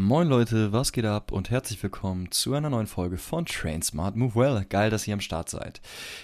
Moin 0.00 0.28
Leute, 0.28 0.72
was 0.72 0.92
geht 0.92 1.06
ab 1.06 1.32
und 1.32 1.50
herzlich 1.50 1.82
willkommen 1.82 2.30
zu 2.30 2.54
einer 2.54 2.70
neuen 2.70 2.86
Folge 2.86 3.16
von 3.16 3.44
Train 3.46 3.82
Smart 3.82 4.14
Move 4.14 4.36
Well. 4.36 4.64
Geil, 4.68 4.90
dass 4.90 5.08
ihr 5.08 5.14
am 5.14 5.20
Start 5.20 5.48
seid. 5.48 5.80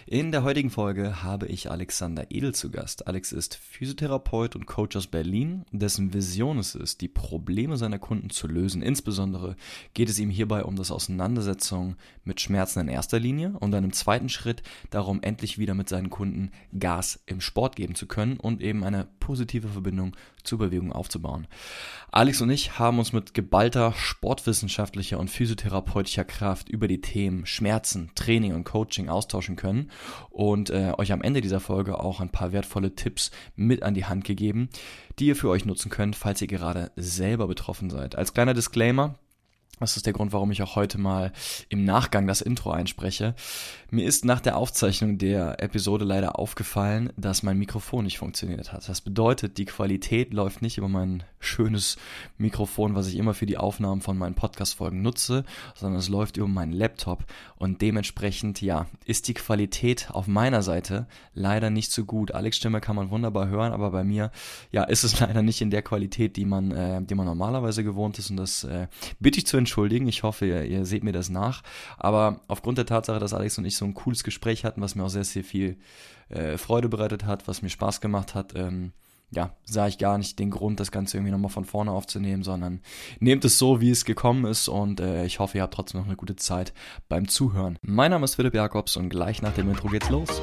In 0.06 0.30
der 0.30 0.44
heutigen 0.44 0.70
Folge 0.70 1.24
habe 1.24 1.46
ich 1.46 1.72
Alexander 1.72 2.26
Edel 2.30 2.54
zu 2.54 2.70
Gast. 2.70 3.08
Alex 3.08 3.32
ist 3.32 3.56
Physiotherapeut 3.56 4.54
und 4.54 4.66
Coach 4.66 4.94
aus 4.94 5.08
Berlin, 5.08 5.64
dessen 5.72 6.14
Vision 6.14 6.58
es 6.58 6.76
ist, 6.76 7.00
die 7.00 7.08
Probleme 7.08 7.76
seiner 7.76 7.98
Kunden 7.98 8.30
zu 8.30 8.46
lösen. 8.46 8.80
Insbesondere 8.80 9.56
geht 9.92 10.08
es 10.08 10.20
ihm 10.20 10.30
hierbei 10.30 10.62
um 10.62 10.76
das 10.76 10.92
Auseinandersetzung 10.92 11.96
mit 12.22 12.40
Schmerzen 12.40 12.78
in 12.78 12.88
erster 12.88 13.18
Linie 13.18 13.54
und 13.58 13.72
dann 13.72 13.82
im 13.82 13.92
zweiten 13.92 14.28
Schritt 14.28 14.62
darum, 14.90 15.20
endlich 15.20 15.58
wieder 15.58 15.74
mit 15.74 15.88
seinen 15.88 16.10
Kunden 16.10 16.52
Gas 16.78 17.24
im 17.26 17.40
Sport 17.40 17.74
geben 17.74 17.96
zu 17.96 18.06
können 18.06 18.36
und 18.36 18.62
eben 18.62 18.84
eine 18.84 19.08
positive 19.18 19.66
Verbindung 19.66 20.14
zur 20.44 20.58
Bewegung 20.58 20.92
aufzubauen. 20.92 21.48
Alex 22.12 22.40
und 22.40 22.50
ich 22.50 22.78
haben 22.78 23.00
uns 23.00 23.12
mit 23.12 23.34
geballter 23.64 23.94
sportwissenschaftlicher 23.96 25.18
und 25.18 25.30
physiotherapeutischer 25.30 26.26
Kraft 26.26 26.68
über 26.68 26.86
die 26.86 27.00
Themen 27.00 27.46
Schmerzen, 27.46 28.10
Training 28.14 28.54
und 28.54 28.64
Coaching 28.64 29.08
austauschen 29.08 29.56
können 29.56 29.90
und 30.28 30.68
äh, 30.68 30.92
euch 30.98 31.12
am 31.12 31.22
Ende 31.22 31.40
dieser 31.40 31.60
Folge 31.60 31.98
auch 31.98 32.20
ein 32.20 32.28
paar 32.28 32.52
wertvolle 32.52 32.94
Tipps 32.94 33.30
mit 33.56 33.82
an 33.82 33.94
die 33.94 34.04
Hand 34.04 34.24
gegeben, 34.24 34.68
die 35.18 35.28
ihr 35.28 35.36
für 35.36 35.48
euch 35.48 35.64
nutzen 35.64 35.90
könnt, 35.90 36.14
falls 36.14 36.42
ihr 36.42 36.46
gerade 36.46 36.92
selber 36.96 37.46
betroffen 37.46 37.88
seid. 37.88 38.16
Als 38.16 38.34
kleiner 38.34 38.52
Disclaimer, 38.52 39.14
das 39.80 39.96
ist 39.96 40.06
der 40.06 40.12
Grund, 40.12 40.32
warum 40.32 40.50
ich 40.50 40.62
auch 40.62 40.76
heute 40.76 40.98
mal 40.98 41.32
im 41.68 41.84
Nachgang 41.84 42.26
das 42.26 42.40
Intro 42.40 42.70
einspreche. 42.70 43.34
Mir 43.90 44.06
ist 44.06 44.24
nach 44.24 44.40
der 44.40 44.56
Aufzeichnung 44.56 45.18
der 45.18 45.62
Episode 45.62 46.04
leider 46.04 46.38
aufgefallen, 46.38 47.12
dass 47.16 47.42
mein 47.42 47.58
Mikrofon 47.58 48.04
nicht 48.04 48.18
funktioniert 48.18 48.72
hat. 48.72 48.88
Das 48.88 49.00
bedeutet, 49.00 49.58
die 49.58 49.64
Qualität 49.64 50.32
läuft 50.32 50.62
nicht 50.62 50.78
über 50.78 50.88
mein 50.88 51.22
schönes 51.38 51.96
Mikrofon, 52.38 52.94
was 52.94 53.08
ich 53.08 53.16
immer 53.16 53.34
für 53.34 53.46
die 53.46 53.58
Aufnahmen 53.58 54.00
von 54.00 54.16
meinen 54.16 54.34
Podcast-Folgen 54.34 55.02
nutze, 55.02 55.44
sondern 55.74 56.00
es 56.00 56.08
läuft 56.08 56.36
über 56.36 56.48
meinen 56.48 56.72
Laptop. 56.72 57.24
Und 57.56 57.82
dementsprechend, 57.82 58.62
ja, 58.62 58.86
ist 59.04 59.28
die 59.28 59.34
Qualität 59.34 60.08
auf 60.10 60.26
meiner 60.26 60.62
Seite 60.62 61.06
leider 61.34 61.70
nicht 61.70 61.92
so 61.92 62.04
gut. 62.04 62.32
Alex 62.32 62.56
Stimme 62.56 62.80
kann 62.80 62.96
man 62.96 63.10
wunderbar 63.10 63.48
hören, 63.48 63.72
aber 63.72 63.90
bei 63.90 64.04
mir, 64.04 64.30
ja, 64.72 64.84
ist 64.84 65.04
es 65.04 65.20
leider 65.24 65.42
nicht 65.42 65.60
in 65.60 65.70
der 65.70 65.82
Qualität, 65.82 66.36
die 66.36 66.44
man, 66.44 66.70
äh, 66.72 67.02
die 67.02 67.14
man 67.14 67.26
normalerweise 67.26 67.84
gewohnt 67.84 68.18
ist. 68.18 68.30
Und 68.30 68.36
das 68.36 68.64
äh, 68.64 68.88
bitte 69.20 69.38
ich 69.38 69.46
zu 69.46 69.56
entschuldigen. 69.64 70.06
Ich 70.06 70.22
hoffe, 70.22 70.46
ihr, 70.46 70.64
ihr 70.64 70.84
seht 70.84 71.04
mir 71.04 71.12
das 71.12 71.30
nach. 71.30 71.62
Aber 71.96 72.40
aufgrund 72.48 72.78
der 72.78 72.86
Tatsache, 72.86 73.18
dass 73.18 73.34
Alex 73.34 73.58
und 73.58 73.64
ich 73.64 73.76
so 73.76 73.84
ein 73.84 73.94
cooles 73.94 74.22
Gespräch 74.22 74.64
hatten, 74.64 74.80
was 74.80 74.94
mir 74.94 75.04
auch 75.04 75.08
sehr, 75.08 75.24
sehr 75.24 75.44
viel 75.44 75.78
äh, 76.28 76.56
Freude 76.58 76.88
bereitet 76.88 77.24
hat, 77.24 77.48
was 77.48 77.62
mir 77.62 77.70
Spaß 77.70 78.00
gemacht 78.00 78.34
hat, 78.34 78.54
ähm, 78.54 78.92
ja, 79.30 79.56
sah 79.64 79.88
ich 79.88 79.98
gar 79.98 80.18
nicht 80.18 80.38
den 80.38 80.50
Grund, 80.50 80.80
das 80.80 80.92
Ganze 80.92 81.16
irgendwie 81.16 81.32
nochmal 81.32 81.50
von 81.50 81.64
vorne 81.64 81.90
aufzunehmen, 81.90 82.42
sondern 82.42 82.80
nehmt 83.18 83.44
es 83.44 83.58
so, 83.58 83.80
wie 83.80 83.90
es 83.90 84.04
gekommen 84.04 84.44
ist 84.44 84.68
und 84.68 85.00
äh, 85.00 85.24
ich 85.24 85.38
hoffe, 85.40 85.58
ihr 85.58 85.62
habt 85.62 85.74
trotzdem 85.74 86.00
noch 86.00 86.06
eine 86.06 86.16
gute 86.16 86.36
Zeit 86.36 86.72
beim 87.08 87.28
Zuhören. 87.28 87.78
Mein 87.82 88.10
Name 88.10 88.24
ist 88.24 88.36
Philipp 88.36 88.54
Jakobs 88.54 88.96
und 88.96 89.08
gleich 89.08 89.42
nach 89.42 89.54
dem 89.54 89.68
Intro 89.70 89.88
geht's 89.88 90.10
los. 90.10 90.40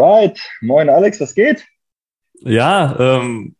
Alright, 0.00 0.40
moin 0.62 0.88
Alex, 0.88 1.20
was 1.20 1.34
geht? 1.34 1.66
Ja, 2.40 2.96
ähm, 2.98 3.54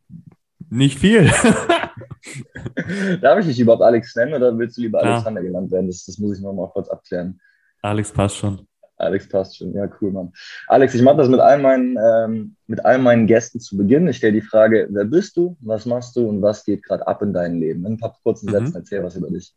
nicht 0.70 0.98
viel. 0.98 1.26
Darf 3.20 3.40
ich 3.40 3.46
dich 3.46 3.60
überhaupt 3.60 3.82
Alex 3.82 4.16
nennen 4.16 4.32
oder 4.32 4.56
willst 4.56 4.78
du 4.78 4.80
lieber 4.80 5.02
Alexander 5.02 5.42
ja. 5.42 5.48
genannt 5.48 5.70
werden? 5.70 5.88
Das, 5.88 6.06
das 6.06 6.16
muss 6.16 6.38
ich 6.38 6.42
nochmal 6.42 6.70
kurz 6.72 6.88
abklären. 6.88 7.38
Alex 7.82 8.10
passt 8.10 8.38
schon. 8.38 8.66
Alex 8.96 9.28
passt 9.28 9.58
schon, 9.58 9.74
ja, 9.74 9.86
cool, 10.00 10.12
Mann. 10.12 10.32
Alex, 10.66 10.94
ich 10.94 11.02
mache 11.02 11.18
das 11.18 11.28
mit 11.28 11.40
all, 11.40 11.58
meinen, 11.58 11.98
ähm, 12.02 12.56
mit 12.66 12.82
all 12.86 12.96
meinen 12.96 13.26
Gästen 13.26 13.60
zu 13.60 13.76
Beginn. 13.76 14.08
Ich 14.08 14.16
stelle 14.16 14.32
die 14.32 14.40
Frage, 14.40 14.88
wer 14.90 15.04
bist 15.04 15.36
du, 15.36 15.58
was 15.60 15.84
machst 15.84 16.16
du 16.16 16.26
und 16.26 16.40
was 16.40 16.64
geht 16.64 16.82
gerade 16.84 17.06
ab 17.06 17.20
in 17.20 17.34
deinem 17.34 17.60
Leben? 17.60 17.84
In 17.84 17.92
ein 17.92 17.98
paar 17.98 18.16
kurzen 18.22 18.46
mhm. 18.46 18.52
Sätzen 18.52 18.76
erzähl 18.76 19.04
was 19.04 19.14
über 19.14 19.28
dich. 19.28 19.54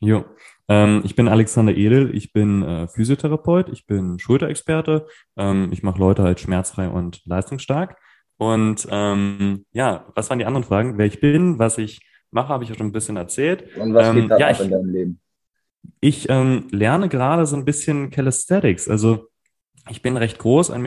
Jo, 0.00 0.24
ähm, 0.68 1.02
ich 1.04 1.16
bin 1.16 1.28
Alexander 1.28 1.74
Edel, 1.74 2.14
ich 2.14 2.32
bin 2.32 2.62
äh, 2.62 2.88
Physiotherapeut, 2.88 3.68
ich 3.70 3.86
bin 3.86 4.18
Schulterexperte, 4.18 5.06
ähm, 5.36 5.70
ich 5.72 5.82
mache 5.82 5.98
Leute 5.98 6.22
halt 6.22 6.40
schmerzfrei 6.40 6.88
und 6.88 7.24
leistungsstark. 7.24 7.96
Und 8.36 8.86
ähm, 8.90 9.64
ja, 9.72 10.06
was 10.14 10.28
waren 10.28 10.38
die 10.38 10.44
anderen 10.44 10.64
Fragen? 10.64 10.98
Wer 10.98 11.06
ich 11.06 11.20
bin, 11.20 11.58
was 11.58 11.78
ich 11.78 12.00
mache, 12.30 12.48
habe 12.48 12.64
ich 12.64 12.70
ja 12.70 12.76
schon 12.76 12.88
ein 12.88 12.92
bisschen 12.92 13.16
erzählt. 13.16 13.64
Und 13.76 13.94
was 13.94 14.12
geht 14.12 14.24
ähm, 14.24 14.28
da 14.28 14.38
ja, 14.38 14.48
ab 14.48 14.60
in 14.60 14.70
deinem 14.70 14.90
Leben? 14.90 15.20
Ich 16.00 16.28
ähm, 16.28 16.66
lerne 16.70 17.08
gerade 17.08 17.46
so 17.46 17.56
ein 17.56 17.64
bisschen 17.64 18.10
Calisthenics. 18.10 18.88
Also 18.88 19.28
ich 19.88 20.02
bin 20.02 20.16
recht 20.16 20.38
groß, 20.38 20.72
1,95 20.72 20.78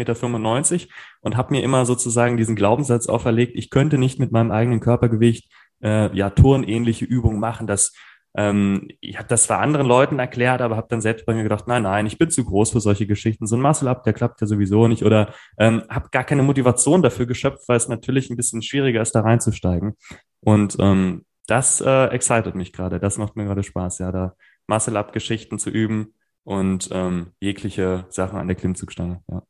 Meter 0.73 0.87
und 1.21 1.37
habe 1.37 1.53
mir 1.53 1.63
immer 1.63 1.85
sozusagen 1.85 2.37
diesen 2.37 2.55
Glaubenssatz 2.55 3.07
auferlegt, 3.07 3.53
ich 3.55 3.69
könnte 3.69 3.97
nicht 3.97 4.19
mit 4.19 4.31
meinem 4.31 4.51
eigenen 4.51 4.81
Körpergewicht 4.81 5.49
äh, 5.81 6.15
ja 6.15 6.29
turnähnliche 6.29 7.05
Übungen 7.05 7.39
machen. 7.39 7.65
Das 7.65 7.93
ähm, 8.35 8.87
ich 8.99 9.17
habe 9.17 9.27
das 9.27 9.43
zwar 9.43 9.59
anderen 9.59 9.87
Leuten 9.87 10.19
erklärt, 10.19 10.61
aber 10.61 10.77
habe 10.77 10.87
dann 10.89 11.01
selbst 11.01 11.25
bei 11.25 11.33
mir 11.33 11.43
gedacht, 11.43 11.67
nein, 11.67 11.83
nein, 11.83 12.05
ich 12.05 12.17
bin 12.17 12.29
zu 12.29 12.45
groß 12.45 12.71
für 12.71 12.79
solche 12.79 13.07
Geschichten. 13.07 13.47
So 13.47 13.55
ein 13.55 13.61
Muscle-Up, 13.61 14.03
der 14.03 14.13
klappt 14.13 14.41
ja 14.41 14.47
sowieso 14.47 14.87
nicht. 14.87 15.03
Oder 15.03 15.33
ähm, 15.57 15.83
habe 15.89 16.09
gar 16.11 16.23
keine 16.23 16.43
Motivation 16.43 17.01
dafür 17.01 17.25
geschöpft, 17.25 17.67
weil 17.67 17.77
es 17.77 17.87
natürlich 17.87 18.29
ein 18.29 18.37
bisschen 18.37 18.61
schwieriger 18.61 19.01
ist, 19.01 19.13
da 19.13 19.21
reinzusteigen. 19.21 19.95
Und 20.41 20.77
ähm, 20.79 21.25
das 21.47 21.81
äh, 21.81 22.05
excited 22.07 22.55
mich 22.55 22.73
gerade. 22.73 22.99
Das 22.99 23.17
macht 23.17 23.35
mir 23.35 23.45
gerade 23.45 23.63
Spaß, 23.63 23.99
ja, 23.99 24.11
da 24.11 24.35
Muscle-Up-Geschichten 24.67 25.57
zu 25.57 25.71
üben 25.71 26.13
und 26.43 26.89
ähm, 26.91 27.31
jegliche 27.39 28.05
Sachen 28.09 28.37
an 28.37 28.47
der 28.47 28.55
Klimmzugstange. 28.55 29.23
Ja 29.29 29.43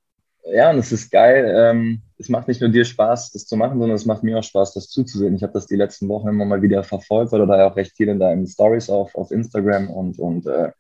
ja, 0.54 0.70
und 0.72 0.78
es 0.80 0.92
ist 0.92 1.12
geil. 1.12 1.54
Ähm, 1.56 2.02
es 2.18 2.30
macht 2.30 2.48
nicht 2.48 2.62
nur 2.62 2.70
dir 2.70 2.86
Spaß, 2.86 3.32
das 3.32 3.46
zu 3.46 3.56
machen, 3.56 3.80
sondern 3.80 3.96
es 3.96 4.06
macht 4.06 4.24
mir 4.24 4.40
auch 4.40 4.44
Spaß, 4.44 4.74
das 4.74 4.90
zuzusehen. 4.90 5.36
Ich 5.36 5.44
habe 5.44 5.54
das 5.54 5.68
die 5.68 5.76
letzten 5.76 6.10
Wochen 6.10 6.28
immer 6.28 6.46
mal 6.46 6.62
wieder 6.62 6.84
verfolgt, 6.84 7.32
weil 7.32 7.40
du 7.40 7.46
da 7.46 7.58
ja 7.58 7.70
auch 7.70 7.76
recht 7.76 7.96
viel 7.96 8.10
in 8.10 8.20
deinen 8.20 8.46
Stories 8.46 8.90
auf, 8.90 9.16
auf 9.16 9.32
Instagram 9.32 9.90
und, 9.90 10.20
und 10.20 10.46
äh, 10.48 10.72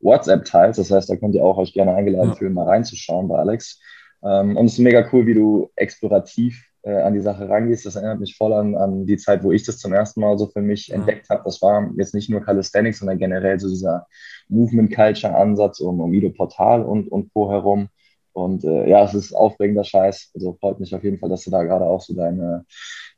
WhatsApp 0.00 0.44
teilst. 0.44 0.78
Das 0.78 0.90
heißt, 0.90 1.10
da 1.10 1.16
könnt 1.16 1.34
ihr 1.34 1.44
auch 1.44 1.58
euch 1.58 1.72
gerne 1.72 1.94
eingeladen 1.94 2.30
ja. 2.30 2.36
fühlen, 2.36 2.54
mal 2.54 2.66
reinzuschauen 2.66 3.28
bei 3.28 3.38
Alex. 3.38 3.80
Ähm, 4.22 4.56
und 4.56 4.66
es 4.66 4.74
ist 4.74 4.78
mega 4.78 5.08
cool, 5.12 5.26
wie 5.26 5.34
du 5.34 5.70
explorativ 5.76 6.64
äh, 6.82 7.00
an 7.00 7.14
die 7.14 7.20
Sache 7.20 7.48
rangehst. 7.48 7.86
Das 7.86 7.96
erinnert 7.96 8.20
mich 8.20 8.36
voll 8.36 8.52
an, 8.52 8.76
an 8.76 9.06
die 9.06 9.16
Zeit, 9.16 9.42
wo 9.42 9.52
ich 9.52 9.64
das 9.64 9.78
zum 9.78 9.92
ersten 9.92 10.20
Mal 10.20 10.38
so 10.38 10.46
für 10.46 10.62
mich 10.62 10.88
ja. 10.88 10.96
entdeckt 10.96 11.28
habe. 11.30 11.42
Das 11.44 11.60
war 11.62 11.90
jetzt 11.96 12.14
nicht 12.14 12.30
nur 12.30 12.42
Calisthenics, 12.42 13.00
sondern 13.00 13.18
generell 13.18 13.58
so 13.58 13.68
dieser 13.68 14.06
Movement 14.48 14.94
Culture 14.94 15.34
Ansatz 15.34 15.80
um, 15.80 16.00
um 16.00 16.12
Ido 16.12 16.30
Portal 16.30 16.82
und, 16.82 17.08
und 17.10 17.32
Co. 17.32 17.50
herum. 17.50 17.88
Und 18.34 18.64
äh, 18.64 18.88
ja, 18.88 19.04
es 19.04 19.14
ist 19.14 19.32
aufregender 19.32 19.84
Scheiß. 19.84 20.32
Also 20.34 20.56
freut 20.60 20.80
mich 20.80 20.94
auf 20.94 21.04
jeden 21.04 21.18
Fall, 21.18 21.30
dass 21.30 21.44
du 21.44 21.50
da 21.50 21.62
gerade 21.62 21.86
auch 21.86 22.00
so 22.00 22.14
deine, 22.14 22.66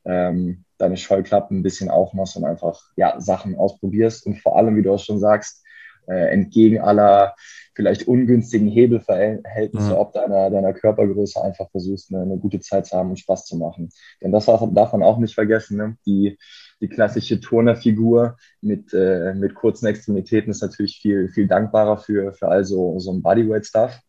ähm, 0.05 0.65
deine 0.79 0.97
Scheuklappen 0.97 1.59
ein 1.59 1.63
bisschen 1.63 1.91
aufmachst 1.91 2.37
und 2.37 2.45
einfach 2.45 2.81
ja, 2.97 3.19
Sachen 3.19 3.57
ausprobierst. 3.57 4.27
Und 4.27 4.39
vor 4.41 4.57
allem, 4.57 4.77
wie 4.77 4.83
du 4.83 4.93
auch 4.93 4.99
schon 4.99 5.19
sagst, 5.19 5.65
äh, 6.07 6.33
entgegen 6.33 6.81
aller 6.81 7.35
vielleicht 7.75 8.09
ungünstigen 8.09 8.69
Hebelverhältnisse, 8.69 9.91
ja. 9.91 9.99
ob 9.99 10.13
deiner, 10.13 10.51
deiner 10.51 10.73
Körpergröße 10.73 11.43
einfach 11.43 11.71
versuchst, 11.71 12.13
eine, 12.13 12.23
eine, 12.23 12.39
gute 12.39 12.61
Zeit 12.61 12.87
zu 12.87 12.97
haben 12.97 13.11
und 13.11 13.19
Spaß 13.19 13.45
zu 13.45 13.57
machen. 13.57 13.91
Denn 14.23 14.33
das 14.33 14.47
darf, 14.47 14.63
darf 14.73 14.93
man 14.93 15.03
auch 15.03 15.19
nicht 15.19 15.35
vergessen. 15.35 15.77
Ne? 15.77 15.97
Die, 16.07 16.39
die 16.81 16.89
klassische 16.89 17.41
Turnerfigur 17.41 18.37
mit, 18.61 18.95
äh, 18.95 19.35
mit 19.35 19.55
kurzen 19.55 19.87
Extremitäten 19.87 20.51
ist 20.51 20.63
natürlich 20.63 20.99
viel, 21.01 21.29
viel 21.29 21.49
dankbarer 21.49 21.99
für, 21.99 22.33
für 22.33 22.49
all 22.49 22.65
so, 22.65 22.99
so 22.99 23.13
ein 23.13 23.23
Bodyweight-Stuff. 23.23 24.01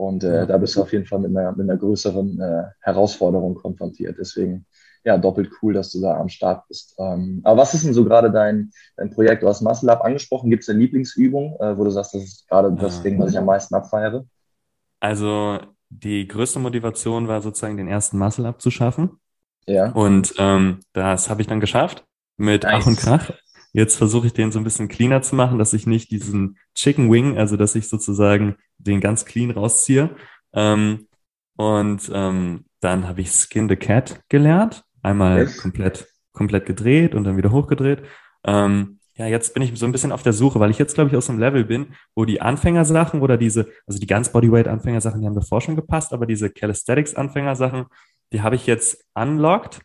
Und 0.00 0.24
äh, 0.24 0.46
da 0.46 0.56
bist 0.56 0.76
du 0.76 0.80
auf 0.80 0.92
jeden 0.94 1.04
Fall 1.04 1.18
mit 1.18 1.36
einer, 1.36 1.52
mit 1.52 1.68
einer 1.68 1.76
größeren 1.76 2.40
äh, 2.40 2.62
Herausforderung 2.80 3.54
konfrontiert. 3.54 4.16
Deswegen 4.18 4.64
ja, 5.04 5.18
doppelt 5.18 5.50
cool, 5.60 5.74
dass 5.74 5.92
du 5.92 6.00
da 6.00 6.16
am 6.16 6.30
Start 6.30 6.66
bist. 6.68 6.94
Ähm, 6.98 7.42
aber 7.44 7.60
was 7.60 7.74
ist 7.74 7.84
denn 7.84 7.92
so 7.92 8.02
gerade 8.02 8.30
dein, 8.30 8.70
dein 8.96 9.10
Projekt? 9.10 9.42
Du 9.42 9.48
hast 9.48 9.60
Muscle 9.60 9.90
Up 9.90 10.02
angesprochen. 10.02 10.48
Gibt 10.48 10.62
es 10.62 10.70
eine 10.70 10.78
Lieblingsübung, 10.78 11.54
äh, 11.60 11.76
wo 11.76 11.84
du 11.84 11.90
sagst, 11.90 12.14
das 12.14 12.22
ist 12.22 12.48
gerade 12.48 12.72
das 12.72 12.96
ja. 12.96 13.02
Ding, 13.02 13.18
was 13.18 13.32
ich 13.32 13.38
am 13.38 13.44
meisten 13.44 13.74
abfeiere? 13.74 14.24
Also 15.00 15.58
die 15.90 16.26
größte 16.26 16.60
Motivation 16.60 17.28
war 17.28 17.42
sozusagen 17.42 17.76
den 17.76 17.88
ersten 17.88 18.16
Muscle 18.16 18.46
Up 18.46 18.62
zu 18.62 18.70
schaffen. 18.70 19.18
Ja. 19.66 19.92
Und 19.92 20.32
ähm, 20.38 20.80
das 20.94 21.28
habe 21.28 21.42
ich 21.42 21.46
dann 21.46 21.60
geschafft 21.60 22.06
mit 22.38 22.62
nice. 22.62 22.74
Ach 22.80 22.86
und 22.86 22.96
Krach. 22.96 23.30
Jetzt 23.72 23.96
versuche 23.96 24.26
ich 24.26 24.32
den 24.32 24.52
so 24.52 24.58
ein 24.58 24.64
bisschen 24.64 24.88
cleaner 24.88 25.22
zu 25.22 25.36
machen, 25.36 25.58
dass 25.58 25.72
ich 25.72 25.86
nicht 25.86 26.10
diesen 26.10 26.58
Chicken 26.74 27.10
Wing, 27.10 27.38
also 27.38 27.56
dass 27.56 27.74
ich 27.74 27.88
sozusagen 27.88 28.56
den 28.78 29.00
ganz 29.00 29.24
clean 29.24 29.50
rausziehe. 29.50 30.10
Ähm, 30.52 31.06
und 31.56 32.10
ähm, 32.12 32.64
dann 32.80 33.06
habe 33.06 33.20
ich 33.20 33.30
Skin 33.30 33.68
the 33.68 33.76
Cat 33.76 34.22
gelernt. 34.28 34.84
Einmal 35.02 35.40
yes. 35.40 35.58
komplett, 35.58 36.08
komplett 36.32 36.66
gedreht 36.66 37.14
und 37.14 37.24
dann 37.24 37.36
wieder 37.36 37.52
hochgedreht. 37.52 38.02
Ähm, 38.44 38.98
ja, 39.14 39.26
jetzt 39.26 39.52
bin 39.52 39.62
ich 39.62 39.78
so 39.78 39.84
ein 39.84 39.92
bisschen 39.92 40.12
auf 40.12 40.22
der 40.22 40.32
Suche, 40.32 40.60
weil 40.60 40.70
ich 40.70 40.78
jetzt, 40.78 40.94
glaube 40.94 41.10
ich, 41.10 41.16
aus 41.16 41.28
einem 41.28 41.38
Level 41.38 41.64
bin, 41.64 41.88
wo 42.14 42.24
die 42.24 42.40
Anfängersachen 42.40 43.20
oder 43.20 43.36
diese, 43.36 43.68
also 43.86 44.00
die 44.00 44.06
ganz 44.06 44.32
Bodyweight-Anfängersachen, 44.32 45.20
die 45.20 45.26
haben 45.26 45.34
davor 45.34 45.60
schon 45.60 45.76
gepasst, 45.76 46.14
aber 46.14 46.24
diese 46.24 46.48
Calisthenics-Anfängersachen, 46.48 47.84
die 48.32 48.40
habe 48.40 48.56
ich 48.56 48.66
jetzt 48.66 49.04
unlocked 49.14 49.80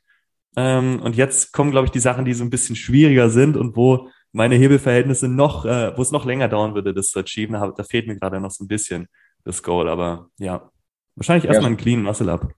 ähm, 0.56 1.02
und 1.02 1.16
jetzt 1.16 1.52
kommen, 1.52 1.72
glaube 1.72 1.86
ich, 1.86 1.92
die 1.92 2.00
Sachen, 2.00 2.26
die 2.26 2.34
so 2.34 2.44
ein 2.44 2.50
bisschen 2.50 2.76
schwieriger 2.76 3.30
sind 3.30 3.58
und 3.58 3.76
wo 3.76 4.10
meine 4.32 4.56
Hebelverhältnisse 4.56 5.28
noch, 5.28 5.66
äh, 5.66 5.98
wo 5.98 6.02
es 6.02 6.12
noch 6.12 6.26
länger 6.26 6.50
dauern 6.50 6.76
würde, 6.76 6.94
das 6.94 7.10
zu 7.10 7.20
achieben, 7.20 7.54
da, 7.54 7.72
da 7.76 7.84
fehlt 7.84 8.08
mir 8.08 8.18
gerade 8.18 8.40
noch 8.40 8.52
so 8.52 8.64
ein 8.64 8.68
bisschen 8.68 9.08
das 9.44 9.64
Goal. 9.64 9.88
Aber 9.88 10.30
ja, 10.38 10.70
wahrscheinlich 11.16 11.46
erstmal 11.46 11.64
ja, 11.64 11.68
einen 11.68 11.78
clean 11.78 12.04
Muscle 12.04 12.30
Up. 12.30 12.54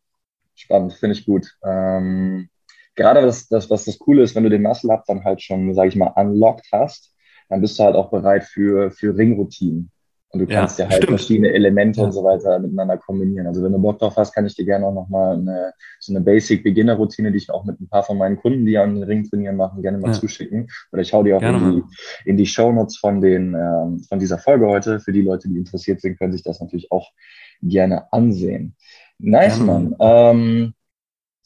Spannend, 0.56 0.94
finde 0.94 1.16
ich 1.16 1.26
gut. 1.26 1.48
Ähm, 1.64 2.50
gerade 2.96 3.22
das, 3.22 3.48
das, 3.48 3.70
was 3.70 3.86
das 3.86 4.00
Coole 4.00 4.24
ist, 4.24 4.36
wenn 4.36 4.44
du 4.44 4.50
den 4.50 4.64
Muscle 4.64 4.92
Up 4.92 5.04
dann 5.06 5.24
halt 5.24 5.42
schon, 5.42 5.74
sage 5.76 5.90
ich 5.90 5.96
mal, 5.96 6.14
unlocked 6.16 6.66
hast, 6.72 7.14
dann 7.50 7.62
bist 7.62 7.78
du 7.78 7.84
halt 7.84 7.96
auch 7.96 8.10
bereit 8.10 8.44
für, 8.44 8.92
für 8.92 9.16
Ringroutinen. 9.16 9.92
Und 10.30 10.42
du 10.42 10.48
kannst 10.48 10.78
ja, 10.78 10.86
ja 10.86 10.92
halt 10.92 11.04
stimmt. 11.04 11.20
verschiedene 11.20 11.54
Elemente 11.54 12.02
ja. 12.02 12.06
und 12.06 12.12
so 12.12 12.24
weiter 12.24 12.60
miteinander 12.60 12.98
kombinieren. 12.98 13.48
Also 13.48 13.64
wenn 13.64 13.72
du 13.72 13.80
Bock 13.80 14.00
drauf 14.00 14.18
hast, 14.18 14.34
kann 14.34 14.46
ich 14.46 14.56
dir 14.56 14.66
gerne 14.66 14.86
auch 14.86 14.94
nochmal 14.94 15.36
eine, 15.38 15.74
so 16.00 16.12
eine 16.12 16.20
Basic 16.22 16.64
Beginner 16.64 16.96
Routine, 16.96 17.32
die 17.32 17.38
ich 17.38 17.50
auch 17.50 17.64
mit 17.64 17.80
ein 17.80 17.88
paar 17.88 18.04
von 18.04 18.18
meinen 18.18 18.38
Kunden, 18.38 18.66
die 18.66 18.78
an 18.78 18.96
den 18.96 19.04
Ring 19.04 19.24
trainieren 19.24 19.56
machen, 19.56 19.82
gerne 19.82 19.98
mal 20.00 20.10
ja. 20.10 20.14
zuschicken. 20.14 20.68
Oder 20.92 21.02
ich 21.02 21.14
hau 21.14 21.24
dir 21.24 21.38
auch 21.38 21.42
gerne 21.42 21.58
in 21.58 21.76
die, 21.76 22.30
in 22.30 22.38
die 22.38 22.46
Show 22.46 22.74
Notes 22.74 22.98
von 22.98 23.22
den, 23.22 23.56
ähm, 23.56 24.04
von 24.08 24.20
dieser 24.20 24.38
Folge 24.38 24.68
heute. 24.68 25.00
Für 25.00 25.14
die 25.14 25.22
Leute, 25.22 25.48
die 25.48 25.58
interessiert 25.58 26.02
sind, 26.02 26.18
können 26.18 26.34
sich 26.34 26.44
das 26.44 26.60
natürlich 26.60 26.92
auch 26.92 27.10
gerne 27.62 28.12
ansehen. 28.12 28.76
Nice, 29.20 29.60
Mann. 29.60 29.96
Ähm, 30.00 30.74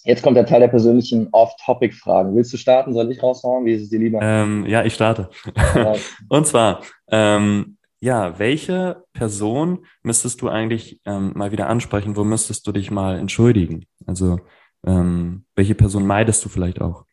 Jetzt 0.04 0.24
kommt 0.24 0.36
der 0.36 0.48
Teil 0.48 0.62
der 0.62 0.68
persönlichen 0.68 1.30
Off-Topic-Fragen. 1.32 2.36
Willst 2.36 2.52
du 2.52 2.58
starten? 2.58 2.94
Soll 2.94 3.12
ich 3.12 3.22
raushauen? 3.22 3.66
Wie 3.66 3.74
ist 3.74 3.84
es 3.84 3.90
dir 3.90 4.00
lieber? 4.00 4.20
Ähm, 4.22 4.66
ja, 4.66 4.84
ich 4.84 4.96
starte. 4.96 5.30
Und 6.30 6.48
zwar, 6.48 6.82
ähm, 7.12 7.78
ja, 8.02 8.40
welche 8.40 9.06
Person 9.14 9.86
müsstest 10.02 10.42
du 10.42 10.50
eigentlich 10.50 11.00
ähm, 11.06 11.34
mal 11.36 11.52
wieder 11.52 11.68
ansprechen? 11.68 12.16
Wo 12.16 12.24
müsstest 12.24 12.66
du 12.66 12.72
dich 12.72 12.90
mal 12.90 13.20
entschuldigen? 13.20 13.86
Also, 14.08 14.40
ähm, 14.84 15.46
welche 15.56 15.76
Person 15.76 16.08
meidest 16.08 16.44
du 16.44 16.50
vielleicht 16.50 16.82
auch? 16.82 17.06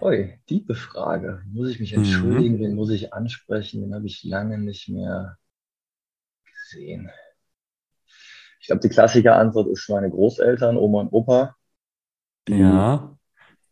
Oi, 0.00 0.40
tiefe 0.46 0.74
Frage. 0.74 1.42
Muss 1.52 1.68
ich 1.68 1.78
mich 1.78 1.92
mhm. 1.92 1.98
entschuldigen? 1.98 2.54
Mhm. 2.56 2.60
Wen 2.60 2.74
muss 2.74 2.90
ich 2.90 3.12
ansprechen? 3.12 3.82
Den 3.82 3.94
habe 3.94 4.06
ich 4.06 4.24
lange 4.24 4.58
nicht 4.58 4.88
mehr 4.88 5.36
gesehen. 6.46 7.10
Ich 8.60 8.66
glaube, 8.68 8.80
die 8.80 8.88
Klassiker-Antwort 8.88 9.68
ist 9.68 9.90
meine 9.90 10.08
Großeltern, 10.08 10.78
Oma 10.78 11.00
und 11.00 11.12
Opa. 11.12 11.54
Ja. 12.48 13.14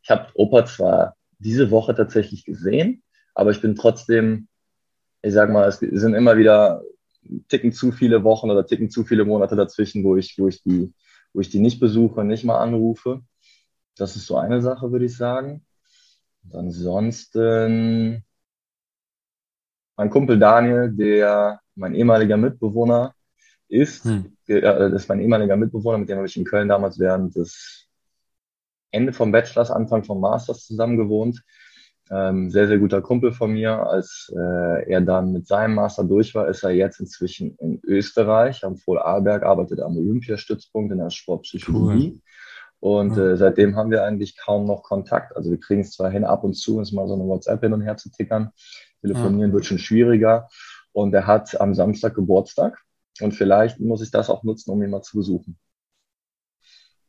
Ich 0.03 0.11
habe 0.11 0.31
Opa 0.35 0.67
zwar 0.67 1.17
diese 1.39 1.71
Woche 1.71 1.95
tatsächlich 1.95 2.45
gesehen, 2.45 3.03
aber 3.35 3.53
ich 3.53 3.63
bin 3.63 3.75
trotzdem 3.75 4.49
ich 5.27 5.35
sag 5.35 5.51
mal, 5.51 5.67
es 5.67 5.79
sind 5.81 6.15
immer 6.15 6.37
wieder 6.37 6.83
ticken 7.49 7.73
zu 7.73 7.91
viele 7.91 8.23
Wochen 8.23 8.49
oder 8.49 8.65
ticken 8.65 8.91
zu 8.91 9.03
viele 9.03 9.25
Monate 9.25 9.57
dazwischen, 9.57 10.05
wo 10.05 10.17
ich, 10.17 10.39
wo 10.39 10.47
ich 10.47 10.63
die, 10.63 10.93
wo 11.33 11.41
ich 11.41 11.51
die 11.51 11.59
nicht 11.59 11.81
besuche 11.81 12.21
und 12.21 12.29
nicht 12.29 12.45
mal 12.45 12.59
anrufe. 12.59 13.23
Das 13.97 14.15
ist 14.15 14.27
so 14.27 14.37
eine 14.37 14.63
Sache, 14.63 14.93
würde 14.93 15.07
ich 15.07 15.17
sagen. 15.17 15.65
Und 16.45 16.55
ansonsten 16.55 18.25
mein 19.97 20.11
Kumpel 20.11 20.39
Daniel, 20.39 20.93
der 20.93 21.61
mein 21.75 21.95
ehemaliger 21.95 22.37
Mitbewohner 22.37 23.13
ist, 23.67 24.05
hm. 24.05 24.37
das 24.47 24.93
ist 24.93 25.09
mein 25.09 25.21
ehemaliger 25.21 25.57
Mitbewohner, 25.57 25.99
mit 25.99 26.09
dem 26.09 26.19
habe 26.19 26.29
ich 26.29 26.37
in 26.37 26.45
Köln 26.45 26.69
damals 26.69 27.01
während 27.01 27.35
des 27.35 27.89
Ende 28.93 29.13
vom 29.13 29.33
Bachelors, 29.33 29.73
Anfang 29.73 30.05
vom 30.05 30.21
Masters 30.21 30.67
zusammen 30.67 30.97
gewohnt. 30.97 31.43
Ähm, 32.09 32.51
sehr, 32.51 32.69
sehr 32.69 32.79
guter 32.79 33.03
Kumpel 33.03 33.33
von 33.33 33.53
mir. 33.53 33.87
Als 33.87 34.33
äh, 34.35 34.91
er 34.91 35.01
dann 35.01 35.33
mit 35.33 35.47
seinem 35.47 35.75
Master 35.75 36.05
durch 36.05 36.35
war, 36.35 36.49
ist 36.49 36.63
er 36.63 36.71
jetzt 36.71 37.01
inzwischen 37.01 37.57
in 37.59 37.81
Österreich 37.83 38.65
am 38.65 38.77
Vorarlberg, 38.77 39.43
arbeitet 39.43 39.81
am 39.81 39.97
Olympiastützpunkt 39.97 40.93
in 40.93 40.99
der 40.99 41.11
Sportpsychologie. 41.11 42.13
Cool. 42.13 42.21
Und 42.79 43.19
äh, 43.19 43.37
seitdem 43.37 43.75
haben 43.75 43.91
wir 43.91 44.05
eigentlich 44.05 44.37
kaum 44.37 44.67
noch 44.67 44.83
Kontakt. 44.83 45.35
Also 45.37 45.51
wir 45.51 45.59
kriegen 45.59 45.81
es 45.81 45.93
zwar 45.93 46.11
hin, 46.11 46.25
ab 46.25 46.45
und 46.45 46.55
zu 46.55 46.77
uns 46.77 46.93
mal 46.93 47.09
so 47.09 47.15
eine 47.15 47.25
WhatsApp 47.25 47.61
hin 47.61 47.73
und 47.73 47.83
her 47.83 47.97
zu 47.97 48.11
tickern. 48.11 48.51
Telefonieren 49.01 49.51
ja. 49.51 49.55
wird 49.55 49.67
schon 49.67 49.79
schwieriger. 49.79 50.49
Und 50.93 51.13
er 51.13 51.27
hat 51.27 51.61
am 51.61 51.75
Samstag 51.75 52.15
Geburtstag. 52.15 52.79
Und 53.21 53.33
vielleicht 53.33 53.81
muss 53.81 54.03
ich 54.03 54.11
das 54.11 54.31
auch 54.31 54.45
nutzen, 54.45 54.71
um 54.71 54.83
ihn 54.83 54.91
mal 54.91 55.03
zu 55.03 55.17
besuchen. 55.17 55.59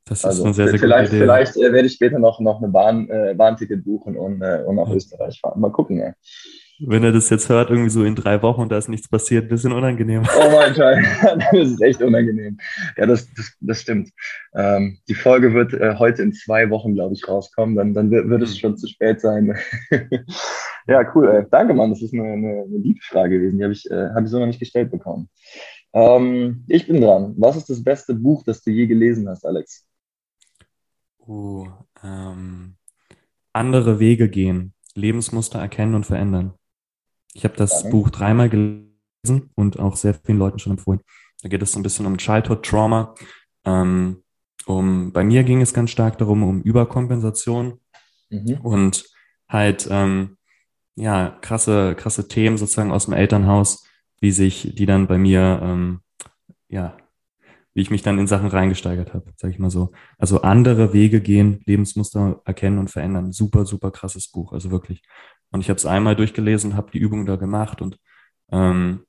Das 0.07 0.19
ist 0.19 0.25
also, 0.25 0.45
eine 0.45 0.54
sehr, 0.54 0.69
sehr 0.69 0.80
vielleicht, 0.80 1.12
gute 1.12 1.18
Idee. 1.18 1.25
Vielleicht 1.25 1.57
äh, 1.57 1.74
werde 1.74 1.88
ich 1.88 1.94
später 1.94 2.19
noch, 2.19 2.39
noch 2.39 2.62
eine 2.62 2.69
Bahn, 2.69 3.09
äh, 3.09 3.33
Bahnticket 3.36 3.83
buchen 3.83 4.15
und, 4.15 4.42
äh, 4.42 4.63
und 4.65 4.75
nach 4.75 4.88
ja. 4.88 4.95
Österreich 4.95 5.39
fahren. 5.39 5.59
Mal 5.59 5.71
gucken, 5.71 6.00
ey. 6.00 6.13
Wenn 6.80 7.04
er 7.04 7.12
das 7.12 7.31
jetzt 7.31 7.50
hört, 7.50 7.71
irgendwie 7.71 7.89
so 7.89 8.04
in 8.04 8.13
drei 8.13 8.44
Wochen 8.44 8.62
und 8.62 8.71
da 8.71 8.77
ist 8.77 8.88
nichts 8.88 9.09
passiert, 9.09 9.45
ein 9.45 9.50
bisschen 9.50 9.74
unangenehm. 9.74 10.21
Oh 10.21 10.51
mein 10.51 10.74
Gott, 10.75 10.98
das 11.51 11.69
ist 11.71 11.81
echt 11.81 12.04
unangenehm. 12.04 12.59
Ja, 12.95 13.07
das, 13.07 13.33
das, 13.33 13.57
das 13.59 13.81
stimmt. 13.81 14.12
Ähm, 14.54 15.00
die 15.09 15.15
Folge 15.15 15.56
wird 15.56 15.74
äh, 15.74 15.95
heute 15.98 16.21
in 16.21 16.33
zwei 16.33 16.69
Wochen, 16.69 16.94
glaube 16.94 17.15
ich, 17.15 17.27
rauskommen. 17.27 17.75
Dann, 17.75 17.95
dann 17.95 18.12
wird, 18.12 18.30
wird 18.30 18.44
es 18.44 18.54
mhm. 18.54 18.59
schon 18.59 18.77
zu 18.77 18.88
spät 18.88 19.19
sein. 19.21 19.57
ja, 20.88 21.12
cool. 21.15 21.27
Ey. 21.30 21.45
Danke, 21.50 21.74
Mann. 21.74 21.89
Das 21.89 22.04
ist 22.04 22.13
eine, 22.13 22.24
eine, 22.24 22.63
eine 22.68 22.77
liebe 22.77 23.00
Frage 23.01 23.39
gewesen. 23.39 23.57
Die 23.57 23.63
habe 23.63 23.74
ich, 23.74 23.89
äh, 23.89 24.09
hab 24.13 24.24
ich 24.24 24.30
so 24.30 24.38
noch 24.38 24.45
nicht 24.45 24.59
gestellt 24.59 24.92
bekommen. 24.92 25.30
Ähm, 25.94 26.63
ich 26.68 26.86
bin 26.86 27.01
dran. 27.01 27.33
Was 27.38 27.57
ist 27.57 27.71
das 27.71 27.83
beste 27.83 28.13
Buch, 28.13 28.44
das 28.44 28.62
du 28.62 28.69
je 28.69 28.86
gelesen 28.86 29.27
hast, 29.27 29.48
Alex? 29.48 29.87
Uh, 31.28 31.68
ähm, 32.04 32.78
andere 33.54 34.00
Wege 34.00 34.30
gehen, 34.30 34.74
Lebensmuster 34.96 35.60
erkennen 35.60 35.96
und 35.96 36.06
verändern. 36.06 36.54
Ich 37.34 37.44
habe 37.44 37.56
das 37.56 37.82
okay. 37.82 37.90
Buch 37.92 38.10
dreimal 38.10 38.50
gelesen 38.50 39.50
und 39.56 39.80
auch 39.80 39.96
sehr 39.96 40.14
vielen 40.14 40.38
Leuten 40.38 40.60
schon 40.60 40.74
empfohlen. 40.74 41.02
Da 41.42 41.50
geht 41.50 41.62
es 41.62 41.72
so 41.72 41.80
ein 41.80 41.84
bisschen 41.84 42.06
um 42.06 42.18
Childhood 42.18 42.64
Trauma. 42.64 43.14
Ähm, 43.66 44.24
um, 44.66 45.12
bei 45.12 45.24
mir 45.24 45.44
ging 45.44 45.62
es 45.62 45.74
ganz 45.74 45.92
stark 45.92 46.18
darum, 46.18 46.44
um 46.44 46.62
Überkompensation 46.62 47.80
mhm. 48.30 48.60
und 48.62 49.06
halt 49.50 49.88
ähm, 49.90 50.38
ja 50.96 51.30
krasse 51.42 51.96
krasse 51.96 52.28
Themen 52.28 52.58
sozusagen 52.58 52.92
aus 52.92 53.06
dem 53.06 53.14
Elternhaus, 53.14 53.86
wie 54.20 54.32
sich 54.32 54.74
die 54.76 54.86
dann 54.86 55.08
bei 55.08 55.18
mir 55.18 55.60
ähm, 55.62 56.00
ja 56.70 56.98
wie 57.78 57.82
ich 57.82 57.92
mich 57.92 58.02
dann 58.02 58.18
in 58.18 58.26
Sachen 58.26 58.48
reingesteigert 58.48 59.14
habe, 59.14 59.32
sage 59.36 59.54
ich 59.54 59.60
mal 59.60 59.70
so. 59.70 59.92
Also 60.18 60.42
andere 60.42 60.94
Wege 60.94 61.22
gehen, 61.22 61.62
Lebensmuster 61.68 62.42
erkennen 62.44 62.80
und 62.80 62.90
verändern. 62.90 63.32
Super, 63.32 63.68
super 63.68 63.92
krasses 63.92 64.30
Buch, 64.30 64.52
also 64.52 64.72
wirklich. 64.72 65.04
Und 65.52 65.60
ich 65.60 65.70
habe 65.70 65.78
es 65.78 65.86
einmal 65.86 66.16
durchgelesen, 66.16 66.76
habe 66.76 66.90
die 66.90 66.98
Übung 66.98 67.28
da 67.28 67.36
gemacht 67.36 67.84
und 67.84 68.00
ähm, 68.52 69.06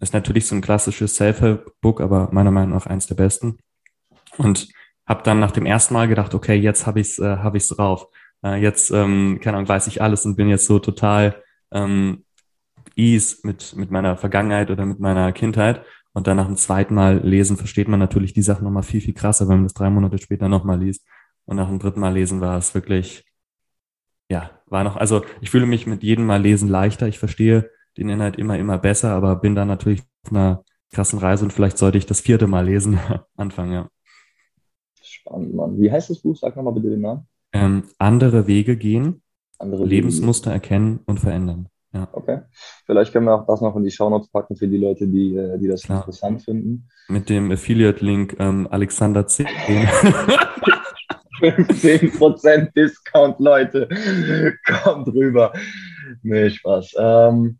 ist 0.00 0.14
natürlich 0.14 0.46
so 0.46 0.54
ein 0.54 0.62
klassisches 0.62 1.14
Self-Help-Book, 1.16 2.00
aber 2.00 2.30
meiner 2.32 2.50
Meinung 2.50 2.70
nach 2.70 2.86
eins 2.86 3.06
der 3.06 3.16
besten. 3.16 3.58
Und 4.38 4.68
habe 5.06 5.22
dann 5.22 5.38
nach 5.38 5.52
dem 5.52 5.66
ersten 5.66 5.92
Mal 5.92 6.08
gedacht, 6.08 6.32
okay, 6.32 6.54
jetzt 6.54 6.86
habe 6.86 7.00
ich's, 7.00 7.18
äh, 7.18 7.36
hab 7.36 7.54
ich's 7.54 7.68
drauf. 7.68 8.06
Äh, 8.42 8.62
jetzt, 8.62 8.92
ähm, 8.92 9.40
keine 9.42 9.58
Ahnung, 9.58 9.68
weiß 9.68 9.88
ich 9.88 10.00
alles 10.00 10.24
und 10.24 10.36
bin 10.36 10.48
jetzt 10.48 10.64
so 10.64 10.78
total 10.78 11.42
ähm, 11.70 12.24
ease 12.94 13.40
mit, 13.42 13.76
mit 13.76 13.90
meiner 13.90 14.16
Vergangenheit 14.16 14.70
oder 14.70 14.86
mit 14.86 15.00
meiner 15.00 15.32
Kindheit. 15.32 15.84
Und 16.16 16.26
dann 16.26 16.38
nach 16.38 16.46
dem 16.46 16.56
zweiten 16.56 16.94
Mal 16.94 17.18
lesen 17.18 17.58
versteht 17.58 17.88
man 17.88 18.00
natürlich 18.00 18.32
die 18.32 18.40
Sachen 18.40 18.64
nochmal 18.64 18.84
viel, 18.84 19.02
viel 19.02 19.12
krasser, 19.12 19.48
wenn 19.48 19.56
man 19.56 19.64
das 19.64 19.74
drei 19.74 19.90
Monate 19.90 20.16
später 20.16 20.48
nochmal 20.48 20.80
liest. 20.80 21.06
Und 21.44 21.56
nach 21.56 21.68
dem 21.68 21.78
dritten 21.78 22.00
Mal 22.00 22.14
lesen 22.14 22.40
war 22.40 22.56
es 22.56 22.74
wirklich, 22.74 23.26
ja, 24.30 24.50
war 24.64 24.82
noch, 24.82 24.96
also 24.96 25.26
ich 25.42 25.50
fühle 25.50 25.66
mich 25.66 25.86
mit 25.86 26.02
jedem 26.02 26.24
Mal 26.24 26.40
lesen 26.40 26.70
leichter. 26.70 27.06
Ich 27.06 27.18
verstehe 27.18 27.70
den 27.98 28.08
Inhalt 28.08 28.36
immer, 28.36 28.58
immer 28.58 28.78
besser, 28.78 29.10
aber 29.10 29.36
bin 29.36 29.54
dann 29.54 29.68
natürlich 29.68 30.04
auf 30.24 30.32
einer 30.32 30.64
krassen 30.90 31.18
Reise 31.18 31.44
und 31.44 31.52
vielleicht 31.52 31.76
sollte 31.76 31.98
ich 31.98 32.06
das 32.06 32.22
vierte 32.22 32.46
Mal 32.46 32.64
lesen 32.64 32.98
anfangen, 33.36 33.72
ja. 33.72 33.90
Spannend, 35.02 35.54
Mann. 35.54 35.78
Wie 35.78 35.92
heißt 35.92 36.08
das 36.08 36.20
Buch? 36.20 36.34
Sag 36.34 36.56
nochmal 36.56 36.72
bitte 36.72 36.88
den 36.88 37.02
Namen. 37.02 37.28
Ähm, 37.52 37.82
andere 37.98 38.46
Wege 38.46 38.78
gehen, 38.78 39.20
andere 39.58 39.84
Lebensmuster 39.84 40.48
Wege. 40.48 40.54
erkennen 40.54 41.00
und 41.04 41.20
verändern. 41.20 41.68
Ja. 41.96 42.08
Okay. 42.12 42.40
Vielleicht 42.84 43.12
können 43.12 43.26
wir 43.26 43.34
auch 43.34 43.46
das 43.46 43.62
noch 43.62 43.74
in 43.76 43.84
die 43.84 43.90
Shownotes 43.90 44.28
packen 44.28 44.56
für 44.56 44.68
die 44.68 44.76
Leute, 44.76 45.08
die, 45.08 45.34
äh, 45.34 45.58
die 45.58 45.68
das 45.68 45.82
Klar. 45.82 46.00
interessant 46.00 46.42
finden. 46.42 46.88
Mit 47.08 47.30
dem 47.30 47.50
Affiliate-Link 47.50 48.36
ähm, 48.38 48.68
Alexander 48.70 49.26
10. 49.26 49.46
15% 51.40 52.72
Discount, 52.76 53.40
Leute. 53.40 53.88
Kommt 54.82 55.08
rüber. 55.08 55.54
Nee, 56.22 56.50
Spaß. 56.50 56.96
Ähm, 56.98 57.58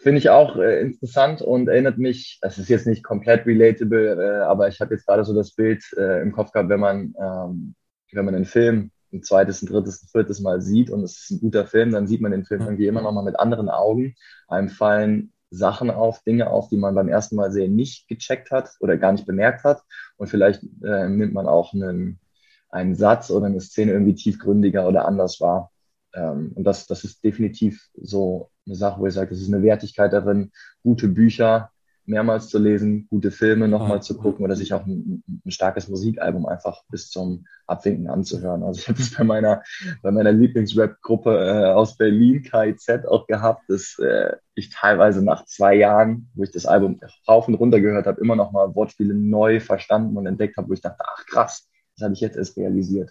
Finde 0.00 0.18
ich 0.18 0.30
auch 0.30 0.56
äh, 0.56 0.80
interessant 0.80 1.42
und 1.42 1.68
erinnert 1.68 1.98
mich, 1.98 2.38
es 2.42 2.58
ist 2.58 2.68
jetzt 2.68 2.86
nicht 2.86 3.02
komplett 3.02 3.46
relatable, 3.46 4.12
äh, 4.12 4.42
aber 4.44 4.68
ich 4.68 4.80
habe 4.80 4.94
jetzt 4.94 5.06
gerade 5.06 5.24
so 5.24 5.34
das 5.34 5.52
Bild 5.54 5.84
äh, 5.96 6.22
im 6.22 6.30
Kopf 6.32 6.52
gehabt, 6.52 6.68
wenn 6.68 6.78
man, 6.78 7.14
ähm, 7.20 7.74
wenn 8.12 8.24
man 8.24 8.34
einen 8.36 8.44
Film 8.44 8.92
ein 9.12 9.22
zweites, 9.22 9.62
ein 9.62 9.66
drittes, 9.66 10.02
ein 10.02 10.08
viertes 10.08 10.40
Mal 10.40 10.60
sieht 10.60 10.90
und 10.90 11.02
es 11.02 11.18
ist 11.18 11.30
ein 11.30 11.40
guter 11.40 11.66
Film, 11.66 11.92
dann 11.92 12.06
sieht 12.06 12.20
man 12.20 12.32
den 12.32 12.44
Film 12.44 12.62
irgendwie 12.62 12.86
immer 12.86 13.02
noch 13.02 13.12
mal 13.12 13.22
mit 13.22 13.38
anderen 13.38 13.68
Augen. 13.68 14.14
Einem 14.48 14.68
fallen 14.68 15.32
Sachen 15.50 15.90
auf, 15.90 16.22
Dinge 16.24 16.50
auf, 16.50 16.68
die 16.68 16.76
man 16.76 16.94
beim 16.94 17.08
ersten 17.08 17.36
Mal 17.36 17.50
sehen 17.50 17.74
nicht 17.74 18.08
gecheckt 18.08 18.50
hat 18.50 18.70
oder 18.80 18.98
gar 18.98 19.12
nicht 19.12 19.26
bemerkt 19.26 19.64
hat. 19.64 19.82
Und 20.16 20.28
vielleicht 20.28 20.62
äh, 20.84 21.08
nimmt 21.08 21.32
man 21.32 21.46
auch 21.46 21.72
einen, 21.72 22.20
einen 22.68 22.94
Satz 22.94 23.30
oder 23.30 23.46
eine 23.46 23.60
Szene 23.60 23.92
irgendwie 23.92 24.14
tiefgründiger 24.14 24.86
oder 24.86 25.06
anders 25.06 25.40
wahr. 25.40 25.72
Ähm, 26.14 26.52
und 26.54 26.64
das, 26.64 26.86
das 26.86 27.04
ist 27.04 27.24
definitiv 27.24 27.88
so 27.94 28.50
eine 28.66 28.76
Sache, 28.76 29.00
wo 29.00 29.06
ich 29.06 29.14
sage, 29.14 29.30
das 29.30 29.40
ist 29.40 29.52
eine 29.52 29.62
Wertigkeit 29.62 30.12
darin, 30.12 30.52
gute 30.82 31.08
Bücher 31.08 31.70
mehrmals 32.08 32.48
zu 32.48 32.58
lesen, 32.58 33.06
gute 33.10 33.30
Filme 33.30 33.68
nochmal 33.68 34.02
zu 34.02 34.16
gucken 34.16 34.44
oder 34.44 34.56
sich 34.56 34.72
auch 34.72 34.86
ein, 34.86 35.22
ein, 35.44 35.50
starkes 35.50 35.88
Musikalbum 35.88 36.46
einfach 36.46 36.82
bis 36.90 37.10
zum 37.10 37.46
Abwinken 37.66 38.08
anzuhören. 38.08 38.62
Also 38.62 38.80
ich 38.80 38.88
habe 38.88 38.98
das 38.98 39.14
bei 39.14 39.24
meiner, 39.24 39.62
bei 40.02 40.10
meiner 40.10 40.32
Lieblingsrap-Gruppe 40.32 41.30
äh, 41.30 41.72
aus 41.72 41.96
Berlin, 41.96 42.42
KIZ, 42.42 43.06
auch 43.06 43.26
gehabt, 43.26 43.68
dass 43.68 43.98
äh, 43.98 44.36
ich 44.54 44.70
teilweise 44.70 45.24
nach 45.24 45.44
zwei 45.44 45.74
Jahren, 45.74 46.30
wo 46.34 46.42
ich 46.42 46.50
das 46.50 46.66
Album 46.66 47.00
rauf 47.28 47.46
und 47.48 47.54
runter 47.54 47.80
gehört 47.80 48.06
habe, 48.06 48.20
immer 48.20 48.36
noch 48.36 48.52
mal 48.52 48.74
Wortspiele 48.74 49.14
neu 49.14 49.60
verstanden 49.60 50.16
und 50.16 50.26
entdeckt 50.26 50.56
habe, 50.56 50.68
wo 50.68 50.72
ich 50.72 50.80
dachte, 50.80 51.04
ach 51.06 51.26
krass, 51.26 51.68
das 51.96 52.04
habe 52.04 52.14
ich 52.14 52.20
jetzt 52.20 52.36
erst 52.36 52.56
realisiert. 52.56 53.10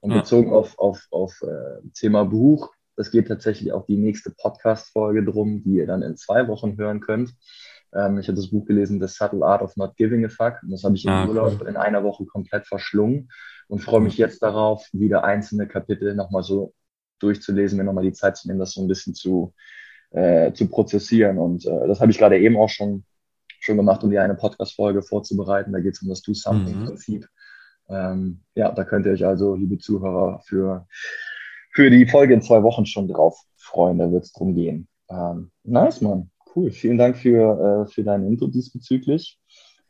Und 0.00 0.12
bezogen 0.12 0.52
auf, 0.52 0.78
auf, 0.78 1.08
auf 1.10 1.42
äh, 1.42 1.88
Thema 1.94 2.24
Buch, 2.24 2.72
das 2.96 3.10
geht 3.10 3.28
tatsächlich 3.28 3.72
auch 3.72 3.86
die 3.86 3.98
nächste 3.98 4.30
Podcast-Folge 4.30 5.24
drum, 5.24 5.62
die 5.62 5.76
ihr 5.76 5.86
dann 5.86 6.02
in 6.02 6.16
zwei 6.16 6.48
Wochen 6.48 6.78
hören 6.78 7.00
könnt. 7.00 7.34
Ähm, 7.96 8.18
ich 8.18 8.28
habe 8.28 8.36
das 8.36 8.50
Buch 8.50 8.66
gelesen, 8.66 9.00
The 9.00 9.08
Subtle 9.08 9.44
Art 9.44 9.62
of 9.62 9.76
Not 9.76 9.96
Giving 9.96 10.24
a 10.24 10.28
Fuck. 10.28 10.62
Und 10.62 10.72
das 10.72 10.84
habe 10.84 10.96
ich 10.96 11.04
im 11.04 11.10
ah, 11.10 11.26
Urlaub 11.26 11.58
cool. 11.60 11.68
in 11.68 11.76
einer 11.76 12.02
Woche 12.04 12.26
komplett 12.26 12.66
verschlungen 12.66 13.30
und 13.68 13.80
freue 13.80 14.00
mich 14.00 14.16
jetzt 14.18 14.42
darauf, 14.42 14.88
wieder 14.92 15.24
einzelne 15.24 15.66
Kapitel 15.66 16.14
nochmal 16.14 16.42
so 16.42 16.74
durchzulesen, 17.18 17.78
mir 17.78 17.84
nochmal 17.84 18.04
die 18.04 18.12
Zeit 18.12 18.36
zu 18.36 18.48
nehmen, 18.48 18.60
das 18.60 18.72
so 18.72 18.82
ein 18.82 18.88
bisschen 18.88 19.14
zu, 19.14 19.54
äh, 20.10 20.52
zu 20.52 20.68
prozessieren. 20.68 21.38
Und 21.38 21.66
äh, 21.66 21.88
das 21.88 22.00
habe 22.00 22.10
ich 22.10 22.18
gerade 22.18 22.38
eben 22.38 22.56
auch 22.56 22.68
schon, 22.68 23.04
schon 23.60 23.76
gemacht, 23.76 24.04
um 24.04 24.10
die 24.10 24.18
eine 24.18 24.34
Podcast-Folge 24.34 25.02
vorzubereiten. 25.02 25.72
Da 25.72 25.80
geht 25.80 25.94
es 25.94 26.02
um 26.02 26.08
das 26.08 26.22
Do-Something-Prinzip. 26.22 27.22
Mhm. 27.22 27.94
Ähm, 27.94 28.40
ja, 28.54 28.72
da 28.72 28.84
könnt 28.84 29.06
ihr 29.06 29.12
euch 29.12 29.24
also, 29.24 29.54
liebe 29.54 29.78
Zuhörer, 29.78 30.40
für 30.44 30.86
für 31.76 31.90
die 31.90 32.06
Folge 32.06 32.32
in 32.32 32.40
zwei 32.40 32.62
Wochen 32.62 32.86
schon 32.86 33.06
drauf 33.06 33.38
freuen. 33.54 33.98
Da 33.98 34.10
wird 34.10 34.24
es 34.24 34.32
drum 34.32 34.54
gehen. 34.54 34.88
Ähm, 35.10 35.50
nice, 35.62 36.00
Mann. 36.00 36.30
Cool. 36.56 36.70
Vielen 36.70 36.96
Dank 36.96 37.18
für, 37.18 37.84
äh, 37.86 37.92
für 37.92 38.02
deinen 38.02 38.26
Intro 38.26 38.46
diesbezüglich. 38.46 39.38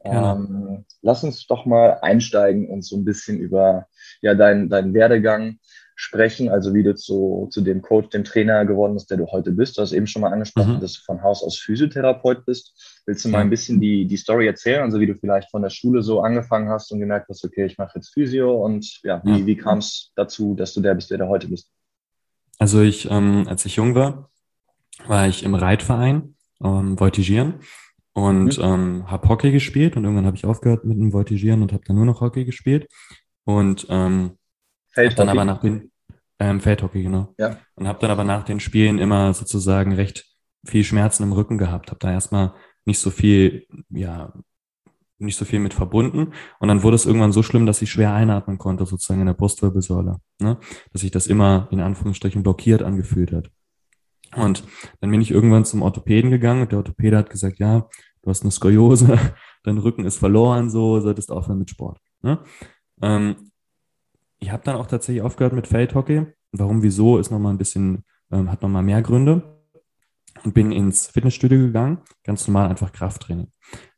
Ähm, 0.05 0.85
lass 1.03 1.25
uns 1.25 1.47
doch 1.47 1.67
mal 1.67 1.99
einsteigen 2.03 2.69
und 2.69 2.85
so 2.85 2.97
ein 2.97 3.05
bisschen 3.05 3.39
über 3.39 3.87
ja, 4.21 4.35
deinen 4.35 4.69
dein 4.69 4.95
Werdegang 4.95 5.59
sprechen, 5.95 6.51
also 6.51 6.75
wie 6.75 6.83
du 6.83 6.95
zu, 6.95 7.49
zu 7.51 7.63
dem 7.63 7.81
Coach, 7.83 8.11
dem 8.11 8.23
Trainer 8.23 8.67
geworden 8.67 8.95
bist, 8.95 9.11
der 9.11 9.17
du 9.17 9.27
heute 9.29 9.53
bist. 9.53 9.79
Du 9.79 9.83
hast 9.83 9.93
eben 9.93 10.07
schon 10.07 10.23
mal 10.23 10.33
angesprochen, 10.33 10.77
mhm. 10.77 10.81
dass 10.81 10.95
du 10.95 11.01
von 11.05 11.23
Haus 11.23 11.43
aus 11.43 11.59
Physiotherapeut 11.59 12.45
bist. 12.45 13.03
Willst 13.07 13.25
du 13.25 13.31
mal 13.31 13.41
ein 13.41 13.51
bisschen 13.51 13.81
die, 13.81 14.07
die 14.07 14.17
Story 14.17 14.47
erzählen, 14.47 14.83
also 14.83 15.01
wie 15.01 15.07
du 15.07 15.15
vielleicht 15.15 15.51
von 15.51 15.63
der 15.63 15.71
Schule 15.71 16.03
so 16.03 16.21
angefangen 16.21 16.69
hast 16.69 16.93
und 16.93 17.01
gemerkt 17.01 17.29
hast, 17.29 17.45
okay, 17.45 17.65
ich 17.65 17.79
mache 17.79 17.93
jetzt 17.95 18.13
Physio 18.13 18.63
und 18.63 19.01
ja, 19.03 19.23
wie, 19.25 19.41
ja. 19.41 19.47
wie 19.47 19.57
kam 19.57 19.79
es 19.79 20.13
dazu, 20.17 20.55
dass 20.55 20.75
du 20.75 20.83
der 20.83 20.95
bist, 20.95 21.11
der 21.11 21.19
du 21.19 21.29
heute 21.29 21.49
bist? 21.49 21.71
Also 22.59 22.83
ich, 22.83 23.11
ähm, 23.11 23.47
als 23.49 23.65
ich 23.65 23.77
jung 23.77 23.95
war, 23.95 24.31
war 25.07 25.27
ich 25.29 25.45
im 25.45 25.55
Reitverein, 25.55 26.36
ähm, 26.63 26.99
Voltigieren 26.99 27.61
und 28.13 28.59
mhm. 28.59 28.65
ähm, 28.65 29.11
habe 29.11 29.29
Hockey 29.29 29.53
gespielt 29.53 29.97
und 29.97 30.05
irgendwann 30.05 30.27
habe 30.27 30.37
ich 30.37 30.45
aufgehört 30.45 30.85
mit 30.85 30.99
dem 30.99 31.13
Voltigieren 31.13 31.63
und 31.63 31.73
habe 31.73 31.85
dann 31.87 31.97
nur 31.97 32.07
noch 32.07 32.21
Hockey 32.21 32.45
gespielt 32.45 32.89
und 33.45 33.87
ähm, 33.91 34.33
dann 34.95 35.29
aber 35.29 35.45
nach 35.45 35.61
den 35.61 35.91
ähm, 36.39 36.61
Feldhockey 36.61 37.03
genau 37.03 37.35
ja. 37.39 37.59
und 37.75 37.87
habe 37.87 37.99
dann 38.01 38.11
aber 38.11 38.25
nach 38.25 38.45
den 38.45 38.61
Spielen 38.61 38.99
immer 38.99 39.35
sozusagen 39.35 39.93
recht 39.93 40.25
viel 40.67 40.85
Schmerzen 40.85 41.23
im 41.23 41.33
Rücken 41.33 41.59
gehabt, 41.59 41.91
habe 41.91 41.99
da 42.01 42.11
erstmal 42.11 42.55
nicht 42.85 42.99
so 42.99 43.11
viel 43.11 43.67
ja 43.91 44.33
nicht 45.19 45.37
so 45.37 45.45
viel 45.45 45.61
mit 45.61 45.75
verbunden. 45.75 46.33
Und 46.59 46.69
dann 46.69 46.83
wurde 46.83 46.97
es 46.97 47.07
irgendwann 47.07 47.33
so 47.33 47.43
schlimm, 47.43 47.67
dass 47.67 47.83
ich 47.83 47.91
schwer 47.91 48.13
einatmen 48.13 48.59
konnte, 48.59 48.87
sozusagen 48.87 49.21
in 49.21 49.27
der 49.27 49.35
Brustwirbelsäule. 49.35 50.21
Ne? 50.41 50.59
Dass 50.93 51.03
sich 51.03 51.11
das 51.11 51.27
immer 51.27 51.69
in 51.71 51.81
Anführungsstrichen 51.81 52.43
blockiert 52.43 52.83
angefühlt 52.83 53.33
hat. 53.33 53.51
Und 54.37 54.65
dann 55.01 55.11
bin 55.11 55.21
ich 55.21 55.31
irgendwann 55.31 55.65
zum 55.65 55.83
Orthopäden 55.83 56.31
gegangen 56.31 56.63
und 56.63 56.73
der 56.73 56.79
Orthopäde 56.79 57.17
hat 57.17 57.31
gesagt, 57.31 57.59
ja, 57.59 57.89
du 58.23 58.31
hast 58.31 58.43
eine 58.43 58.51
Skoliose, 58.51 59.19
dein 59.65 59.79
Rücken 59.79 60.05
ist 60.05 60.19
verloren, 60.19 60.71
so 60.71 61.01
solltest 61.01 61.31
aufhören 61.31 61.59
mit 61.59 61.71
Sport. 61.71 61.99
Ne? 62.23 62.39
Ähm, 63.03 63.51
ich 64.39 64.53
habe 64.53 64.63
dann 64.65 64.77
auch 64.77 64.87
tatsächlich 64.87 65.23
aufgehört 65.23 65.55
mit 65.55 65.67
Feldhockey. 65.67 66.27
Warum, 66.53 66.83
wieso, 66.83 67.19
ist 67.19 67.31
nochmal 67.31 67.55
ein 67.55 67.59
bisschen, 67.59 68.05
ähm, 68.31 68.51
hat 68.51 68.63
nochmal 68.63 68.83
mehr 68.83 69.03
Gründe. 69.03 69.57
Und 70.45 70.53
bin 70.53 70.71
ins 70.71 71.07
Fitnessstudio 71.07 71.59
gegangen, 71.59 72.03
ganz 72.23 72.47
normal 72.47 72.69
einfach 72.69 72.93
Krafttraining. 72.93 73.51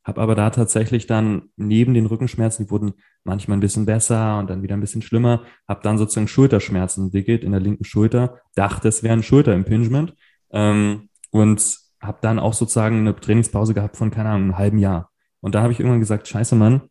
Habe 0.04 0.20
aber 0.20 0.36
da 0.36 0.50
tatsächlich 0.50 1.06
dann 1.06 1.50
neben 1.56 1.94
den 1.94 2.06
Rückenschmerzen, 2.06 2.64
die 2.64 2.70
wurden 2.70 2.94
manchmal 3.24 3.58
ein 3.58 3.60
bisschen 3.60 3.86
besser 3.86 4.38
und 4.38 4.48
dann 4.48 4.62
wieder 4.62 4.76
ein 4.76 4.80
bisschen 4.80 5.02
schlimmer, 5.02 5.42
habe 5.66 5.80
dann 5.82 5.98
sozusagen 5.98 6.28
Schulterschmerzen 6.28 7.06
entwickelt 7.06 7.42
in 7.42 7.50
der 7.50 7.60
linken 7.60 7.84
Schulter, 7.84 8.40
dachte, 8.54 8.88
es 8.88 9.02
wäre 9.02 9.14
ein 9.14 9.24
Schulterimpingement 9.24 10.14
ähm, 10.52 11.08
und 11.30 11.78
habe 12.00 12.18
dann 12.20 12.38
auch 12.38 12.54
sozusagen 12.54 13.00
eine 13.00 13.14
Trainingspause 13.14 13.74
gehabt 13.74 13.96
von, 13.96 14.10
keine 14.10 14.30
Ahnung, 14.30 14.42
einem 14.42 14.58
halben 14.58 14.78
Jahr. 14.78 15.10
Und 15.40 15.54
da 15.54 15.62
habe 15.62 15.72
ich 15.72 15.80
irgendwann 15.80 16.00
gesagt, 16.00 16.28
scheiße 16.28 16.54
Mann, 16.54 16.82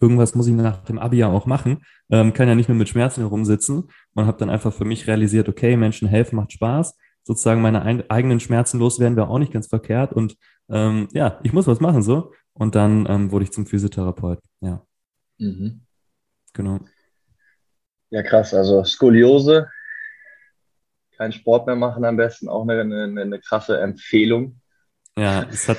irgendwas 0.00 0.34
muss 0.34 0.46
ich 0.46 0.54
nach 0.54 0.84
dem 0.84 0.98
Abi 0.98 1.18
ja 1.18 1.28
auch 1.28 1.46
machen, 1.46 1.82
ähm, 2.10 2.32
kann 2.32 2.48
ja 2.48 2.54
nicht 2.54 2.68
nur 2.68 2.76
mit 2.76 2.88
Schmerzen 2.88 3.20
herumsitzen 3.20 3.90
und 4.14 4.26
habe 4.26 4.38
dann 4.38 4.50
einfach 4.50 4.72
für 4.72 4.84
mich 4.84 5.06
realisiert, 5.06 5.48
okay, 5.48 5.76
Menschen 5.76 6.08
helfen 6.08 6.36
macht 6.36 6.52
Spaß, 6.52 6.96
sozusagen 7.22 7.62
meine 7.62 7.82
ein, 7.82 8.08
eigenen 8.10 8.40
Schmerzen 8.40 8.78
loswerden 8.78 9.16
wäre 9.16 9.28
auch 9.28 9.38
nicht 9.38 9.52
ganz 9.52 9.66
verkehrt 9.66 10.12
und 10.12 10.36
ähm, 10.68 11.08
ja, 11.12 11.40
ich 11.42 11.52
muss 11.52 11.66
was 11.66 11.80
machen 11.80 12.02
so. 12.02 12.32
Und 12.52 12.74
dann 12.74 13.06
ähm, 13.08 13.30
wurde 13.30 13.44
ich 13.44 13.52
zum 13.52 13.66
Physiotherapeut, 13.66 14.40
ja. 14.60 14.82
Mhm. 15.38 15.82
Genau. 16.52 16.80
Ja, 18.10 18.22
krass. 18.22 18.52
Also 18.52 18.82
Skoliose, 18.84 19.68
kein 21.18 21.32
Sport 21.32 21.66
mehr 21.66 21.76
machen 21.76 22.04
am 22.04 22.16
besten, 22.16 22.48
auch 22.48 22.62
eine, 22.62 22.80
eine, 22.80 23.20
eine 23.20 23.40
krasse 23.40 23.78
Empfehlung. 23.80 24.60
Ja, 25.16 25.42
es 25.50 25.68
hat, 25.68 25.78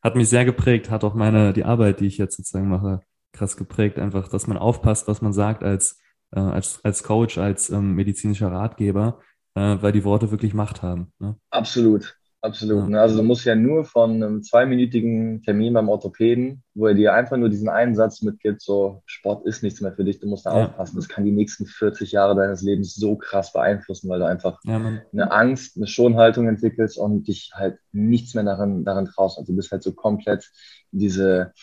hat 0.00 0.14
mich 0.14 0.28
sehr 0.28 0.44
geprägt, 0.44 0.90
hat 0.90 1.04
auch 1.04 1.14
meine, 1.14 1.52
die 1.52 1.64
Arbeit, 1.64 2.00
die 2.00 2.06
ich 2.06 2.18
jetzt 2.18 2.36
sozusagen 2.36 2.68
mache, 2.68 3.00
krass 3.32 3.56
geprägt. 3.56 3.98
Einfach, 3.98 4.28
dass 4.28 4.46
man 4.46 4.56
aufpasst, 4.56 5.08
was 5.08 5.20
man 5.20 5.32
sagt 5.32 5.64
als, 5.64 5.98
äh, 6.30 6.40
als, 6.40 6.80
als 6.84 7.02
Coach, 7.02 7.36
als 7.36 7.68
ähm, 7.70 7.94
medizinischer 7.94 8.52
Ratgeber, 8.52 9.20
äh, 9.54 9.76
weil 9.80 9.92
die 9.92 10.04
Worte 10.04 10.30
wirklich 10.30 10.54
Macht 10.54 10.82
haben. 10.82 11.12
Ne? 11.18 11.36
Absolut. 11.50 12.16
Absolut. 12.44 12.90
Ne? 12.90 13.00
Also 13.00 13.16
du 13.16 13.22
musst 13.22 13.46
ja 13.46 13.54
nur 13.54 13.86
von 13.86 14.22
einem 14.22 14.42
zweiminütigen 14.42 15.42
Termin 15.44 15.72
beim 15.72 15.88
Orthopäden, 15.88 16.62
wo 16.74 16.88
er 16.88 16.92
dir 16.92 17.14
einfach 17.14 17.38
nur 17.38 17.48
diesen 17.48 17.70
einen 17.70 17.94
Satz 17.94 18.20
mitgibt, 18.20 18.60
so 18.60 19.02
Sport 19.06 19.46
ist 19.46 19.62
nichts 19.62 19.80
mehr 19.80 19.94
für 19.94 20.04
dich, 20.04 20.20
du 20.20 20.26
musst 20.26 20.44
da 20.44 20.54
ja. 20.54 20.66
aufpassen. 20.66 20.96
Das 20.96 21.08
kann 21.08 21.24
die 21.24 21.32
nächsten 21.32 21.64
40 21.64 22.12
Jahre 22.12 22.36
deines 22.36 22.60
Lebens 22.60 22.96
so 22.96 23.16
krass 23.16 23.54
beeinflussen, 23.54 24.10
weil 24.10 24.18
du 24.18 24.26
einfach 24.26 24.60
ja, 24.64 24.76
eine 24.76 25.32
Angst, 25.32 25.78
eine 25.78 25.86
Schonhaltung 25.86 26.46
entwickelst 26.46 26.98
und 26.98 27.28
dich 27.28 27.50
halt 27.54 27.78
nichts 27.92 28.34
mehr 28.34 28.44
darin, 28.44 28.84
darin 28.84 29.06
traust. 29.06 29.38
Also 29.38 29.50
du 29.50 29.56
bist 29.56 29.72
halt 29.72 29.82
so 29.82 29.94
komplett 29.94 30.52
diese, 30.90 31.54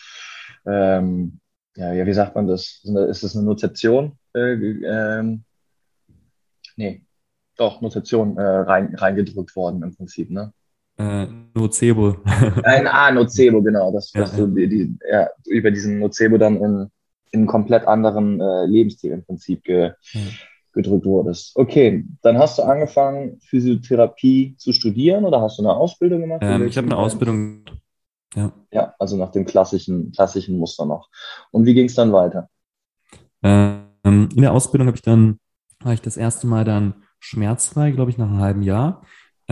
ähm, 0.66 1.38
ja, 1.76 1.92
ja, 1.92 2.06
wie 2.06 2.12
sagt 2.12 2.34
man 2.34 2.48
das? 2.48 2.82
Ist 2.82 3.22
das 3.22 3.36
eine 3.36 3.44
Notation? 3.44 4.18
Äh, 4.34 4.54
ähm, 4.54 5.44
nee, 6.74 7.06
doch, 7.56 7.80
Notation 7.82 8.36
äh, 8.36 8.42
rein, 8.42 8.96
reingedrückt 8.96 9.54
worden 9.54 9.84
im 9.84 9.94
Prinzip, 9.94 10.28
ne? 10.28 10.52
Äh, 10.98 11.26
Nocebo. 11.54 12.16
Ein 12.64 12.86
ah, 12.86 13.10
Nocebo, 13.10 13.62
genau. 13.62 13.92
Das, 13.92 14.12
ja, 14.12 14.24
du 14.24 14.46
die, 14.46 14.68
die, 14.68 14.98
ja, 15.10 15.28
über 15.46 15.70
diesen 15.70 15.98
Nocebo 15.98 16.38
dann 16.38 16.56
in, 16.56 16.90
in 17.32 17.40
einen 17.40 17.46
komplett 17.46 17.86
anderen 17.86 18.40
äh, 18.40 18.66
Lebensstil 18.66 19.12
im 19.12 19.24
Prinzip 19.24 19.64
ge, 19.64 19.92
ja. 20.12 20.20
gedrückt 20.72 21.06
wurdest. 21.06 21.56
Okay, 21.56 22.04
dann 22.22 22.38
hast 22.38 22.58
du 22.58 22.62
angefangen, 22.62 23.40
Physiotherapie 23.40 24.54
zu 24.58 24.72
studieren 24.72 25.24
oder 25.24 25.40
hast 25.40 25.58
du 25.58 25.62
eine 25.62 25.74
Ausbildung 25.74 26.20
gemacht? 26.20 26.40
Ähm, 26.42 26.66
ich 26.66 26.76
habe 26.76 26.86
eine 26.86 26.96
Ausbildung. 26.96 27.64
Ja. 28.34 28.50
ja, 28.70 28.94
also 28.98 29.18
nach 29.18 29.30
dem 29.30 29.44
klassischen, 29.44 30.10
klassischen 30.12 30.56
Muster 30.56 30.86
noch. 30.86 31.10
Und 31.50 31.66
wie 31.66 31.74
ging 31.74 31.86
es 31.86 31.94
dann 31.94 32.14
weiter? 32.14 32.48
Ähm, 33.42 33.82
in 34.04 34.40
der 34.40 34.52
Ausbildung 34.52 34.86
habe 34.86 34.96
ich 34.96 35.02
dann, 35.02 35.38
war 35.80 35.92
ich 35.92 36.00
das 36.00 36.16
erste 36.16 36.46
Mal 36.46 36.64
dann 36.64 36.94
schmerzfrei, 37.20 37.90
glaube 37.90 38.10
ich, 38.10 38.18
nach 38.18 38.28
einem 38.28 38.40
halben 38.40 38.62
Jahr. 38.62 39.02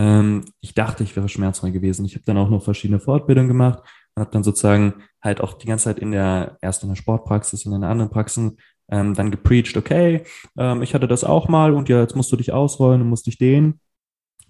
Ähm, 0.01 0.45
ich 0.61 0.73
dachte, 0.73 1.03
ich 1.03 1.15
wäre 1.15 1.29
schmerzfrei 1.29 1.69
gewesen. 1.69 2.05
Ich 2.05 2.15
habe 2.15 2.25
dann 2.25 2.37
auch 2.37 2.49
noch 2.49 2.63
verschiedene 2.63 2.99
Fortbildungen 2.99 3.47
gemacht 3.47 3.83
und 4.15 4.21
habe 4.21 4.31
dann 4.31 4.43
sozusagen 4.43 4.95
halt 5.21 5.41
auch 5.41 5.53
die 5.53 5.67
ganze 5.67 5.85
Zeit 5.85 5.99
in 5.99 6.11
der, 6.11 6.57
erst 6.61 6.81
in 6.81 6.89
der 6.89 6.95
Sportpraxis 6.95 7.65
und 7.67 7.73
in 7.73 7.81
der 7.81 7.91
anderen 7.91 8.09
Praxen 8.09 8.57
ähm, 8.89 9.13
dann 9.13 9.29
gepreacht, 9.29 9.77
okay, 9.77 10.23
ähm, 10.57 10.81
ich 10.81 10.95
hatte 10.95 11.07
das 11.07 11.23
auch 11.23 11.47
mal 11.47 11.75
und 11.75 11.87
ja, 11.87 12.01
jetzt 12.01 12.15
musst 12.15 12.31
du 12.31 12.35
dich 12.35 12.51
ausrollen 12.51 13.01
und 13.01 13.09
musst 13.09 13.27
dich 13.27 13.37
dehnen 13.37 13.79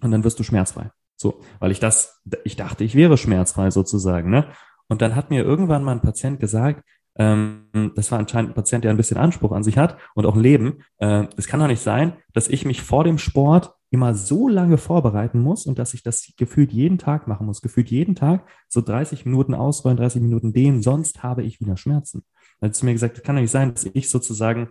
und 0.00 0.10
dann 0.10 0.24
wirst 0.24 0.38
du 0.38 0.42
schmerzfrei. 0.42 0.90
So, 1.16 1.40
weil 1.60 1.70
ich 1.70 1.80
das, 1.80 2.22
ich 2.44 2.56
dachte, 2.56 2.82
ich 2.82 2.94
wäre 2.94 3.18
schmerzfrei 3.18 3.70
sozusagen, 3.70 4.30
ne? 4.30 4.48
Und 4.88 5.02
dann 5.02 5.14
hat 5.14 5.30
mir 5.30 5.44
irgendwann 5.44 5.84
mal 5.84 5.92
ein 5.92 6.00
Patient 6.02 6.40
gesagt, 6.40 6.82
ähm, 7.16 7.92
das 7.94 8.10
war 8.10 8.18
anscheinend 8.18 8.52
ein 8.52 8.54
Patient, 8.54 8.84
der 8.84 8.90
ein 8.90 8.96
bisschen 8.96 9.18
Anspruch 9.18 9.52
an 9.52 9.62
sich 9.62 9.76
hat 9.76 9.98
und 10.14 10.24
auch 10.24 10.36
Leben. 10.36 10.82
Äh, 10.98 11.26
es 11.36 11.46
kann 11.46 11.60
doch 11.60 11.66
nicht 11.66 11.82
sein, 11.82 12.14
dass 12.32 12.48
ich 12.48 12.64
mich 12.64 12.82
vor 12.82 13.04
dem 13.04 13.18
Sport 13.18 13.74
immer 13.92 14.14
so 14.14 14.48
lange 14.48 14.78
vorbereiten 14.78 15.40
muss 15.40 15.66
und 15.66 15.78
dass 15.78 15.92
ich 15.92 16.02
das 16.02 16.32
gefühlt 16.38 16.72
jeden 16.72 16.96
Tag 16.96 17.28
machen 17.28 17.46
muss. 17.46 17.60
Gefühlt 17.60 17.90
jeden 17.90 18.14
Tag 18.14 18.48
so 18.68 18.80
30 18.80 19.26
Minuten 19.26 19.54
ausrollen, 19.54 19.98
30 19.98 20.22
Minuten 20.22 20.54
dehnen, 20.54 20.82
sonst 20.82 21.22
habe 21.22 21.42
ich 21.42 21.60
wieder 21.60 21.76
Schmerzen. 21.76 22.24
Er 22.60 22.68
hat 22.68 22.74
zu 22.74 22.86
mir 22.86 22.92
gesagt, 22.92 23.18
es 23.18 23.22
kann 23.22 23.36
doch 23.36 23.42
nicht 23.42 23.50
sein, 23.50 23.74
dass 23.74 23.84
ich 23.84 24.08
sozusagen 24.08 24.70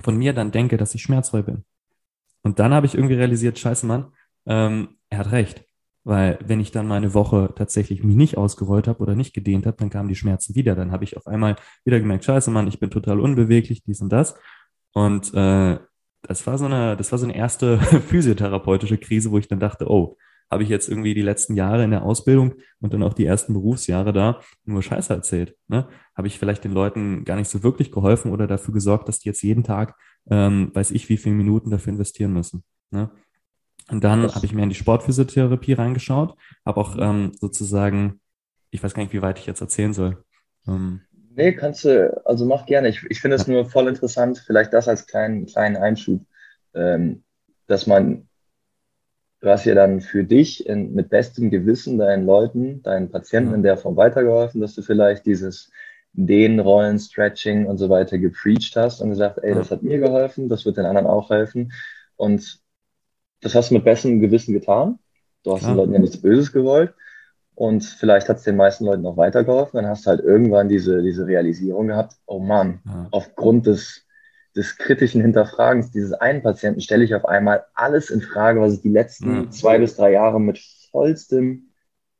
von 0.00 0.16
mir 0.16 0.32
dann 0.32 0.52
denke, 0.52 0.76
dass 0.76 0.94
ich 0.94 1.02
schmerzfrei 1.02 1.42
bin. 1.42 1.64
Und 2.42 2.60
dann 2.60 2.72
habe 2.72 2.86
ich 2.86 2.94
irgendwie 2.94 3.14
realisiert, 3.14 3.58
scheiße 3.58 3.84
Mann, 3.84 4.12
ähm, 4.46 4.90
er 5.10 5.18
hat 5.18 5.32
recht. 5.32 5.64
Weil 6.04 6.38
wenn 6.46 6.60
ich 6.60 6.70
dann 6.70 6.86
meine 6.86 7.14
Woche 7.14 7.52
tatsächlich 7.56 8.04
mich 8.04 8.14
nicht 8.14 8.36
ausgerollt 8.36 8.86
habe 8.86 9.00
oder 9.00 9.16
nicht 9.16 9.34
gedehnt 9.34 9.66
habe, 9.66 9.76
dann 9.76 9.90
kamen 9.90 10.08
die 10.08 10.14
Schmerzen 10.14 10.54
wieder. 10.54 10.76
Dann 10.76 10.92
habe 10.92 11.02
ich 11.02 11.16
auf 11.16 11.26
einmal 11.26 11.56
wieder 11.84 11.98
gemerkt, 11.98 12.24
scheiße 12.24 12.52
Mann, 12.52 12.68
ich 12.68 12.78
bin 12.78 12.90
total 12.90 13.18
unbeweglich, 13.18 13.82
dies 13.82 14.00
und 14.00 14.10
das. 14.10 14.36
Und 14.92 15.34
äh, 15.34 15.80
das 16.26 16.46
war 16.46 16.58
so 16.58 16.66
eine, 16.66 16.96
das 16.96 17.12
war 17.12 17.18
so 17.18 17.26
eine 17.26 17.36
erste 17.36 17.78
physiotherapeutische 18.08 18.98
Krise, 18.98 19.30
wo 19.30 19.38
ich 19.38 19.48
dann 19.48 19.60
dachte, 19.60 19.90
oh, 19.90 20.16
habe 20.50 20.62
ich 20.62 20.68
jetzt 20.68 20.88
irgendwie 20.88 21.14
die 21.14 21.22
letzten 21.22 21.56
Jahre 21.56 21.82
in 21.84 21.90
der 21.90 22.04
Ausbildung 22.04 22.54
und 22.80 22.94
dann 22.94 23.02
auch 23.02 23.14
die 23.14 23.24
ersten 23.24 23.52
Berufsjahre 23.52 24.12
da 24.12 24.40
nur 24.64 24.82
Scheiße 24.82 25.12
erzählt. 25.12 25.56
Ne? 25.66 25.88
Habe 26.14 26.28
ich 26.28 26.38
vielleicht 26.38 26.64
den 26.64 26.72
Leuten 26.72 27.24
gar 27.24 27.36
nicht 27.36 27.48
so 27.48 27.62
wirklich 27.62 27.90
geholfen 27.90 28.30
oder 28.30 28.46
dafür 28.46 28.72
gesorgt, 28.72 29.08
dass 29.08 29.18
die 29.18 29.28
jetzt 29.28 29.42
jeden 29.42 29.64
Tag, 29.64 29.96
ähm, 30.30 30.70
weiß 30.72 30.92
ich, 30.92 31.08
wie 31.08 31.16
viele 31.16 31.34
Minuten 31.34 31.70
dafür 31.70 31.92
investieren 31.92 32.32
müssen. 32.32 32.62
Ne? 32.90 33.10
Und 33.88 34.04
dann 34.04 34.32
habe 34.34 34.46
ich 34.46 34.52
mir 34.52 34.62
in 34.62 34.68
die 34.68 34.74
Sportphysiotherapie 34.74 35.72
reingeschaut, 35.72 36.36
habe 36.64 36.80
auch 36.80 36.96
ähm, 36.98 37.32
sozusagen, 37.40 38.20
ich 38.70 38.82
weiß 38.82 38.94
gar 38.94 39.02
nicht, 39.02 39.12
wie 39.12 39.22
weit 39.22 39.38
ich 39.38 39.46
jetzt 39.46 39.60
erzählen 39.60 39.92
soll. 39.92 40.24
Ähm, 40.66 41.02
nee, 41.36 41.52
kannst 41.52 41.84
du, 41.84 42.20
also 42.26 42.44
mach 42.46 42.66
gerne. 42.66 42.88
Ich, 42.88 43.04
ich 43.08 43.20
finde 43.20 43.36
es 43.36 43.46
nur 43.46 43.64
voll 43.66 43.88
interessant, 43.88 44.42
vielleicht 44.44 44.72
das 44.72 44.88
als 44.88 45.06
kleinen, 45.06 45.46
kleinen 45.46 45.76
Einschub, 45.76 46.22
ähm, 46.74 47.22
dass 47.66 47.86
man, 47.86 48.28
du 49.40 49.48
hast 49.48 49.64
ja 49.66 49.74
dann 49.74 50.00
für 50.00 50.24
dich 50.24 50.66
in, 50.66 50.94
mit 50.94 51.10
bestem 51.10 51.50
Gewissen 51.50 51.98
deinen 51.98 52.26
Leuten, 52.26 52.82
deinen 52.82 53.10
Patienten 53.10 53.54
in 53.54 53.62
der 53.62 53.76
Form 53.76 53.96
weitergeholfen, 53.96 54.60
dass 54.60 54.74
du 54.74 54.82
vielleicht 54.82 55.26
dieses 55.26 55.70
den 56.18 56.60
Rollen, 56.60 56.98
Stretching 56.98 57.66
und 57.66 57.76
so 57.76 57.90
weiter 57.90 58.18
gepreacht 58.18 58.74
hast 58.74 59.02
und 59.02 59.10
gesagt, 59.10 59.38
ey, 59.42 59.54
das 59.54 59.70
hat 59.70 59.82
mir 59.82 59.98
geholfen, 59.98 60.48
das 60.48 60.64
wird 60.64 60.78
den 60.78 60.86
anderen 60.86 61.06
auch 61.06 61.28
helfen. 61.28 61.72
Und 62.16 62.58
das 63.42 63.54
hast 63.54 63.70
du 63.70 63.74
mit 63.74 63.84
bestem 63.84 64.20
Gewissen 64.20 64.54
getan. 64.54 64.98
Du 65.42 65.54
hast 65.54 65.62
ja. 65.62 65.68
den 65.68 65.76
Leuten 65.76 65.92
ja 65.92 65.98
nichts 65.98 66.20
Böses 66.20 66.52
gewollt. 66.52 66.94
Und 67.56 67.84
vielleicht 67.84 68.28
hat 68.28 68.36
es 68.36 68.42
den 68.42 68.56
meisten 68.56 68.84
Leuten 68.84 69.06
auch 69.06 69.16
weitergeholfen. 69.16 69.78
Dann 69.78 69.88
hast 69.88 70.04
du 70.04 70.10
halt 70.10 70.20
irgendwann 70.20 70.68
diese, 70.68 71.02
diese 71.02 71.26
Realisierung 71.26 71.88
gehabt, 71.88 72.14
oh 72.26 72.38
Mann, 72.38 72.80
ja. 72.84 73.08
aufgrund 73.12 73.66
des, 73.66 74.04
des 74.54 74.76
kritischen 74.76 75.22
Hinterfragens 75.22 75.90
dieses 75.90 76.12
einen 76.12 76.42
Patienten 76.42 76.82
stelle 76.82 77.02
ich 77.02 77.14
auf 77.14 77.24
einmal 77.24 77.64
alles 77.72 78.10
in 78.10 78.20
Frage, 78.20 78.60
was 78.60 78.74
ich 78.74 78.82
die 78.82 78.90
letzten 78.90 79.44
ja. 79.44 79.50
zwei 79.50 79.78
bis 79.78 79.96
drei 79.96 80.12
Jahre 80.12 80.38
mit 80.38 80.58
vollstem, 80.90 81.70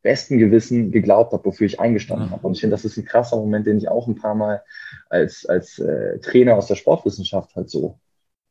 besten 0.01 0.39
Gewissen 0.39 0.91
geglaubt 0.91 1.35
habe, 1.35 1.45
wofür 1.45 1.67
ich 1.67 1.81
eingestanden 1.81 2.31
habe. 2.31 2.47
Und 2.47 2.55
ich 2.55 2.61
finde, 2.61 2.75
das 2.75 2.87
ist 2.87 2.97
ein 2.97 3.05
krasser 3.05 3.37
Moment, 3.37 3.67
den 3.67 3.77
ich 3.77 3.89
auch 3.91 4.09
ein 4.09 4.15
paar 4.15 4.35
Mal 4.35 4.63
als, 5.11 5.45
als 5.45 5.79
äh, 5.79 6.19
Trainer 6.21 6.57
aus 6.57 6.69
der 6.69 6.77
Sportwissenschaft 6.77 7.55
halt 7.55 7.69
so 7.69 7.99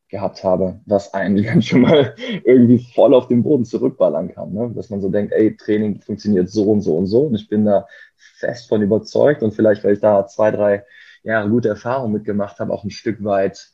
gehabt 0.09 0.43
habe, 0.43 0.79
was 0.85 1.13
einen 1.13 1.43
dann 1.43 1.61
schon 1.61 1.81
mal 1.81 2.15
irgendwie 2.43 2.85
voll 2.93 3.13
auf 3.13 3.27
den 3.27 3.43
Boden 3.43 3.65
zurückballern 3.65 4.33
kann. 4.33 4.53
Ne? 4.53 4.71
Dass 4.75 4.89
man 4.89 5.01
so 5.01 5.09
denkt, 5.09 5.33
ey, 5.33 5.55
Training 5.55 6.01
funktioniert 6.01 6.49
so 6.49 6.63
und 6.63 6.81
so 6.81 6.95
und 6.97 7.07
so 7.07 7.23
und 7.23 7.35
ich 7.35 7.47
bin 7.47 7.65
da 7.65 7.87
fest 8.17 8.69
von 8.69 8.81
überzeugt 8.81 9.43
und 9.43 9.53
vielleicht, 9.53 9.83
weil 9.83 9.93
ich 9.93 9.99
da 9.99 10.25
zwei, 10.27 10.51
drei 10.51 10.83
Jahre 11.23 11.49
gute 11.49 11.69
Erfahrungen 11.69 12.13
mitgemacht 12.13 12.59
habe, 12.59 12.71
auch 12.71 12.83
ein 12.83 12.91
Stück 12.91 13.23
weit, 13.23 13.69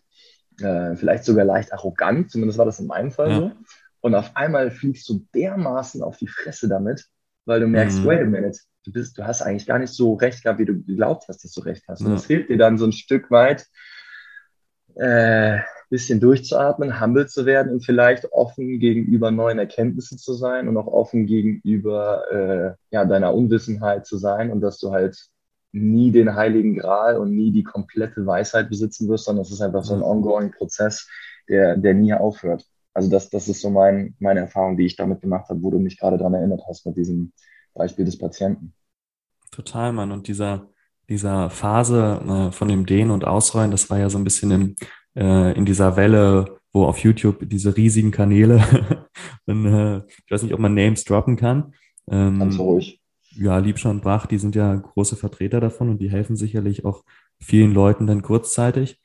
äh, 0.62 0.96
vielleicht 0.96 1.26
sogar 1.26 1.46
leicht 1.46 1.74
arrogant, 1.74 2.32
zumindest 2.32 2.58
war 2.58 2.66
das 2.66 2.80
in 2.80 2.88
meinem 2.88 3.12
Fall 3.12 3.30
ja. 3.30 3.36
so. 3.38 3.52
Und 4.02 4.16
auf 4.16 4.36
einmal 4.36 4.72
fliegst 4.72 5.08
du 5.10 5.26
dermaßen 5.36 6.02
auf 6.02 6.18
die 6.18 6.28
Fresse 6.28 6.68
damit, 6.68 7.06
weil 7.46 7.60
du 7.60 7.68
merkst, 7.68 8.00
mhm. 8.00 8.06
wait 8.06 8.22
a 8.22 8.26
minute, 8.26 8.60
du 8.84 8.92
bist, 8.92 9.18
du 9.18 9.26
hast 9.26 9.42
eigentlich 9.42 9.68
gar 9.68 9.80
nicht 9.80 9.94
so 9.94 10.16
recht 10.16 10.44
gehabt, 10.44 10.60
wie 10.60 10.66
du 10.66 10.82
geglaubt 10.82 11.26
hast, 11.28 11.44
dass 11.44 11.52
du 11.54 11.62
recht 11.62 11.84
hast. 11.88 12.02
Und 12.02 12.14
es 12.14 12.26
hilft 12.26 12.50
dir 12.50 12.58
dann 12.58 12.78
so 12.78 12.86
ein 12.86 12.94
Stück 12.94 13.30
weit, 13.30 13.68
äh, 14.96 15.60
bisschen 15.92 16.22
durchzuatmen, 16.22 17.02
humble 17.02 17.28
zu 17.28 17.46
werden 17.46 17.74
und 17.74 17.86
vielleicht 17.86 18.32
offen 18.32 18.80
gegenüber 18.80 19.30
neuen 19.30 19.60
Erkenntnissen 19.60 20.18
zu 20.18 20.34
sein 20.34 20.70
und 20.70 20.78
auch 20.78 20.88
offen 20.88 21.26
gegenüber 21.26 22.24
äh, 22.32 22.96
ja, 22.96 23.04
deiner 23.04 23.36
Unwissenheit 23.36 24.06
zu 24.06 24.18
sein 24.18 24.52
und 24.52 24.62
dass 24.62 24.80
du 24.80 24.92
halt 24.92 25.28
nie 25.74 26.12
den 26.12 26.34
heiligen 26.34 26.78
Gral 26.78 27.18
und 27.18 27.36
nie 27.36 27.52
die 27.52 27.64
komplette 27.64 28.26
Weisheit 28.26 28.70
besitzen 28.70 29.10
wirst, 29.10 29.26
sondern 29.26 29.44
es 29.44 29.52
ist 29.52 29.62
einfach 29.62 29.84
so 29.84 29.94
ein 29.94 30.02
ongoing 30.02 30.52
Prozess, 30.52 31.10
der, 31.50 31.76
der 31.76 31.94
nie 31.94 32.14
aufhört. 32.14 32.66
Also 32.94 33.10
das, 33.10 33.30
das 33.30 33.50
ist 33.50 33.62
so 33.62 33.70
mein, 33.70 34.16
meine 34.20 34.40
Erfahrung, 34.40 34.78
die 34.78 34.86
ich 34.86 34.96
damit 34.96 35.20
gemacht 35.20 35.50
habe, 35.50 35.62
wo 35.62 35.72
du 35.72 35.80
mich 35.80 36.00
gerade 36.00 36.18
daran 36.18 36.34
erinnert 36.34 36.62
hast 36.70 36.86
mit 36.86 36.96
diesem 36.96 37.34
Beispiel 37.74 38.06
des 38.06 38.18
Patienten. 38.18 38.74
Total, 39.52 39.92
Mann. 39.92 40.14
Und 40.14 40.30
dieser, 40.30 40.70
dieser 41.10 41.50
Phase 41.50 42.22
äh, 42.26 42.52
von 42.54 42.70
dem 42.70 42.86
Dehnen 42.86 43.12
und 43.12 43.26
Ausrollen, 43.26 43.72
das 43.72 43.90
war 43.90 44.00
ja 44.00 44.10
so 44.10 44.18
ein 44.18 44.24
bisschen 44.24 44.52
im, 44.52 44.76
äh, 45.16 45.56
in 45.58 45.66
dieser 45.66 45.96
Welle, 45.96 46.60
wo 46.74 46.86
auf 46.86 47.00
YouTube 47.00 47.50
diese 47.50 47.76
riesigen 47.76 48.12
Kanäle, 48.12 48.62
und, 49.46 49.66
äh, 49.66 49.98
ich 49.98 50.32
weiß 50.32 50.44
nicht, 50.44 50.54
ob 50.54 50.60
man 50.60 50.74
Names 50.74 51.04
droppen 51.04 51.36
kann. 51.36 51.74
Ähm, 52.10 52.40
Ganz 52.40 52.60
ruhig. 52.60 53.02
Ja, 53.34 53.58
Liebscher 53.58 53.90
und 53.90 54.02
Brach, 54.02 54.26
die 54.26 54.38
sind 54.38 54.56
ja 54.56 54.76
große 54.76 55.16
Vertreter 55.16 55.62
davon 55.62 55.90
und 55.90 56.00
die 56.00 56.12
helfen 56.12 56.36
sicherlich 56.36 56.84
auch 56.84 57.04
vielen 57.40 57.74
Leuten 57.74 58.06
dann 58.06 58.22
kurzzeitig. 58.22 59.00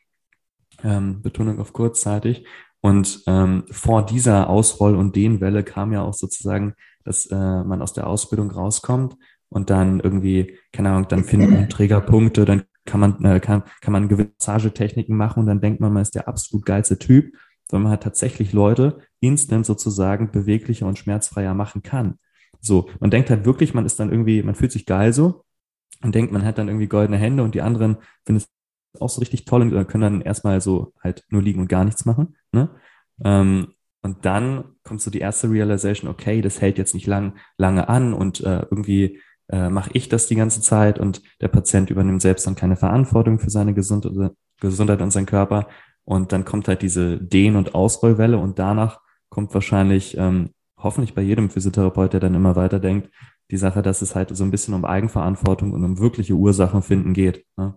Ähm, 0.83 1.23
Betonung 1.23 1.61
auf 1.61 1.73
kurzzeitig. 1.73 2.45
Und 2.81 3.23
ähm, 3.27 3.64
vor 3.71 4.05
dieser 4.05 4.49
Ausroll- 4.49 4.97
und 4.97 5.16
Dehnwelle 5.16 5.64
kam 5.64 5.92
ja 5.92 6.03
auch 6.03 6.14
sozusagen, 6.14 6.75
dass 7.05 7.27
äh, 7.27 7.35
man 7.35 7.83
aus 7.83 7.92
der 7.92 8.07
Ausbildung 8.07 8.51
rauskommt 8.51 9.16
und 9.49 9.71
dann 9.71 10.01
irgendwie, 10.01 10.59
keine 10.73 10.90
Ahnung, 10.90 11.09
dann 11.09 11.25
finden 11.25 11.69
Trägerpunkte, 11.69 12.45
dann 12.45 12.64
kann 12.87 13.01
man, 13.01 13.25
äh, 13.25 13.40
kann, 13.40 13.62
kann 13.81 13.92
man 13.92 14.09
gewisse 14.09 14.31
Massagetechniken 14.38 15.16
machen 15.16 15.40
und 15.40 15.46
dann 15.46 15.61
denkt 15.61 15.81
man, 15.81 15.92
man 15.92 16.03
ist 16.03 16.14
der 16.14 16.29
absolut 16.29 16.64
geilste 16.64 16.99
Typ, 16.99 17.35
sondern 17.68 17.85
man 17.85 17.92
hat 17.92 18.03
tatsächlich 18.03 18.53
Leute 18.53 19.01
instant 19.20 19.66
sozusagen 19.66 20.31
beweglicher 20.31 20.87
und 20.87 20.99
schmerzfreier 20.99 21.55
machen 21.55 21.83
kann. 21.83 22.18
So, 22.61 22.88
man 23.01 23.11
denkt 23.11 23.31
halt 23.31 23.44
wirklich, 23.44 23.75
man 23.75 23.87
ist 23.87 24.01
dann 24.01 24.11
irgendwie, 24.11 24.42
man 24.42 24.55
fühlt 24.55 24.72
sich 24.72 24.87
geil 24.87 25.12
so 25.12 25.44
und 26.03 26.14
denkt, 26.14 26.33
man 26.33 26.44
hat 26.44 26.59
dann 26.59 26.68
irgendwie 26.68 26.88
goldene 26.88 27.18
Hände 27.18 27.42
und 27.42 27.55
die 27.55 27.62
anderen 27.62 27.99
finden 28.25 28.42
es 28.42 29.01
auch 29.01 29.11
so 29.11 29.20
richtig 29.20 29.44
toll 29.44 29.62
und 29.62 29.88
können 29.88 30.03
dann 30.03 30.20
erstmal 30.20 30.61
so 30.61 30.92
halt 31.03 31.25
nur 31.29 31.42
liegen 31.42 31.61
und 31.61 31.68
gar 31.68 31.85
nichts 31.85 32.05
machen. 32.05 32.37
Ne? 32.53 32.70
Ähm, 33.25 33.75
und 34.03 34.25
dann 34.25 34.77
kommt 34.85 35.01
so 35.01 35.11
die 35.11 35.18
erste 35.18 35.51
Realization, 35.51 36.11
okay, 36.11 36.40
das 36.40 36.61
hält 36.61 36.79
jetzt 36.79 36.94
nicht 36.94 37.07
lang, 37.07 37.37
lange 37.59 37.88
an 37.88 38.14
und 38.14 38.40
äh, 38.40 38.62
irgendwie 38.70 39.20
äh, 39.48 39.68
mache 39.68 39.90
ich 39.92 40.09
das 40.09 40.26
die 40.26 40.37
ganze 40.37 40.61
Zeit 40.61 40.98
und 40.98 41.22
der 41.40 41.48
Patient 41.48 41.90
übernimmt 41.90 42.22
selbst 42.22 42.46
dann 42.46 42.56
keine 42.56 42.76
Verantwortung 42.76 43.38
für 43.38 43.50
seine 43.50 43.74
Gesundheit, 43.74 44.32
Gesundheit 44.61 45.00
und 45.00 45.12
seinen 45.12 45.26
Körper. 45.26 45.68
Und 46.04 46.32
dann 46.32 46.44
kommt 46.44 46.68
halt 46.68 46.82
diese 46.82 47.18
Dehn- 47.18 47.56
und 47.56 47.74
Ausrollwelle 47.74 48.38
und 48.38 48.59
danach 48.59 49.00
kommt 49.28 49.52
wahrscheinlich, 49.54 50.16
ähm, 50.16 50.50
hoffentlich 50.78 51.14
bei 51.14 51.22
jedem 51.22 51.50
Physiotherapeut, 51.50 52.12
der 52.12 52.20
dann 52.20 52.35
immer 52.35 52.54
weiter 52.54 52.78
denkt, 52.78 53.11
die 53.50 53.56
Sache, 53.56 53.82
dass 53.82 54.02
es 54.02 54.14
halt 54.14 54.37
so 54.37 54.44
ein 54.44 54.50
bisschen 54.50 54.74
um 54.74 54.85
Eigenverantwortung 54.85 55.72
und 55.72 55.85
um 55.85 55.98
wirkliche 55.98 56.35
Ursachen 56.35 56.82
finden 56.82 57.12
geht. 57.12 57.44
Ne? 57.56 57.74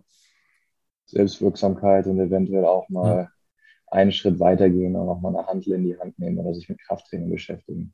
Selbstwirksamkeit 1.05 2.05
und 2.07 2.19
eventuell 2.19 2.65
auch 2.65 2.87
mal 2.89 3.15
ja. 3.15 3.27
einen 3.87 4.11
Schritt 4.11 4.39
weitergehen 4.39 4.95
und 4.95 5.07
auch 5.09 5.21
mal 5.21 5.35
eine 5.35 5.47
Handel 5.47 5.73
in 5.73 5.83
die 5.85 5.99
Hand 5.99 6.19
nehmen 6.19 6.37
oder 6.37 6.53
sich 6.53 6.69
mit 6.69 6.79
Krafttraining 6.81 7.29
beschäftigen. 7.29 7.93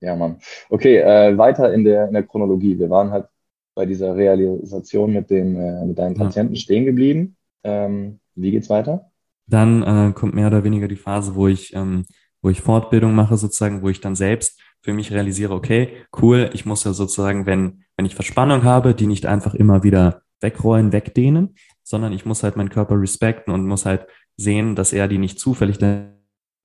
Ja, 0.00 0.14
Mann. 0.14 0.38
Okay, 0.68 0.98
äh, 0.98 1.36
weiter 1.38 1.72
in 1.72 1.84
der, 1.84 2.08
in 2.08 2.14
der 2.14 2.22
Chronologie. 2.22 2.78
Wir 2.78 2.90
waren 2.90 3.10
halt 3.10 3.26
bei 3.74 3.86
dieser 3.86 4.16
Realisation 4.16 5.12
mit, 5.12 5.30
dem, 5.30 5.56
äh, 5.56 5.84
mit 5.84 5.98
deinem 5.98 6.14
Patienten 6.14 6.54
ja. 6.54 6.60
stehen 6.60 6.84
geblieben. 6.84 7.36
Ähm, 7.64 8.20
wie 8.34 8.50
geht's 8.50 8.70
weiter? 8.70 9.10
Dann 9.46 9.82
äh, 9.82 10.12
kommt 10.12 10.34
mehr 10.34 10.48
oder 10.48 10.64
weniger 10.64 10.88
die 10.88 10.96
Phase, 10.96 11.34
wo 11.34 11.46
ich, 11.46 11.74
ähm, 11.74 12.04
wo 12.42 12.50
ich 12.50 12.60
Fortbildung 12.60 13.14
mache, 13.14 13.36
sozusagen, 13.36 13.82
wo 13.82 13.88
ich 13.88 14.00
dann 14.00 14.16
selbst 14.16 14.60
für 14.82 14.92
mich 14.92 15.12
realisiere, 15.12 15.54
okay, 15.54 15.88
cool, 16.20 16.50
ich 16.52 16.64
muss 16.64 16.84
ja 16.84 16.92
sozusagen, 16.92 17.46
wenn, 17.46 17.84
wenn 17.96 18.06
ich 18.06 18.14
Verspannung 18.14 18.64
habe, 18.64 18.94
die 18.94 19.06
nicht 19.06 19.26
einfach 19.26 19.54
immer 19.54 19.82
wieder 19.82 20.22
wegrollen, 20.40 20.92
wegdehnen, 20.92 21.54
sondern 21.82 22.12
ich 22.12 22.24
muss 22.24 22.42
halt 22.42 22.56
meinen 22.56 22.70
Körper 22.70 23.00
respekten 23.00 23.52
und 23.52 23.66
muss 23.66 23.86
halt 23.86 24.06
sehen, 24.36 24.76
dass 24.76 24.92
er 24.92 25.08
die 25.08 25.18
nicht 25.18 25.40
zufällig 25.40 25.78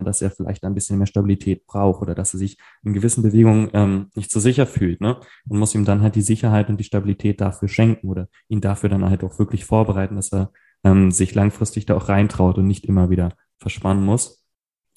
dass 0.06 0.22
er 0.22 0.32
vielleicht 0.32 0.64
ein 0.64 0.74
bisschen 0.74 0.98
mehr 0.98 1.08
Stabilität 1.08 1.66
braucht 1.66 2.02
oder 2.02 2.16
dass 2.16 2.34
er 2.34 2.40
sich 2.40 2.58
in 2.84 2.94
gewissen 2.94 3.24
Bewegungen 3.24 3.70
ähm, 3.74 4.10
nicht 4.16 4.32
so 4.32 4.40
sicher 4.40 4.66
fühlt. 4.66 5.02
Ne? 5.02 5.20
Und 5.48 5.60
muss 5.60 5.76
ihm 5.76 5.86
dann 5.86 6.02
halt 6.02 6.16
die 6.16 6.22
Sicherheit 6.22 6.70
und 6.70 6.78
die 6.78 6.84
Stabilität 6.84 7.42
dafür 7.42 7.68
schenken 7.68 8.10
oder 8.10 8.28
ihn 8.48 8.62
dafür 8.62 8.90
dann 8.90 9.10
halt 9.10 9.24
auch 9.24 9.40
wirklich 9.40 9.66
vorbereiten, 9.66 10.16
dass 10.16 10.32
er 10.34 10.52
ähm, 10.84 11.12
sich 11.12 11.36
langfristig 11.36 11.86
da 11.86 11.96
auch 11.96 12.10
reintraut 12.10 12.58
und 12.58 12.68
nicht 12.68 12.86
immer 12.86 13.10
wieder 13.10 13.34
verspannen 13.58 14.04
muss. 14.04 14.44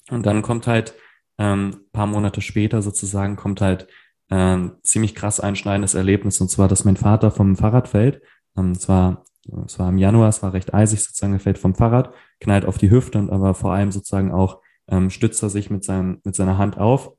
Und 0.09 0.25
dann 0.25 0.41
kommt 0.41 0.67
halt 0.67 0.95
ähm, 1.37 1.85
paar 1.91 2.07
Monate 2.07 2.41
später 2.41 2.81
sozusagen 2.81 3.35
kommt 3.35 3.61
halt 3.61 3.87
ähm, 4.29 4.77
ziemlich 4.83 5.15
krass 5.15 5.39
einschneidendes 5.39 5.93
Erlebnis 5.93 6.39
und 6.41 6.49
zwar, 6.49 6.67
dass 6.67 6.85
mein 6.85 6.97
Vater 6.97 7.31
vom 7.31 7.55
Fahrrad 7.55 7.87
fällt. 7.87 8.21
Ähm, 8.57 8.71
es 8.71 8.87
war 8.87 9.25
es 9.65 9.77
war 9.77 9.89
im 9.89 9.97
Januar, 9.97 10.29
es 10.29 10.41
war 10.41 10.53
recht 10.53 10.73
eisig 10.73 11.03
sozusagen, 11.03 11.33
er 11.33 11.39
fällt 11.39 11.59
vom 11.59 11.75
Fahrrad, 11.75 12.13
knallt 12.39 12.65
auf 12.65 12.77
die 12.77 12.89
Hüfte 12.89 13.19
und 13.19 13.29
aber 13.29 13.53
vor 13.53 13.73
allem 13.73 13.91
sozusagen 13.91 14.31
auch 14.31 14.61
ähm, 14.87 15.09
stützt 15.09 15.41
er 15.43 15.49
sich 15.49 15.69
mit, 15.69 15.83
seinem, 15.83 16.19
mit 16.23 16.35
seiner 16.35 16.57
Hand 16.57 16.77
auf 16.77 17.13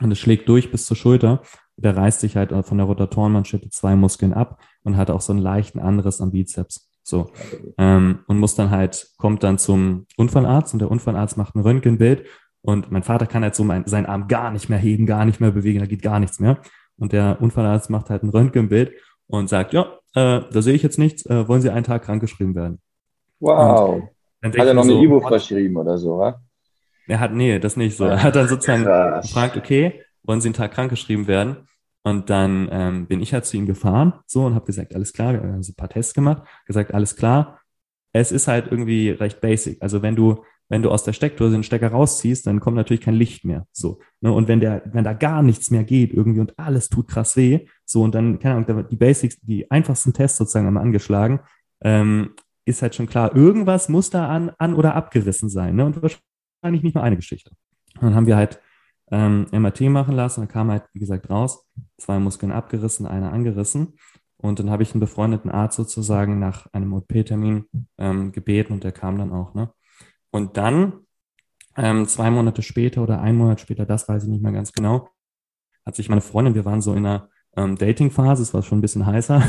und 0.00 0.10
es 0.10 0.18
schlägt 0.18 0.48
durch 0.48 0.70
bis 0.70 0.86
zur 0.86 0.96
Schulter. 0.96 1.42
Der 1.76 1.96
reißt 1.96 2.20
sich 2.20 2.36
halt 2.36 2.52
von 2.64 2.78
der 2.78 2.86
Rotatorenmanschette 2.86 3.68
zwei 3.70 3.96
Muskeln 3.96 4.32
ab 4.32 4.60
und 4.82 4.96
hat 4.96 5.10
auch 5.10 5.20
so 5.20 5.32
einen 5.32 5.42
leichten 5.42 5.78
Anderes 5.78 6.20
am 6.20 6.32
Bizeps. 6.32 6.90
So. 7.02 7.30
Ähm, 7.78 8.20
und 8.26 8.38
muss 8.38 8.54
dann 8.54 8.70
halt, 8.70 9.08
kommt 9.16 9.42
dann 9.42 9.58
zum 9.58 10.06
Unfallarzt 10.16 10.72
und 10.72 10.80
der 10.80 10.90
Unfallarzt 10.90 11.36
macht 11.36 11.54
ein 11.54 11.60
Röntgenbild 11.60 12.26
Und 12.62 12.90
mein 12.90 13.04
Vater 13.04 13.26
kann 13.26 13.44
halt 13.44 13.54
so 13.54 13.62
mein, 13.62 13.86
seinen 13.86 14.06
Arm 14.06 14.26
gar 14.26 14.50
nicht 14.50 14.68
mehr 14.68 14.78
heben, 14.78 15.06
gar 15.06 15.24
nicht 15.24 15.40
mehr 15.40 15.52
bewegen, 15.52 15.78
da 15.78 15.86
geht 15.86 16.02
gar 16.02 16.18
nichts 16.18 16.40
mehr. 16.40 16.58
Und 16.98 17.12
der 17.12 17.36
Unfallarzt 17.40 17.90
macht 17.90 18.10
halt 18.10 18.24
ein 18.24 18.30
Röntgenbild 18.30 18.92
und 19.28 19.48
sagt, 19.48 19.72
ja, 19.72 19.84
äh, 20.14 20.40
da 20.50 20.62
sehe 20.62 20.74
ich 20.74 20.82
jetzt 20.82 20.98
nichts, 20.98 21.24
äh, 21.26 21.46
wollen 21.46 21.60
Sie 21.60 21.70
einen 21.70 21.84
Tag 21.84 22.02
krankgeschrieben 22.02 22.54
werden? 22.56 22.80
Wow. 23.38 24.02
Hat 24.42 24.56
er 24.56 24.74
noch 24.74 24.82
eine 24.82 24.94
so, 24.94 25.02
Ibu 25.02 25.20
verschrieben 25.20 25.76
oder 25.76 25.96
so, 25.98 26.18
wa? 26.18 26.40
Er 27.08 27.20
hat, 27.20 27.32
nee, 27.32 27.58
das 27.58 27.76
nicht 27.76 27.96
so. 27.96 28.04
Er 28.04 28.22
hat 28.22 28.36
dann 28.36 28.48
sozusagen 28.48 28.84
Krass. 28.84 29.26
gefragt, 29.26 29.56
okay, 29.56 30.02
wollen 30.22 30.40
Sie 30.40 30.48
einen 30.48 30.54
Tag 30.54 30.72
krankgeschrieben 30.72 31.26
werden? 31.26 31.68
Und 32.02 32.30
dann 32.30 32.68
ähm, 32.70 33.06
bin 33.06 33.20
ich 33.20 33.32
halt 33.32 33.46
zu 33.46 33.56
ihm 33.56 33.66
gefahren, 33.66 34.12
so, 34.26 34.44
und 34.44 34.54
habe 34.54 34.64
gesagt, 34.66 34.94
alles 34.94 35.12
klar, 35.12 35.32
wir 35.32 35.40
haben 35.40 35.62
so 35.64 35.72
ein 35.72 35.76
paar 35.76 35.88
Tests 35.88 36.14
gemacht, 36.14 36.44
gesagt, 36.64 36.94
alles 36.94 37.16
klar. 37.16 37.58
Es 38.12 38.30
ist 38.30 38.46
halt 38.46 38.68
irgendwie 38.70 39.10
recht 39.10 39.40
basic. 39.40 39.82
Also 39.82 40.02
wenn 40.02 40.14
du, 40.14 40.44
wenn 40.68 40.82
du 40.82 40.90
aus 40.90 41.02
der 41.02 41.12
Steckdose 41.12 41.52
den 41.52 41.64
Stecker 41.64 41.88
rausziehst, 41.88 42.46
dann 42.46 42.60
kommt 42.60 42.76
natürlich 42.76 43.00
kein 43.00 43.14
Licht 43.14 43.44
mehr. 43.44 43.66
So. 43.72 43.98
Ne? 44.20 44.32
Und 44.32 44.46
wenn 44.46 44.60
der, 44.60 44.82
wenn 44.92 45.02
da 45.04 45.14
gar 45.14 45.42
nichts 45.42 45.70
mehr 45.72 45.82
geht 45.82 46.12
irgendwie 46.12 46.40
und 46.40 46.56
alles 46.58 46.88
tut 46.88 47.08
krass 47.08 47.36
weh, 47.36 47.66
so 47.84 48.02
und 48.02 48.14
dann, 48.14 48.38
keine 48.38 48.64
Ahnung, 48.64 48.86
die 48.88 48.96
Basics, 48.96 49.40
die 49.40 49.68
einfachsten 49.70 50.12
Tests 50.12 50.38
sozusagen 50.38 50.66
haben 50.66 50.78
angeschlagen, 50.78 51.40
ähm, 51.82 52.34
ist 52.64 52.82
halt 52.82 52.94
schon 52.94 53.08
klar, 53.08 53.34
irgendwas 53.34 53.88
muss 53.88 54.10
da 54.10 54.28
an, 54.28 54.52
an 54.58 54.74
oder 54.74 54.94
abgerissen 54.94 55.48
sein. 55.48 55.76
Ne? 55.76 55.84
Und 55.86 56.00
wahrscheinlich 56.60 56.82
nicht 56.82 56.94
nur 56.94 57.04
eine 57.04 57.16
Geschichte. 57.16 57.50
Und 57.96 58.02
dann 58.02 58.14
haben 58.14 58.26
wir 58.26 58.36
halt 58.36 58.60
ähm, 59.10 59.46
MRT 59.52 59.82
machen 59.82 60.14
lassen. 60.14 60.40
Dann 60.40 60.48
kam 60.48 60.70
halt, 60.70 60.84
wie 60.92 61.00
gesagt, 61.00 61.30
raus, 61.30 61.66
zwei 61.98 62.18
Muskeln 62.18 62.52
abgerissen, 62.52 63.06
eine 63.06 63.30
angerissen. 63.30 63.94
Und 64.36 64.58
dann 64.58 64.70
habe 64.70 64.82
ich 64.82 64.92
einen 64.92 65.00
befreundeten 65.00 65.50
Arzt 65.50 65.76
sozusagen 65.76 66.38
nach 66.38 66.66
einem 66.72 66.92
OP-Termin 66.92 67.66
ähm, 67.98 68.32
gebeten 68.32 68.74
und 68.74 68.84
der 68.84 68.92
kam 68.92 69.18
dann 69.18 69.32
auch. 69.32 69.54
Ne? 69.54 69.70
Und 70.30 70.56
dann, 70.56 71.06
ähm, 71.76 72.06
zwei 72.06 72.30
Monate 72.30 72.62
später 72.62 73.02
oder 73.02 73.20
ein 73.20 73.36
Monat 73.36 73.60
später, 73.60 73.86
das 73.86 74.08
weiß 74.08 74.24
ich 74.24 74.28
nicht 74.28 74.42
mehr 74.42 74.52
ganz 74.52 74.72
genau, 74.72 75.08
hat 75.84 75.94
sich 75.96 76.08
meine 76.08 76.20
Freundin, 76.20 76.54
wir 76.54 76.64
waren 76.64 76.82
so 76.82 76.92
in 76.92 77.06
einer 77.06 77.28
ähm, 77.56 77.76
Dating-Phase, 77.76 78.42
es 78.42 78.52
war 78.52 78.62
schon 78.62 78.78
ein 78.78 78.82
bisschen 78.82 79.06
heißer, 79.06 79.42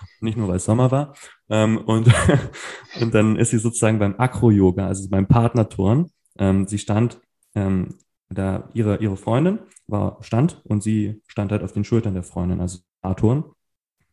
nicht 0.20 0.36
nur 0.36 0.48
weil 0.48 0.56
es 0.56 0.64
Sommer 0.64 0.90
war. 0.90 1.14
Ähm, 1.48 1.78
und, 1.78 2.12
und 3.00 3.14
dann 3.14 3.36
ist 3.36 3.50
sie 3.50 3.58
sozusagen 3.58 3.98
beim 3.98 4.16
Acro-Yoga, 4.18 4.86
also 4.86 5.08
beim 5.08 5.26
Partnerturn. 5.26 6.10
Ähm, 6.38 6.66
sie 6.66 6.78
stand 6.78 7.20
ähm, 7.54 7.98
da 8.28 8.68
ihre, 8.74 8.96
ihre 8.98 9.16
Freundin 9.16 9.60
war, 9.86 10.18
stand 10.22 10.64
und 10.64 10.82
sie 10.82 11.22
stand 11.26 11.52
halt 11.52 11.62
auf 11.62 11.72
den 11.72 11.84
Schultern 11.84 12.14
der 12.14 12.22
Freundin, 12.22 12.60
also 12.60 12.78
Arthur, 13.02 13.54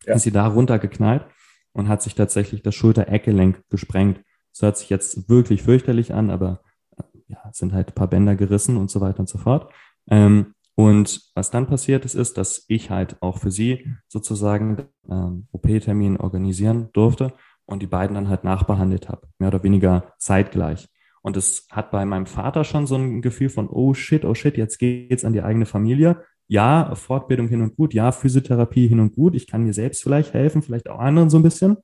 ja. 0.05 0.15
ist 0.15 0.23
sie 0.23 0.31
da 0.31 0.47
runtergeknallt 0.47 1.25
und 1.73 1.88
hat 1.88 2.01
sich 2.01 2.15
tatsächlich 2.15 2.62
das 2.62 2.75
Schulter-Eckgelenk 2.75 3.63
gesprengt. 3.69 4.21
Das 4.51 4.62
hört 4.62 4.77
sich 4.77 4.89
jetzt 4.89 5.29
wirklich 5.29 5.63
fürchterlich 5.63 6.13
an, 6.13 6.29
aber 6.29 6.62
ja, 7.27 7.38
es 7.49 7.57
sind 7.57 7.73
halt 7.73 7.89
ein 7.89 7.95
paar 7.95 8.10
Bänder 8.10 8.36
gerissen 8.36 8.77
und 8.77 8.91
so 8.91 8.99
weiter 9.01 9.21
und 9.21 9.29
so 9.29 9.38
fort. 9.38 9.71
Ähm, 10.10 10.53
und 10.75 11.21
was 11.36 11.51
dann 11.51 11.67
passiert 11.67 12.05
ist, 12.05 12.15
ist, 12.15 12.38
dass 12.38 12.65
ich 12.67 12.89
halt 12.89 13.21
auch 13.21 13.38
für 13.38 13.51
sie 13.51 13.88
sozusagen 14.07 14.88
ähm, 15.10 15.47
OP-Termin 15.51 16.17
organisieren 16.17 16.89
durfte 16.93 17.34
und 17.65 17.81
die 17.81 17.88
beiden 17.88 18.15
dann 18.15 18.29
halt 18.29 18.43
nachbehandelt 18.43 19.10
habe, 19.10 19.27
mehr 19.38 19.49
oder 19.49 19.63
weniger 19.63 20.13
zeitgleich. 20.17 20.89
Und 21.21 21.38
es 21.38 21.67
hat 21.71 21.91
bei 21.91 22.03
meinem 22.05 22.25
Vater 22.25 22.63
schon 22.63 22.88
so 22.88 22.95
ein 22.95 23.21
Gefühl 23.21 23.49
von, 23.49 23.69
oh 23.69 23.93
shit, 23.93 24.25
oh 24.25 24.34
shit, 24.34 24.57
jetzt 24.57 24.79
geht's 24.79 25.23
an 25.23 25.34
die 25.34 25.43
eigene 25.43 25.65
Familie. 25.65 26.23
Ja, 26.47 26.93
Fortbildung 26.95 27.47
hin 27.47 27.62
und 27.62 27.75
gut, 27.75 27.93
ja, 27.93 28.12
Physiotherapie 28.12 28.88
hin 28.88 28.99
und 28.99 29.15
gut. 29.15 29.36
Ich 29.36 29.47
kann 29.47 29.63
mir 29.63 29.73
selbst 29.73 30.03
vielleicht 30.03 30.34
helfen, 30.34 30.62
vielleicht 30.62 30.89
auch 30.89 30.99
anderen 30.99 31.29
so 31.29 31.38
ein 31.38 31.43
bisschen. 31.43 31.77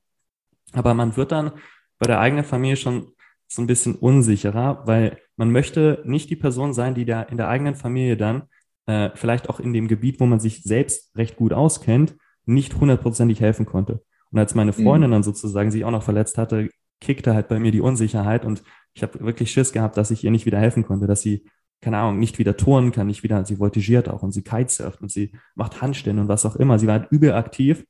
Aber 0.72 0.92
man 0.94 1.16
wird 1.16 1.32
dann 1.32 1.52
bei 1.98 2.06
der 2.06 2.20
eigenen 2.20 2.44
Familie 2.44 2.76
schon 2.76 3.12
so 3.46 3.62
ein 3.62 3.66
bisschen 3.66 3.94
unsicherer, 3.94 4.82
weil 4.86 5.18
man 5.36 5.50
möchte 5.50 6.02
nicht 6.04 6.28
die 6.30 6.36
Person 6.36 6.74
sein, 6.74 6.94
die 6.94 7.06
da 7.06 7.22
in 7.22 7.38
der 7.38 7.48
eigenen 7.48 7.76
Familie 7.76 8.16
dann 8.16 8.42
äh, 8.86 9.10
vielleicht 9.14 9.48
auch 9.48 9.60
in 9.60 9.72
dem 9.72 9.88
Gebiet, 9.88 10.20
wo 10.20 10.26
man 10.26 10.40
sich 10.40 10.62
selbst 10.62 11.16
recht 11.16 11.36
gut 11.36 11.52
auskennt, 11.52 12.16
nicht 12.44 12.78
hundertprozentig 12.78 13.40
helfen 13.40 13.66
konnte. 13.66 14.02
Und 14.30 14.38
als 14.38 14.54
meine 14.54 14.72
mhm. 14.72 14.82
Freundin 14.82 15.10
mhm. 15.10 15.14
dann 15.14 15.22
sozusagen 15.22 15.70
sich 15.70 15.84
auch 15.84 15.90
noch 15.90 16.02
verletzt 16.02 16.36
hatte, 16.38 16.68
kickte 17.00 17.34
halt 17.34 17.48
bei 17.48 17.58
mir 17.58 17.72
die 17.72 17.80
Unsicherheit 17.80 18.44
und 18.44 18.62
ich 18.94 19.02
habe 19.02 19.20
wirklich 19.20 19.50
Schiss 19.50 19.72
gehabt, 19.72 19.96
dass 19.96 20.10
ich 20.10 20.24
ihr 20.24 20.30
nicht 20.30 20.46
wieder 20.46 20.58
helfen 20.58 20.84
konnte, 20.84 21.06
dass 21.06 21.22
sie, 21.22 21.44
keine 21.80 21.98
Ahnung, 21.98 22.18
nicht 22.18 22.38
wieder 22.38 22.56
turnen 22.56 22.90
kann, 22.90 23.06
nicht 23.06 23.22
wieder, 23.22 23.44
sie 23.44 23.56
voltigiert 23.56 24.08
auch 24.08 24.22
und 24.22 24.32
sie 24.32 24.42
kitesurft 24.42 25.00
und 25.00 25.10
sie 25.10 25.32
macht 25.54 25.80
Handstände 25.80 26.22
und 26.22 26.28
was 26.28 26.44
auch 26.44 26.56
immer. 26.56 26.78
Sie 26.78 26.86
war 26.86 27.00
halt 27.00 27.12
übel 27.12 27.32
aktiv 27.32 27.84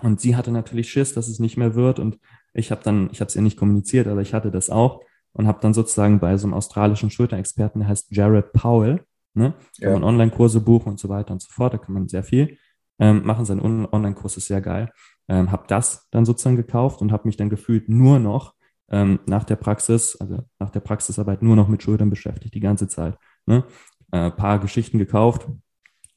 und 0.00 0.20
sie 0.20 0.36
hatte 0.36 0.50
natürlich 0.50 0.90
Schiss, 0.90 1.12
dass 1.12 1.28
es 1.28 1.38
nicht 1.38 1.56
mehr 1.56 1.74
wird 1.74 1.98
und 1.98 2.18
ich 2.54 2.70
habe 2.70 2.82
dann, 2.82 3.10
ich 3.12 3.20
habe 3.20 3.28
es 3.28 3.36
ihr 3.36 3.42
nicht 3.42 3.58
kommuniziert, 3.58 4.06
aber 4.06 4.22
ich 4.22 4.34
hatte 4.34 4.50
das 4.50 4.70
auch 4.70 5.02
und 5.32 5.46
habe 5.46 5.60
dann 5.60 5.74
sozusagen 5.74 6.18
bei 6.18 6.36
so 6.36 6.46
einem 6.46 6.54
australischen 6.54 7.10
Schulterexperten, 7.10 7.80
der 7.80 7.88
heißt 7.88 8.08
Jared 8.10 8.52
Powell, 8.52 9.04
ne, 9.34 9.54
ja. 9.78 9.90
kann 9.90 10.00
man 10.00 10.04
Online-Kurse 10.04 10.60
buchen 10.60 10.90
und 10.90 11.00
so 11.00 11.08
weiter 11.08 11.32
und 11.32 11.42
so 11.42 11.48
fort, 11.50 11.74
da 11.74 11.78
kann 11.78 11.94
man 11.94 12.08
sehr 12.08 12.24
viel 12.24 12.58
ähm, 13.02 13.26
machen. 13.26 13.44
Sein 13.44 13.60
Online-Kurs 13.60 14.36
ist 14.36 14.46
sehr 14.46 14.60
geil. 14.60 14.90
Ähm, 15.28 15.50
habe 15.50 15.64
das 15.66 16.08
dann 16.12 16.24
sozusagen 16.24 16.56
gekauft 16.56 17.02
und 17.02 17.10
habe 17.10 17.26
mich 17.26 17.36
dann 17.36 17.50
gefühlt 17.50 17.88
nur 17.88 18.20
noch 18.20 18.54
ähm, 18.90 19.18
nach 19.26 19.42
der 19.42 19.56
Praxis, 19.56 20.16
also 20.20 20.44
nach 20.60 20.70
der 20.70 20.80
Praxisarbeit 20.80 21.42
nur 21.42 21.56
noch 21.56 21.66
mit 21.66 21.82
Schultern 21.82 22.10
beschäftigt, 22.10 22.54
die 22.54 22.60
ganze 22.60 22.86
Zeit. 22.86 23.18
Ne? 23.46 23.64
Äh, 24.12 24.30
paar 24.30 24.60
Geschichten 24.60 24.98
gekauft, 24.98 25.48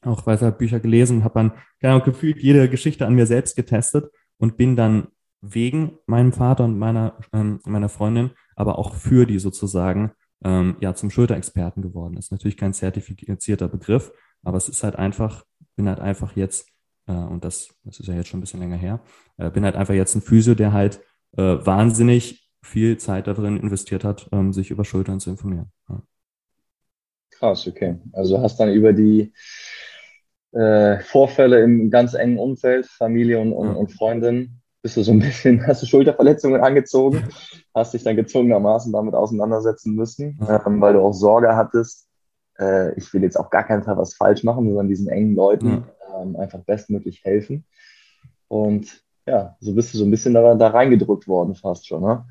auch 0.02 0.26
weiter 0.26 0.52
Bücher 0.52 0.78
gelesen, 0.78 1.24
habe 1.24 1.34
dann 1.34 1.52
genau 1.80 2.00
gefühlt 2.00 2.40
jede 2.40 2.68
Geschichte 2.68 3.04
an 3.06 3.14
mir 3.14 3.26
selbst 3.26 3.56
getestet 3.56 4.10
und 4.38 4.56
bin 4.56 4.76
dann 4.76 5.08
wegen 5.40 5.98
meinem 6.06 6.32
Vater 6.32 6.64
und 6.64 6.78
meiner, 6.78 7.18
ähm, 7.32 7.60
meiner 7.64 7.88
Freundin, 7.88 8.30
aber 8.54 8.78
auch 8.78 8.94
für 8.94 9.26
die 9.26 9.40
sozusagen 9.40 10.12
ähm, 10.44 10.76
ja 10.80 10.94
zum 10.94 11.10
Schulterexperten 11.10 11.82
geworden. 11.82 12.14
Das 12.14 12.26
ist 12.26 12.32
natürlich 12.32 12.56
kein 12.56 12.74
zertifizierter 12.74 13.68
Begriff, 13.68 14.12
aber 14.44 14.56
es 14.56 14.68
ist 14.68 14.84
halt 14.84 14.96
einfach, 14.96 15.44
bin 15.74 15.88
halt 15.88 16.00
einfach 16.00 16.36
jetzt, 16.36 16.75
äh, 17.06 17.12
und 17.12 17.44
das, 17.44 17.74
das 17.84 18.00
ist 18.00 18.06
ja 18.06 18.14
jetzt 18.14 18.28
schon 18.28 18.38
ein 18.38 18.42
bisschen 18.42 18.60
länger 18.60 18.76
her, 18.76 19.00
äh, 19.36 19.50
bin 19.50 19.64
halt 19.64 19.76
einfach 19.76 19.94
jetzt 19.94 20.14
ein 20.14 20.22
Physio, 20.22 20.54
der 20.54 20.72
halt 20.72 21.00
äh, 21.36 21.42
wahnsinnig 21.42 22.48
viel 22.62 22.98
Zeit 22.98 23.26
darin 23.26 23.56
investiert 23.56 24.04
hat, 24.04 24.28
ähm, 24.32 24.52
sich 24.52 24.70
über 24.70 24.84
Schultern 24.84 25.20
zu 25.20 25.30
informieren. 25.30 25.70
Ja. 25.88 26.02
Krass, 27.30 27.66
okay. 27.66 27.98
Also 28.12 28.40
hast 28.40 28.58
dann 28.58 28.72
über 28.72 28.92
die 28.92 29.32
äh, 30.52 30.98
Vorfälle 31.00 31.62
im 31.62 31.90
ganz 31.90 32.14
engen 32.14 32.38
Umfeld, 32.38 32.86
Familie 32.86 33.38
und, 33.38 33.52
und, 33.52 33.68
ja. 33.68 33.74
und 33.74 33.92
Freundin, 33.92 34.60
bist 34.82 34.96
du 34.96 35.02
so 35.02 35.12
ein 35.12 35.18
bisschen, 35.18 35.64
hast 35.66 35.82
du 35.82 35.86
Schulterverletzungen 35.86 36.60
angezogen, 36.60 37.28
hast 37.74 37.94
dich 37.94 38.04
dann 38.04 38.16
gezwungenermaßen 38.16 38.92
damit 38.92 39.14
auseinandersetzen 39.14 39.94
müssen, 39.94 40.38
ähm, 40.48 40.80
weil 40.80 40.94
du 40.94 41.00
auch 41.00 41.12
Sorge 41.12 41.54
hattest, 41.56 42.08
äh, 42.58 42.94
ich 42.98 43.12
will 43.12 43.22
jetzt 43.22 43.38
auf 43.38 43.50
gar 43.50 43.64
keinen 43.64 43.82
Fall 43.82 43.98
was 43.98 44.14
falsch 44.14 44.44
machen, 44.44 44.66
sondern 44.66 44.88
diesen 44.88 45.08
engen 45.08 45.34
Leuten 45.34 45.84
ähm, 46.20 46.36
einfach 46.36 46.60
bestmöglich 46.60 47.24
helfen. 47.24 47.64
Und 48.48 49.02
ja, 49.26 49.56
so 49.60 49.74
bist 49.74 49.92
du 49.92 49.98
so 49.98 50.04
ein 50.04 50.10
bisschen 50.10 50.34
da, 50.34 50.54
da 50.54 50.68
reingedrückt 50.68 51.26
worden 51.26 51.54
fast 51.54 51.86
schon, 51.86 52.02
ne? 52.02 52.24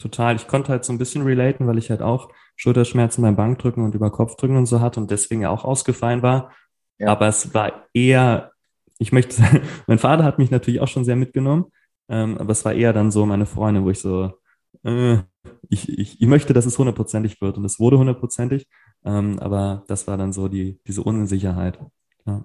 total. 0.00 0.36
Ich 0.36 0.48
konnte 0.48 0.72
halt 0.72 0.84
so 0.84 0.92
ein 0.92 0.98
bisschen 0.98 1.22
relaten, 1.22 1.66
weil 1.66 1.78
ich 1.78 1.90
halt 1.90 2.02
auch 2.02 2.30
Schulterschmerzen 2.56 3.22
beim 3.22 3.36
Bankdrücken 3.36 3.84
und 3.84 3.94
über 3.94 4.10
Kopfdrücken 4.10 4.56
und 4.56 4.66
so 4.66 4.80
hatte 4.80 4.98
und 5.00 5.10
deswegen 5.10 5.46
auch 5.46 5.64
ausgefallen 5.64 6.22
war. 6.22 6.52
Ja. 6.98 7.08
Aber 7.08 7.28
es 7.28 7.54
war 7.54 7.86
eher, 7.94 8.52
ich 8.98 9.12
möchte 9.12 9.34
sagen, 9.36 9.60
mein 9.86 9.98
Vater 9.98 10.24
hat 10.24 10.38
mich 10.38 10.50
natürlich 10.50 10.80
auch 10.80 10.88
schon 10.88 11.04
sehr 11.04 11.16
mitgenommen, 11.16 11.66
ähm, 12.08 12.38
aber 12.38 12.52
es 12.52 12.64
war 12.64 12.72
eher 12.72 12.92
dann 12.92 13.10
so 13.10 13.24
meine 13.26 13.46
Freundin, 13.46 13.84
wo 13.84 13.90
ich 13.90 14.00
so, 14.00 14.32
äh, 14.84 15.18
ich, 15.68 15.88
ich, 15.88 16.20
ich 16.20 16.26
möchte, 16.26 16.52
dass 16.52 16.66
es 16.66 16.78
hundertprozentig 16.78 17.40
wird 17.40 17.56
und 17.56 17.64
es 17.64 17.78
wurde 17.78 17.98
hundertprozentig, 17.98 18.66
ähm, 19.04 19.38
aber 19.38 19.84
das 19.86 20.06
war 20.06 20.16
dann 20.16 20.32
so 20.32 20.48
die, 20.48 20.80
diese 20.86 21.02
Unsicherheit. 21.02 21.78
Ja. 22.26 22.44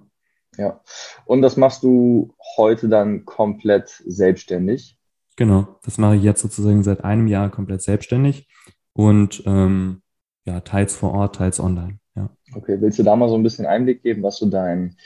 Ja. 0.56 0.80
Und 1.24 1.42
das 1.42 1.56
machst 1.56 1.82
du 1.82 2.34
heute 2.56 2.88
dann 2.88 3.24
komplett 3.24 3.88
selbstständig? 4.06 4.98
Genau, 5.36 5.78
das 5.84 5.98
mache 5.98 6.16
ich 6.16 6.22
jetzt 6.22 6.40
sozusagen 6.40 6.82
seit 6.82 7.04
einem 7.04 7.26
Jahr 7.26 7.50
komplett 7.50 7.82
selbstständig 7.82 8.48
und 8.94 9.42
ähm, 9.46 10.02
ja, 10.44 10.60
teils 10.60 10.96
vor 10.96 11.12
Ort, 11.12 11.36
teils 11.36 11.60
online. 11.60 11.98
Ja. 12.14 12.30
Okay, 12.54 12.80
willst 12.80 12.98
du 12.98 13.02
da 13.02 13.14
mal 13.16 13.28
so 13.28 13.34
ein 13.34 13.42
bisschen 13.42 13.66
Einblick 13.66 14.02
geben, 14.02 14.22
was 14.22 14.38
du 14.38 14.46
dein, 14.46 14.96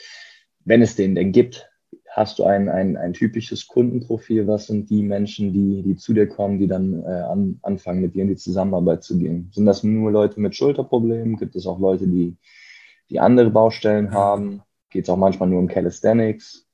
wenn 0.64 0.82
es 0.82 0.94
den 0.94 1.16
denn 1.16 1.32
gibt, 1.32 1.70
hast 2.10 2.38
du 2.38 2.44
ein, 2.44 2.68
ein, 2.68 2.96
ein 2.96 3.12
typisches 3.12 3.66
Kundenprofil? 3.66 4.46
Was 4.46 4.66
sind 4.66 4.90
die 4.90 5.02
Menschen, 5.02 5.52
die, 5.52 5.82
die 5.82 5.96
zu 5.96 6.12
dir 6.12 6.26
kommen, 6.28 6.58
die 6.58 6.66
dann 6.66 7.02
äh, 7.02 7.06
an, 7.06 7.58
anfangen, 7.62 8.02
mit 8.02 8.14
dir 8.14 8.22
in 8.22 8.28
die 8.28 8.36
Zusammenarbeit 8.36 9.02
zu 9.02 9.18
gehen? 9.18 9.50
Sind 9.52 9.66
das 9.66 9.82
nur 9.82 10.10
Leute 10.10 10.40
mit 10.40 10.54
Schulterproblemen? 10.54 11.36
Gibt 11.36 11.56
es 11.56 11.66
auch 11.66 11.78
Leute, 11.78 12.06
die, 12.06 12.36
die 13.08 13.20
andere 13.20 13.50
Baustellen 13.50 14.12
haben? 14.12 14.62
Geht 14.90 15.04
es 15.04 15.10
auch 15.10 15.16
manchmal 15.16 15.48
nur 15.48 15.60
um 15.60 15.68
Calisthenics? 15.68 16.66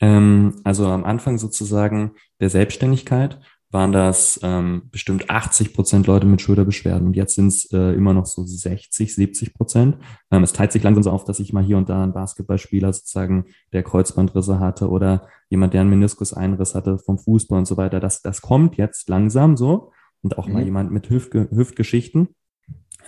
Ähm, 0.00 0.60
also 0.64 0.86
am 0.86 1.04
Anfang 1.04 1.38
sozusagen 1.38 2.12
der 2.40 2.50
Selbstständigkeit 2.50 3.40
waren 3.70 3.92
das 3.92 4.38
ähm, 4.42 4.82
bestimmt 4.92 5.28
80 5.28 5.74
Prozent 5.74 6.06
Leute 6.06 6.26
mit 6.26 6.40
Schulterbeschwerden 6.40 7.08
und 7.08 7.16
jetzt 7.16 7.34
sind 7.34 7.48
es 7.48 7.70
äh, 7.72 7.92
immer 7.94 8.14
noch 8.14 8.26
so 8.26 8.44
60, 8.44 9.14
70 9.14 9.54
Prozent. 9.54 9.96
Ähm, 10.30 10.44
es 10.44 10.52
teilt 10.52 10.70
sich 10.70 10.82
langsam 10.82 11.02
so 11.02 11.10
auf, 11.10 11.24
dass 11.24 11.40
ich 11.40 11.52
mal 11.52 11.64
hier 11.64 11.76
und 11.76 11.88
da 11.88 12.02
einen 12.02 12.12
Basketballspieler 12.12 12.92
sozusagen, 12.92 13.46
der 13.72 13.82
Kreuzbandrisse 13.82 14.60
hatte 14.60 14.88
oder 14.88 15.26
jemand, 15.50 15.74
der 15.74 15.80
einen 15.80 15.90
Meniskuseinriss 15.90 16.74
hatte 16.74 16.98
vom 16.98 17.18
Fußball 17.18 17.58
und 17.58 17.66
so 17.66 17.76
weiter. 17.76 17.98
Das, 17.98 18.22
das 18.22 18.40
kommt 18.40 18.76
jetzt 18.76 19.08
langsam 19.08 19.56
so 19.56 19.92
und 20.22 20.38
auch 20.38 20.46
mhm. 20.46 20.52
mal 20.54 20.62
jemand 20.62 20.92
mit 20.92 21.10
Hüftge 21.10 21.48
Hüftgeschichten. 21.50 22.28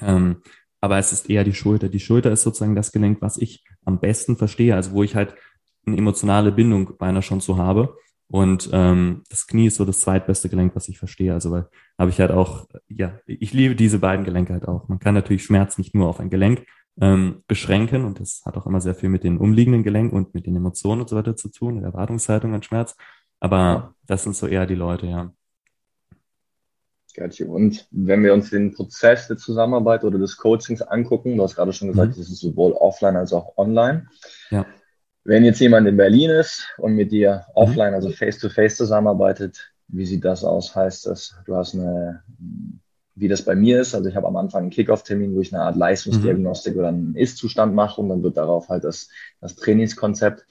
Ähm, 0.02 0.42
aber 0.80 0.98
es 0.98 1.12
ist 1.12 1.28
eher 1.28 1.44
die 1.44 1.54
Schulter. 1.54 1.88
Die 1.88 2.00
Schulter 2.00 2.30
ist 2.30 2.42
sozusagen 2.42 2.74
das 2.74 2.92
Gelenk, 2.92 3.20
was 3.20 3.36
ich 3.36 3.64
am 3.84 4.00
besten 4.00 4.36
verstehe, 4.36 4.74
also 4.74 4.92
wo 4.92 5.02
ich 5.02 5.14
halt 5.14 5.34
eine 5.86 5.96
emotionale 5.96 6.52
Bindung 6.52 6.96
beinahe 6.98 7.22
schon 7.22 7.40
zu 7.40 7.56
habe. 7.56 7.96
Und 8.30 8.68
ähm, 8.72 9.22
das 9.30 9.46
Knie 9.46 9.68
ist 9.68 9.76
so 9.76 9.84
das 9.84 10.00
zweitbeste 10.00 10.48
Gelenk, 10.48 10.76
was 10.76 10.88
ich 10.88 10.98
verstehe. 10.98 11.32
Also 11.32 11.50
weil 11.50 11.68
habe 11.98 12.10
ich 12.10 12.20
halt 12.20 12.30
auch, 12.30 12.66
ja, 12.86 13.18
ich 13.26 13.52
liebe 13.54 13.74
diese 13.74 13.98
beiden 13.98 14.24
Gelenke 14.24 14.52
halt 14.52 14.68
auch. 14.68 14.86
Man 14.88 14.98
kann 14.98 15.14
natürlich 15.14 15.44
Schmerz 15.44 15.78
nicht 15.78 15.94
nur 15.94 16.08
auf 16.08 16.20
ein 16.20 16.30
Gelenk 16.30 16.64
ähm, 17.00 17.42
beschränken 17.46 18.04
und 18.04 18.20
das 18.20 18.42
hat 18.44 18.56
auch 18.56 18.66
immer 18.66 18.80
sehr 18.80 18.94
viel 18.94 19.08
mit 19.08 19.24
den 19.24 19.38
umliegenden 19.38 19.82
Gelenken 19.82 20.16
und 20.16 20.34
mit 20.34 20.46
den 20.46 20.56
Emotionen 20.56 21.00
und 21.00 21.08
so 21.08 21.16
weiter 21.16 21.36
zu 21.36 21.48
tun, 21.50 21.76
der 21.76 21.84
Erwartungshaltung 21.84 22.54
an 22.54 22.62
Schmerz. 22.62 22.96
Aber 23.40 23.94
das 24.06 24.24
sind 24.24 24.36
so 24.36 24.46
eher 24.46 24.66
die 24.66 24.74
Leute, 24.74 25.06
ja. 25.06 25.32
Und 27.48 27.86
wenn 27.90 28.22
wir 28.22 28.34
uns 28.34 28.50
den 28.50 28.72
Prozess 28.72 29.28
der 29.28 29.36
Zusammenarbeit 29.36 30.04
oder 30.04 30.18
des 30.18 30.36
Coachings 30.36 30.82
angucken, 30.82 31.36
du 31.36 31.42
hast 31.42 31.56
gerade 31.56 31.72
schon 31.72 31.88
gesagt, 31.88 32.16
mhm. 32.16 32.20
das 32.20 32.30
ist 32.30 32.40
sowohl 32.40 32.72
offline 32.72 33.16
als 33.16 33.32
auch 33.32 33.56
online. 33.56 34.06
Ja. 34.50 34.66
Wenn 35.24 35.44
jetzt 35.44 35.60
jemand 35.60 35.86
in 35.86 35.96
Berlin 35.96 36.30
ist 36.30 36.66
und 36.78 36.94
mit 36.94 37.12
dir 37.12 37.44
mhm. 37.48 37.52
offline, 37.54 37.94
also 37.94 38.10
face-to-face 38.10 38.74
-face 38.74 38.76
zusammenarbeitet, 38.76 39.72
wie 39.88 40.06
sieht 40.06 40.24
das 40.24 40.44
aus? 40.44 40.74
Heißt 40.74 41.06
das, 41.06 41.34
du 41.46 41.56
hast 41.56 41.74
eine, 41.74 42.22
wie 43.14 43.28
das 43.28 43.42
bei 43.42 43.54
mir 43.54 43.80
ist, 43.80 43.94
also 43.94 44.08
ich 44.08 44.16
habe 44.16 44.26
am 44.26 44.36
Anfang 44.36 44.62
einen 44.62 44.70
Kickoff-Termin, 44.70 45.34
wo 45.34 45.40
ich 45.40 45.52
eine 45.52 45.62
Art 45.62 45.76
Leistungsdiagnostik 45.76 46.74
mhm. 46.74 46.78
oder 46.78 46.88
einen 46.88 47.14
Ist-Zustand 47.14 47.74
mache 47.74 48.00
und 48.00 48.10
dann 48.10 48.22
wird 48.22 48.36
darauf 48.36 48.68
halt 48.68 48.84
das, 48.84 49.08
das 49.40 49.56
Trainingskonzept 49.56 50.46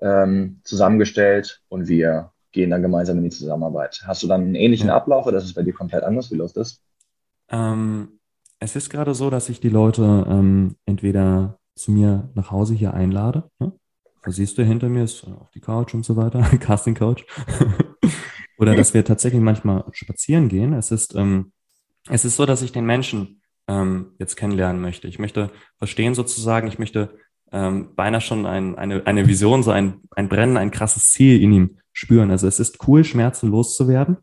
ähm, 0.00 0.60
zusammengestellt 0.64 1.62
und 1.68 1.88
wir 1.88 2.32
gehen 2.52 2.70
dann 2.70 2.82
gemeinsam 2.82 3.18
in 3.18 3.24
die 3.24 3.30
Zusammenarbeit. 3.30 4.02
Hast 4.06 4.22
du 4.22 4.26
dann 4.26 4.42
einen 4.42 4.54
ähnlichen 4.54 4.88
ja. 4.88 4.96
Ablauf 4.96 5.26
oder 5.26 5.38
ist 5.38 5.44
es 5.44 5.54
bei 5.54 5.62
dir 5.62 5.72
komplett 5.72 6.02
anders? 6.02 6.30
Wie 6.30 6.36
läuft 6.36 6.56
das? 6.56 6.82
Ähm, 7.50 8.20
es 8.58 8.76
ist 8.76 8.90
gerade 8.90 9.14
so, 9.14 9.30
dass 9.30 9.48
ich 9.48 9.60
die 9.60 9.68
Leute 9.68 10.26
ähm, 10.28 10.76
entweder 10.86 11.58
zu 11.74 11.92
mir 11.92 12.30
nach 12.34 12.50
Hause 12.50 12.74
hier 12.74 12.94
einlade, 12.94 13.44
ne? 13.58 13.72
Da 14.24 14.32
siehst 14.32 14.58
du 14.58 14.64
hinter 14.64 14.88
mir 14.88 15.04
ist 15.04 15.24
auf 15.24 15.50
die 15.52 15.60
Couch 15.60 15.94
und 15.94 16.04
so 16.04 16.16
weiter, 16.16 16.42
Casting 16.60 16.94
Couch. 16.94 17.24
Oder 18.58 18.74
dass 18.74 18.92
wir 18.92 19.04
tatsächlich 19.04 19.40
manchmal 19.40 19.84
spazieren 19.92 20.48
gehen. 20.48 20.72
Es 20.72 20.90
ist, 20.90 21.14
ähm, 21.14 21.52
es 22.10 22.24
ist 22.24 22.36
so, 22.36 22.44
dass 22.44 22.62
ich 22.62 22.72
den 22.72 22.84
Menschen 22.84 23.40
ähm, 23.68 24.14
jetzt 24.18 24.36
kennenlernen 24.36 24.82
möchte. 24.82 25.06
Ich 25.06 25.20
möchte 25.20 25.50
verstehen 25.76 26.14
sozusagen, 26.14 26.66
ich 26.66 26.80
möchte 26.80 27.16
ähm, 27.52 27.94
beinahe 27.94 28.20
schon 28.20 28.46
ein, 28.46 28.76
eine, 28.76 29.06
eine 29.06 29.28
Vision, 29.28 29.62
so 29.62 29.70
ein, 29.70 30.02
ein 30.10 30.28
Brennen, 30.28 30.56
ein 30.56 30.72
krasses 30.72 31.10
Ziel 31.10 31.40
in 31.40 31.52
ihm 31.52 31.78
spüren. 31.98 32.30
Also 32.30 32.46
es 32.46 32.60
ist 32.60 32.86
cool, 32.86 33.04
Schmerzen 33.04 33.50
loszuwerden. 33.50 34.18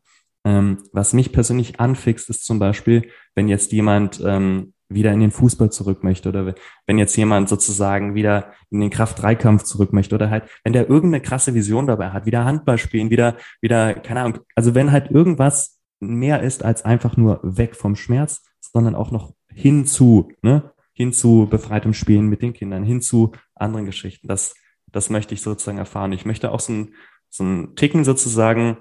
Ähm, 0.45 0.83
was 0.93 1.13
mich 1.13 1.31
persönlich 1.31 1.79
anfixt, 1.79 2.29
ist 2.29 2.45
zum 2.45 2.59
Beispiel, 2.59 3.09
wenn 3.33 3.47
jetzt 3.47 3.71
jemand 3.71 4.21
ähm, 4.23 4.73
wieder 4.87 5.11
in 5.11 5.19
den 5.19 5.31
Fußball 5.31 5.71
zurück 5.71 6.03
möchte 6.03 6.29
oder 6.29 6.53
wenn 6.85 6.97
jetzt 6.97 7.15
jemand 7.17 7.49
sozusagen 7.49 8.13
wieder 8.13 8.53
in 8.69 8.79
den 8.79 8.91
Kraft-3-Kampf 8.91 9.63
zurück 9.63 9.91
möchte 9.91 10.15
oder 10.15 10.29
halt, 10.29 10.45
wenn 10.63 10.73
der 10.73 10.89
irgendeine 10.89 11.21
krasse 11.21 11.53
Vision 11.55 11.87
dabei 11.87 12.11
hat, 12.11 12.25
wieder 12.25 12.45
Handball 12.45 12.77
spielen, 12.77 13.09
wieder, 13.09 13.35
wieder, 13.61 13.95
keine 13.95 14.21
Ahnung, 14.21 14.39
also 14.55 14.75
wenn 14.75 14.91
halt 14.91 15.09
irgendwas 15.09 15.79
mehr 15.99 16.43
ist 16.43 16.63
als 16.63 16.85
einfach 16.85 17.17
nur 17.17 17.39
weg 17.41 17.75
vom 17.75 17.95
Schmerz, 17.95 18.43
sondern 18.61 18.93
auch 18.93 19.11
noch 19.11 19.33
hinzu, 19.51 20.31
ne, 20.43 20.71
hinzu 20.93 21.47
befreitem 21.49 21.93
Spielen 21.93 22.27
mit 22.27 22.43
den 22.43 22.53
Kindern, 22.53 22.83
hinzu 22.83 23.31
anderen 23.55 23.87
Geschichten, 23.87 24.27
das, 24.27 24.53
das 24.91 25.09
möchte 25.09 25.33
ich 25.33 25.41
sozusagen 25.41 25.79
erfahren. 25.79 26.11
Ich 26.11 26.25
möchte 26.25 26.51
auch 26.51 26.59
so 26.59 26.73
ein, 26.73 26.93
so 27.37 27.43
ein 27.43 27.75
Ticken 27.75 28.03
sozusagen 28.03 28.77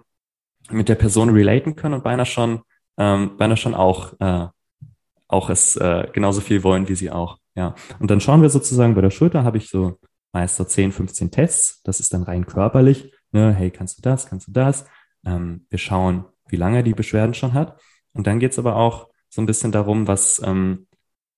mit 0.71 0.89
der 0.89 0.95
Person 0.95 1.31
relaten 1.31 1.77
können 1.77 1.95
und 1.95 2.05
beinahe 2.05 2.27
schon, 2.27 2.63
ähm, 2.97 3.37
beinahe 3.37 3.57
schon 3.57 3.75
auch, 3.75 4.15
äh, 4.21 4.47
auch 5.29 5.51
es 5.51 5.77
äh, 5.77 6.09
genauso 6.13 6.41
viel 6.41 6.63
wollen 6.63 6.89
wie 6.89 6.95
sie 6.95 7.11
auch. 7.11 7.39
Ja. 7.55 7.75
Und 7.99 8.11
dann 8.11 8.21
schauen 8.21 8.43
wir 8.43 8.51
sozusagen 8.51 8.95
bei 8.95 9.01
der 9.01 9.11
Schulter 9.11 9.45
habe 9.45 9.59
ich 9.59 9.69
so 9.69 9.99
meist 10.33 10.57
so 10.57 10.65
10, 10.65 10.93
15 10.93 11.31
Tests. 11.31 11.81
Das 11.85 12.01
ist 12.01 12.13
dann 12.13 12.25
rein 12.25 12.47
körperlich. 12.47 13.13
Ne? 13.33 13.53
Hey, 13.53 13.71
kannst 13.71 13.99
du 13.99 14.03
das? 14.03 14.27
Kannst 14.27 14.49
du 14.49 14.53
das? 14.53 14.85
Ähm, 15.25 15.67
wir 15.71 15.79
schauen, 15.79 16.25
wie 16.49 16.57
lange 16.57 16.83
die 16.83 16.95
Beschwerden 16.95 17.35
schon 17.35 17.55
hat. 17.55 17.81
Und 18.13 18.27
dann 18.27 18.41
geht's 18.41 18.59
aber 18.59 18.77
auch 18.77 19.09
so 19.29 19.41
ein 19.41 19.47
bisschen 19.47 19.73
darum, 19.73 20.09
was, 20.09 20.43
ähm, 20.45 20.87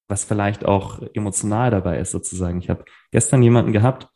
was 0.08 0.24
vielleicht 0.24 0.64
auch 0.64 1.00
emotional 1.14 1.70
dabei 1.70 1.98
ist, 1.98 2.10
sozusagen. 2.10 2.58
Ich 2.58 2.70
habe 2.70 2.84
gestern 3.10 3.42
jemanden 3.42 3.72
gehabt, 3.72 4.08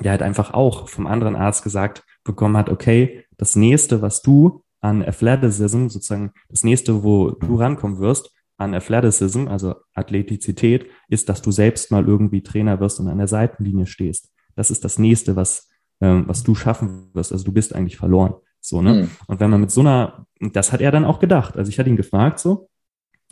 der 0.00 0.12
halt 0.12 0.22
einfach 0.22 0.54
auch 0.54 0.88
vom 0.88 1.06
anderen 1.06 1.36
Arzt 1.36 1.62
gesagt 1.62 2.04
bekommen 2.24 2.56
hat, 2.56 2.68
okay, 2.68 3.24
das 3.36 3.56
nächste, 3.56 4.02
was 4.02 4.22
du 4.22 4.62
an 4.80 5.02
Athleticism, 5.02 5.88
sozusagen 5.88 6.32
das 6.48 6.64
nächste, 6.64 7.02
wo 7.02 7.30
du 7.30 7.56
rankommen 7.56 7.98
wirst, 7.98 8.30
an 8.56 8.74
Athleticism, 8.74 9.48
also 9.48 9.74
Athletizität, 9.94 10.86
ist, 11.08 11.28
dass 11.28 11.40
du 11.40 11.50
selbst 11.50 11.90
mal 11.90 12.06
irgendwie 12.06 12.42
Trainer 12.42 12.78
wirst 12.80 13.00
und 13.00 13.08
an 13.08 13.18
der 13.18 13.28
Seitenlinie 13.28 13.86
stehst. 13.86 14.30
Das 14.54 14.70
ist 14.70 14.84
das 14.84 14.98
nächste, 14.98 15.34
was, 15.34 15.70
ähm, 16.00 16.24
was 16.26 16.42
du 16.42 16.54
schaffen 16.54 17.10
wirst. 17.14 17.32
Also 17.32 17.44
du 17.44 17.52
bist 17.52 17.74
eigentlich 17.74 17.96
verloren. 17.96 18.34
So, 18.60 18.82
ne? 18.82 18.94
Mhm. 18.94 19.10
Und 19.26 19.40
wenn 19.40 19.50
man 19.50 19.62
mit 19.62 19.70
so 19.70 19.80
einer, 19.80 20.26
das 20.40 20.72
hat 20.72 20.82
er 20.82 20.90
dann 20.90 21.06
auch 21.06 21.20
gedacht. 21.20 21.56
Also 21.56 21.70
ich 21.70 21.78
hatte 21.78 21.88
ihn 21.88 21.96
gefragt, 21.96 22.38
so, 22.38 22.68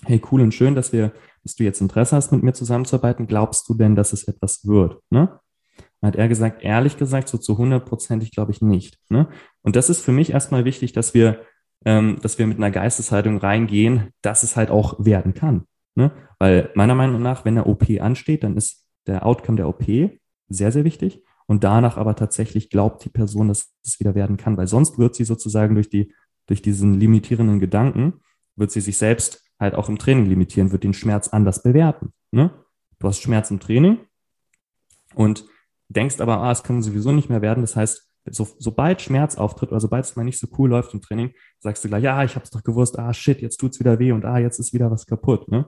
hey, 0.04 0.20
cool 0.32 0.40
und 0.40 0.54
schön, 0.54 0.74
dass 0.74 0.92
wir, 0.92 1.12
dass 1.42 1.56
du 1.56 1.64
jetzt 1.64 1.82
Interesse 1.82 2.16
hast, 2.16 2.32
mit 2.32 2.42
mir 2.42 2.54
zusammenzuarbeiten. 2.54 3.26
Glaubst 3.26 3.68
du 3.68 3.74
denn, 3.74 3.96
dass 3.96 4.14
es 4.14 4.24
etwas 4.24 4.66
wird? 4.66 4.98
Ne? 5.10 5.38
Hat 6.02 6.16
er 6.16 6.28
gesagt, 6.28 6.62
ehrlich 6.62 6.96
gesagt, 6.96 7.28
so 7.28 7.38
zu 7.38 7.52
100 7.52 7.84
Prozent, 7.84 8.22
ich 8.22 8.30
glaube 8.30 8.52
ich 8.52 8.62
nicht. 8.62 8.98
Ne? 9.08 9.28
Und 9.62 9.74
das 9.76 9.90
ist 9.90 10.00
für 10.00 10.12
mich 10.12 10.30
erstmal 10.30 10.64
wichtig, 10.64 10.92
dass 10.92 11.12
wir 11.12 11.40
ähm, 11.84 12.18
dass 12.22 12.38
wir 12.38 12.46
mit 12.46 12.58
einer 12.58 12.70
Geisteshaltung 12.70 13.38
reingehen, 13.38 14.10
dass 14.22 14.42
es 14.42 14.56
halt 14.56 14.70
auch 14.70 15.04
werden 15.04 15.34
kann. 15.34 15.64
Ne? 15.94 16.12
Weil 16.38 16.70
meiner 16.74 16.94
Meinung 16.94 17.22
nach, 17.22 17.44
wenn 17.44 17.54
der 17.54 17.66
OP 17.66 17.84
ansteht, 18.00 18.44
dann 18.44 18.56
ist 18.56 18.86
der 19.06 19.24
Outcome 19.24 19.56
der 19.56 19.68
OP 19.68 19.84
sehr, 20.48 20.72
sehr 20.72 20.84
wichtig. 20.84 21.22
Und 21.46 21.64
danach 21.64 21.96
aber 21.96 22.14
tatsächlich 22.14 22.68
glaubt 22.68 23.04
die 23.04 23.08
Person, 23.08 23.48
dass 23.48 23.72
es 23.82 23.98
wieder 24.00 24.14
werden 24.14 24.36
kann, 24.36 24.56
weil 24.56 24.66
sonst 24.66 24.98
wird 24.98 25.14
sie 25.14 25.24
sozusagen 25.24 25.74
durch 25.74 25.88
die, 25.88 26.12
durch 26.46 26.60
diesen 26.60 26.94
limitierenden 26.94 27.58
Gedanken, 27.58 28.20
wird 28.54 28.70
sie 28.70 28.80
sich 28.80 28.98
selbst 28.98 29.44
halt 29.58 29.74
auch 29.74 29.88
im 29.88 29.98
Training 29.98 30.26
limitieren, 30.26 30.72
wird 30.72 30.84
den 30.84 30.94
Schmerz 30.94 31.28
anders 31.28 31.62
bewerten. 31.62 32.12
Ne? 32.32 32.50
Du 32.98 33.08
hast 33.08 33.22
Schmerz 33.22 33.50
im 33.50 33.60
Training 33.60 33.98
und 35.14 35.46
denkst 35.88 36.20
aber, 36.20 36.38
ah, 36.38 36.52
es 36.52 36.62
kann 36.62 36.82
sowieso 36.82 37.12
nicht 37.12 37.28
mehr 37.28 37.42
werden. 37.42 37.62
Das 37.62 37.76
heißt, 37.76 38.08
so, 38.30 38.46
sobald 38.58 39.00
Schmerz 39.00 39.36
auftritt 39.36 39.70
oder 39.70 39.80
sobald 39.80 40.04
es 40.04 40.16
mal 40.16 40.24
nicht 40.24 40.38
so 40.38 40.46
cool 40.58 40.70
läuft 40.70 40.92
im 40.94 41.00
Training, 41.00 41.32
sagst 41.60 41.84
du 41.84 41.88
gleich, 41.88 42.04
ja, 42.04 42.22
ich 42.24 42.34
habe 42.34 42.44
es 42.44 42.50
doch 42.50 42.62
gewusst, 42.62 42.98
ah 42.98 43.12
shit, 43.12 43.40
jetzt 43.40 43.58
tut's 43.58 43.80
wieder 43.80 43.98
weh 43.98 44.12
und 44.12 44.24
ah, 44.24 44.38
jetzt 44.38 44.58
ist 44.58 44.72
wieder 44.72 44.90
was 44.90 45.06
kaputt. 45.06 45.48
Ne? 45.48 45.66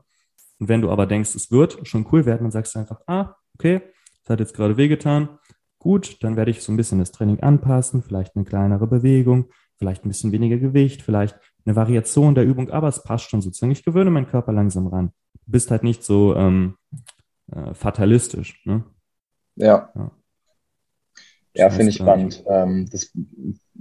Und 0.58 0.68
wenn 0.68 0.82
du 0.82 0.90
aber 0.90 1.06
denkst, 1.06 1.34
es 1.34 1.50
wird 1.50 1.86
schon 1.86 2.06
cool 2.12 2.26
werden, 2.26 2.42
dann 2.42 2.50
sagst 2.50 2.74
du 2.74 2.78
einfach, 2.78 3.00
ah, 3.06 3.34
okay, 3.54 3.80
es 4.22 4.28
hat 4.28 4.40
jetzt 4.40 4.54
gerade 4.54 4.76
wehgetan, 4.76 5.38
gut, 5.78 6.22
dann 6.22 6.36
werde 6.36 6.50
ich 6.50 6.62
so 6.62 6.72
ein 6.72 6.76
bisschen 6.76 6.98
das 6.98 7.12
Training 7.12 7.40
anpassen, 7.40 8.02
vielleicht 8.02 8.36
eine 8.36 8.44
kleinere 8.44 8.86
Bewegung, 8.86 9.46
vielleicht 9.78 10.04
ein 10.04 10.08
bisschen 10.08 10.32
weniger 10.32 10.58
Gewicht, 10.58 11.02
vielleicht 11.02 11.38
eine 11.64 11.76
Variation 11.76 12.34
der 12.34 12.44
Übung, 12.44 12.70
aber 12.70 12.88
es 12.88 13.02
passt 13.02 13.30
schon 13.30 13.40
sozusagen. 13.40 13.72
Ich 13.72 13.84
gewöhne 13.84 14.10
meinen 14.10 14.28
Körper 14.28 14.52
langsam 14.52 14.86
ran. 14.86 15.12
Du 15.46 15.52
bist 15.52 15.70
halt 15.70 15.82
nicht 15.82 16.04
so 16.04 16.36
ähm, 16.36 16.76
äh, 17.50 17.74
fatalistisch. 17.74 18.64
Ne? 18.66 18.84
Ja. 19.56 19.90
ja. 19.94 20.10
Ja, 21.54 21.68
finde 21.70 21.90
ich 21.90 21.96
spannend. 21.96 22.44
Ähm, 22.46 22.88
das, 22.90 23.12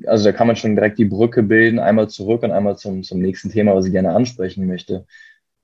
also 0.05 0.25
da 0.25 0.32
kann 0.32 0.47
man 0.47 0.55
schon 0.55 0.75
direkt 0.75 0.97
die 0.97 1.05
Brücke 1.05 1.43
bilden, 1.43 1.79
einmal 1.79 2.10
zurück 2.10 2.41
und 2.43 2.51
einmal 2.51 2.77
zum, 2.77 3.03
zum 3.03 3.19
nächsten 3.19 3.51
Thema, 3.51 3.75
was 3.75 3.86
ich 3.86 3.91
gerne 3.91 4.13
ansprechen 4.13 4.65
möchte. 4.65 5.05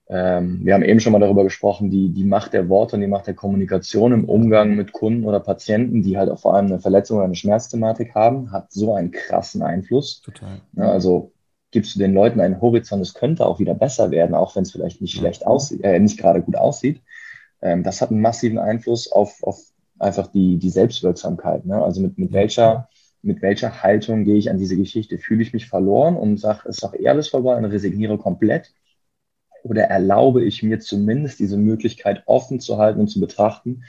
Ähm, 0.08 0.60
wir 0.64 0.76
haben 0.76 0.84
eben 0.84 1.00
schon 1.00 1.14
mal 1.14 1.20
darüber 1.20 1.44
gesprochen, 1.44 1.90
die, 1.90 2.10
die 2.10 2.26
Macht 2.26 2.54
der 2.54 2.70
Worte 2.70 2.96
und 2.96 3.02
die 3.02 3.08
Macht 3.08 3.26
der 3.26 3.34
Kommunikation 3.34 4.12
im 4.12 4.26
Umgang 4.26 4.76
mit 4.76 4.92
Kunden 4.92 5.26
oder 5.26 5.40
Patienten, 5.40 6.04
die 6.04 6.16
halt 6.18 6.30
auch 6.30 6.40
vor 6.40 6.54
allem 6.54 6.68
eine 6.68 6.80
Verletzung 6.80 7.18
oder 7.18 7.26
eine 7.26 7.36
Schmerzthematik 7.36 8.14
haben, 8.14 8.52
hat 8.52 8.72
so 8.72 8.94
einen 8.94 9.10
krassen 9.10 9.64
Einfluss. 9.64 10.22
Total. 10.22 10.62
Ja, 10.74 10.92
also 10.92 11.32
gibst 11.72 11.96
du 11.96 12.00
den 12.00 12.14
Leuten 12.14 12.40
einen 12.40 12.62
Horizont, 12.62 13.02
es 13.02 13.16
könnte 13.16 13.46
auch 13.46 13.58
wieder 13.60 13.74
besser 13.74 14.12
werden, 14.12 14.36
auch 14.36 14.56
wenn 14.56 14.64
es 14.64 14.72
vielleicht 14.72 15.02
nicht 15.02 15.18
schlecht 15.18 15.46
aussieht, 15.48 15.84
äh, 15.84 16.00
nicht 16.00 16.20
gerade 16.20 16.44
gut 16.44 16.56
aussieht. 16.56 17.02
Ähm, 17.64 17.82
das 17.82 18.00
hat 18.00 18.12
einen 18.12 18.22
massiven 18.22 18.60
Einfluss 18.60 19.12
auf, 19.12 19.42
auf 19.42 19.60
einfach 20.00 20.28
die, 20.28 20.58
die 20.58 20.70
Selbstwirksamkeit. 20.70 21.66
Ne? 21.66 21.82
Also 21.84 22.02
mit, 22.02 22.18
mit 22.18 22.34
welcher 22.34 22.90
mit 23.26 23.42
welcher 23.42 23.82
Haltung 23.82 24.24
gehe 24.24 24.36
ich 24.36 24.52
an 24.52 24.60
diese 24.60 24.78
Geschichte? 24.78 25.18
Fühle 25.18 25.42
ich 25.42 25.52
mich 25.52 25.68
verloren 25.68 26.16
und 26.16 26.38
sage, 26.38 26.62
es 26.66 26.76
ist 26.76 26.84
doch 26.84 26.94
eh 26.94 27.08
alles 27.08 27.30
vorbei 27.30 27.58
und 27.58 27.66
resigniere 27.66 28.20
komplett? 28.20 28.72
Oder 29.64 29.86
erlaube 29.86 30.44
ich 30.44 30.62
mir 30.62 30.80
zumindest 30.80 31.40
diese 31.40 31.58
Möglichkeit 31.58 32.22
offen 32.28 32.60
zu 32.60 32.78
halten 32.78 33.00
und 33.00 33.08
zu 33.08 33.20
betrachten? 33.20 33.84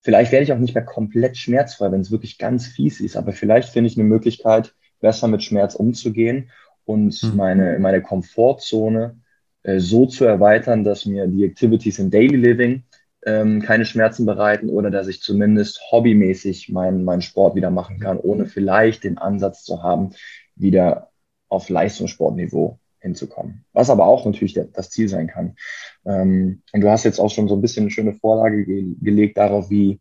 Vielleicht 0.00 0.30
werde 0.30 0.44
ich 0.44 0.52
auch 0.52 0.58
nicht 0.58 0.76
mehr 0.76 0.84
komplett 0.84 1.36
schmerzfrei, 1.36 1.90
wenn 1.90 2.00
es 2.00 2.12
wirklich 2.12 2.38
ganz 2.38 2.68
fies 2.68 3.00
ist, 3.00 3.16
aber 3.16 3.32
vielleicht 3.32 3.70
finde 3.70 3.90
ich 3.90 3.98
eine 3.98 4.06
Möglichkeit, 4.06 4.76
besser 5.00 5.26
mit 5.26 5.42
Schmerz 5.42 5.74
umzugehen 5.74 6.50
und 6.84 7.20
mhm. 7.20 7.36
meine, 7.36 7.78
meine 7.80 8.00
Komfortzone 8.00 9.18
äh, 9.64 9.80
so 9.80 10.06
zu 10.06 10.24
erweitern, 10.24 10.84
dass 10.84 11.04
mir 11.04 11.26
die 11.26 11.44
Activities 11.44 11.98
in 11.98 12.12
Daily 12.12 12.36
Living 12.36 12.84
ähm, 13.26 13.60
keine 13.60 13.84
Schmerzen 13.84 14.24
bereiten 14.24 14.70
oder 14.70 14.90
dass 14.90 15.08
ich 15.08 15.20
zumindest 15.20 15.80
hobbymäßig 15.90 16.70
meinen, 16.70 17.04
meinen 17.04 17.22
Sport 17.22 17.56
wieder 17.56 17.70
machen 17.70 17.98
kann, 17.98 18.18
ohne 18.18 18.46
vielleicht 18.46 19.04
den 19.04 19.18
Ansatz 19.18 19.64
zu 19.64 19.82
haben, 19.82 20.10
wieder 20.54 21.10
auf 21.48 21.68
Leistungssportniveau 21.68 22.78
hinzukommen. 23.00 23.64
Was 23.72 23.90
aber 23.90 24.06
auch 24.06 24.24
natürlich 24.24 24.54
der, 24.54 24.64
das 24.64 24.90
Ziel 24.90 25.08
sein 25.08 25.26
kann. 25.26 25.56
Ähm, 26.04 26.62
und 26.72 26.80
du 26.80 26.88
hast 26.90 27.04
jetzt 27.04 27.18
auch 27.18 27.30
schon 27.30 27.48
so 27.48 27.56
ein 27.56 27.60
bisschen 27.60 27.82
eine 27.82 27.90
schöne 27.90 28.14
Vorlage 28.14 28.64
ge 28.64 28.94
gelegt 29.02 29.36
darauf, 29.36 29.70
wie, 29.70 30.00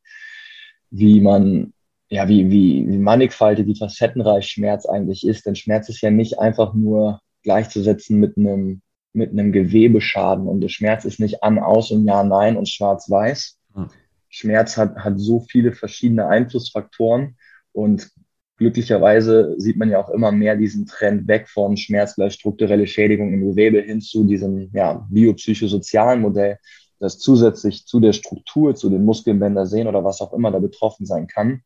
wie 0.92 1.20
man, 1.20 1.74
ja, 2.10 2.28
wie, 2.30 2.52
wie, 2.52 2.88
wie 2.88 2.98
mannigfaltig, 2.98 3.66
wie 3.66 3.78
facettenreich 3.78 4.48
Schmerz 4.48 4.86
eigentlich 4.86 5.26
ist. 5.26 5.48
Denn 5.48 5.56
Schmerz 5.56 5.90
ist 5.90 6.02
ja 6.02 6.12
nicht 6.12 6.40
einfach 6.40 6.76
nur 6.76 7.20
gleichzusetzen 7.42 8.20
mit 8.20 8.38
einem 8.38 8.82
mit 9.16 9.32
einem 9.32 9.52
Gewebeschaden 9.52 10.48
und 10.48 10.62
der 10.62 10.70
Schmerz 10.70 11.06
ist 11.06 11.20
nicht 11.20 11.44
an, 11.44 11.60
aus 11.60 11.92
und 11.92 12.06
ja, 12.06 12.24
nein 12.24 12.58
und 12.58 12.70
schwarz-weiß. 12.70 13.58
Hm. 13.74 13.90
Schmerz 14.30 14.78
hat, 14.78 14.98
hat 14.98 15.18
so 15.18 15.40
viele 15.40 15.72
verschiedene 15.72 16.28
Einflussfaktoren 16.28 17.38
und 17.72 18.12
glücklicherweise 18.58 19.56
sieht 19.58 19.78
man 19.78 19.90
ja 19.90 20.00
auch 20.00 20.10
immer 20.10 20.32
mehr 20.32 20.56
diesen 20.56 20.86
Trend 20.86 21.28
weg 21.28 21.48
von 21.48 21.78
Schmerz 21.78 22.16
gleich 22.16 22.34
strukturelle 22.34 22.88
Schädigung 22.88 23.34
im 23.34 23.50
Gewebe 23.50 23.82
hin 23.82 24.02
zu 24.02 24.26
diesem 24.26 24.70
ja, 24.74 25.06
biopsychosozialen 25.10 26.22
Modell, 26.22 26.58
das 27.00 27.20
zusätzlich 27.20 27.86
zu 27.86 28.00
der 28.00 28.14
Struktur, 28.14 28.76
zu 28.76 28.90
den 28.90 29.04
Muskelbänder 29.04 29.66
sehen 29.66 29.88
oder 29.88 30.04
was 30.04 30.22
auch 30.22 30.34
immer 30.34 30.52
da 30.52 30.60
betroffen 30.60 31.06
sein 31.06 31.28
kann, 31.28 31.62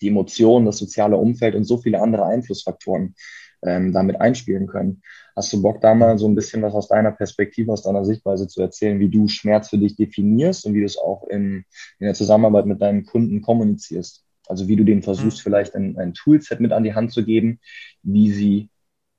die 0.00 0.08
Emotionen, 0.08 0.66
das 0.66 0.78
soziale 0.78 1.16
Umfeld 1.16 1.54
und 1.54 1.64
so 1.64 1.78
viele 1.78 2.00
andere 2.00 2.24
Einflussfaktoren 2.24 3.14
ähm, 3.62 3.92
damit 3.92 4.20
einspielen 4.20 4.66
können. 4.66 5.02
Hast 5.36 5.52
du 5.52 5.62
Bock, 5.62 5.80
da 5.80 5.94
mal 5.94 6.18
so 6.18 6.28
ein 6.28 6.34
bisschen 6.34 6.62
was 6.62 6.74
aus 6.74 6.88
deiner 6.88 7.12
Perspektive, 7.12 7.72
aus 7.72 7.82
deiner 7.82 8.04
Sichtweise 8.04 8.48
zu 8.48 8.60
erzählen, 8.60 9.00
wie 9.00 9.08
du 9.08 9.28
Schmerz 9.28 9.70
für 9.70 9.78
dich 9.78 9.96
definierst 9.96 10.66
und 10.66 10.74
wie 10.74 10.80
du 10.80 10.86
es 10.86 10.98
auch 10.98 11.26
in, 11.28 11.64
in 11.98 12.06
der 12.06 12.14
Zusammenarbeit 12.14 12.66
mit 12.66 12.82
deinen 12.82 13.04
Kunden 13.04 13.40
kommunizierst? 13.40 14.24
Also 14.48 14.68
wie 14.68 14.76
du 14.76 14.84
denen 14.84 15.02
versuchst, 15.02 15.38
mhm. 15.38 15.42
vielleicht 15.42 15.74
ein, 15.74 15.96
ein 15.98 16.14
Toolset 16.14 16.60
mit 16.60 16.72
an 16.72 16.84
die 16.84 16.94
Hand 16.94 17.12
zu 17.12 17.24
geben, 17.24 17.60
wie 18.02 18.32
sie 18.32 18.68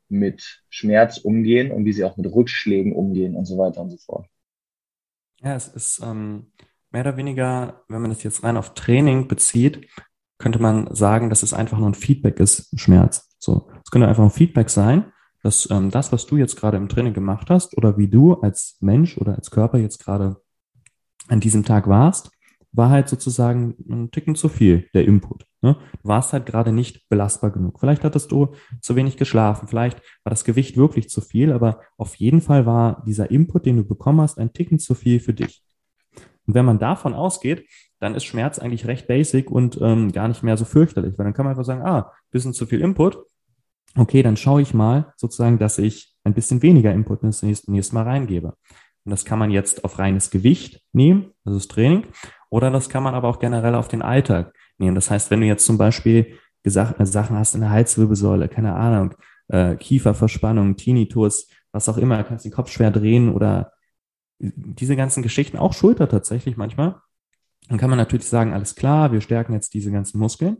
mit 0.09 0.63
Schmerz 0.69 1.17
umgehen 1.17 1.71
und 1.71 1.85
wie 1.85 1.93
sie 1.93 2.03
auch 2.03 2.17
mit 2.17 2.31
Rückschlägen 2.31 2.93
umgehen 2.93 3.35
und 3.35 3.45
so 3.45 3.57
weiter 3.57 3.81
und 3.81 3.89
so 3.89 3.97
fort. 3.97 4.27
Ja, 5.41 5.55
es 5.55 5.67
ist 5.67 6.01
ähm, 6.03 6.51
mehr 6.91 7.01
oder 7.01 7.17
weniger, 7.17 7.83
wenn 7.87 8.01
man 8.01 8.11
das 8.11 8.23
jetzt 8.23 8.43
rein 8.43 8.57
auf 8.57 8.75
Training 8.75 9.27
bezieht, 9.27 9.87
könnte 10.43 10.59
man 10.59 10.93
sagen, 10.93 11.29
dass 11.29 11.41
es 11.41 11.53
einfach 11.53 11.79
nur 11.79 11.87
ein 11.87 11.93
Feedback 11.93 12.41
ist, 12.41 12.77
Schmerz. 12.77 13.33
So, 13.39 13.69
es 13.81 13.91
könnte 13.91 14.09
einfach 14.09 14.25
ein 14.25 14.29
Feedback 14.29 14.69
sein, 14.69 15.05
dass 15.41 15.69
ähm, 15.71 15.89
das, 15.89 16.11
was 16.11 16.25
du 16.25 16.35
jetzt 16.35 16.57
gerade 16.57 16.75
im 16.75 16.89
Training 16.89 17.13
gemacht 17.13 17.49
hast 17.49 17.77
oder 17.77 17.97
wie 17.97 18.09
du 18.09 18.33
als 18.33 18.75
Mensch 18.81 19.17
oder 19.17 19.35
als 19.35 19.51
Körper 19.51 19.77
jetzt 19.77 20.03
gerade 20.03 20.35
an 21.29 21.39
diesem 21.39 21.63
Tag 21.63 21.87
warst, 21.87 22.29
war 22.73 22.89
halt 22.89 23.07
sozusagen 23.07 23.75
ein 23.89 24.11
Ticken 24.11 24.35
zu 24.35 24.49
viel, 24.49 24.89
der 24.93 25.05
Input. 25.05 25.45
Ne? 25.61 25.77
Du 26.01 26.09
warst 26.09 26.33
halt 26.33 26.45
gerade 26.45 26.73
nicht 26.73 27.07
belastbar 27.07 27.51
genug. 27.51 27.79
Vielleicht 27.79 28.03
hattest 28.03 28.29
du 28.33 28.49
zu 28.81 28.97
wenig 28.97 29.15
geschlafen, 29.15 29.69
vielleicht 29.69 29.99
war 30.25 30.31
das 30.31 30.43
Gewicht 30.43 30.75
wirklich 30.75 31.07
zu 31.07 31.21
viel, 31.21 31.53
aber 31.53 31.79
auf 31.97 32.15
jeden 32.15 32.41
Fall 32.41 32.65
war 32.65 33.01
dieser 33.07 33.31
Input, 33.31 33.65
den 33.65 33.77
du 33.77 33.85
bekommen 33.85 34.19
hast, 34.19 34.39
ein 34.39 34.51
Ticken 34.51 34.77
zu 34.77 34.93
viel 34.93 35.21
für 35.21 35.33
dich. 35.33 35.63
Und 36.45 36.53
wenn 36.53 36.65
man 36.65 36.79
davon 36.79 37.13
ausgeht, 37.13 37.65
dann 38.03 38.15
ist 38.15 38.25
Schmerz 38.25 38.59
eigentlich 38.59 38.85
recht 38.85 39.07
basic 39.07 39.49
und 39.49 39.79
ähm, 39.81 40.11
gar 40.11 40.27
nicht 40.27 40.43
mehr 40.43 40.57
so 40.57 40.65
fürchterlich, 40.65 41.17
weil 41.17 41.23
dann 41.23 41.33
kann 41.33 41.45
man 41.45 41.51
einfach 41.51 41.63
sagen, 41.63 41.83
ah, 41.83 42.11
bisschen 42.31 42.53
zu 42.53 42.65
viel 42.65 42.81
Input, 42.81 43.17
okay, 43.95 44.21
dann 44.21 44.35
schaue 44.35 44.61
ich 44.61 44.73
mal 44.73 45.13
sozusagen, 45.15 45.57
dass 45.57 45.77
ich 45.77 46.13
ein 46.25 46.33
bisschen 46.33 46.61
weniger 46.61 46.91
Input 46.91 47.23
ins 47.23 47.41
nächste, 47.41 47.71
nächste 47.71 47.95
Mal 47.95 48.03
reingebe. 48.03 48.55
Und 49.05 49.09
das 49.09 49.23
kann 49.23 49.39
man 49.39 49.51
jetzt 49.51 49.85
auf 49.85 49.99
reines 49.99 50.31
Gewicht 50.31 50.81
nehmen, 50.91 51.31
das 51.45 51.55
ist 51.55 51.71
Training, 51.71 52.05
oder 52.49 52.71
das 52.71 52.89
kann 52.89 53.03
man 53.03 53.15
aber 53.15 53.29
auch 53.29 53.39
generell 53.39 53.75
auf 53.75 53.87
den 53.87 54.01
Alltag 54.01 54.53
nehmen. 54.77 54.95
Das 54.95 55.09
heißt, 55.09 55.31
wenn 55.31 55.39
du 55.39 55.47
jetzt 55.47 55.65
zum 55.65 55.77
Beispiel 55.77 56.37
gesagt, 56.61 56.99
äh, 56.99 57.05
Sachen 57.05 57.37
hast 57.37 57.55
in 57.55 57.61
der 57.61 57.69
Halswirbelsäule, 57.69 58.49
keine 58.49 58.75
Ahnung, 58.75 59.15
äh, 59.47 59.75
Kieferverspannung, 59.75 60.75
Tinnitus, 60.75 61.47
was 61.71 61.87
auch 61.87 61.97
immer, 61.97 62.21
kannst 62.23 62.43
den 62.43 62.51
Kopf 62.51 62.69
schwer 62.69 62.91
drehen 62.91 63.33
oder 63.33 63.71
diese 64.39 64.97
ganzen 64.97 65.23
Geschichten, 65.23 65.57
auch 65.57 65.73
Schulter 65.73 66.09
tatsächlich 66.09 66.57
manchmal, 66.57 66.95
dann 67.69 67.77
kann 67.77 67.89
man 67.89 67.99
natürlich 67.99 68.27
sagen, 68.27 68.53
alles 68.53 68.75
klar, 68.75 69.11
wir 69.11 69.21
stärken 69.21 69.53
jetzt 69.53 69.73
diese 69.73 69.91
ganzen 69.91 70.19
Muskeln. 70.19 70.57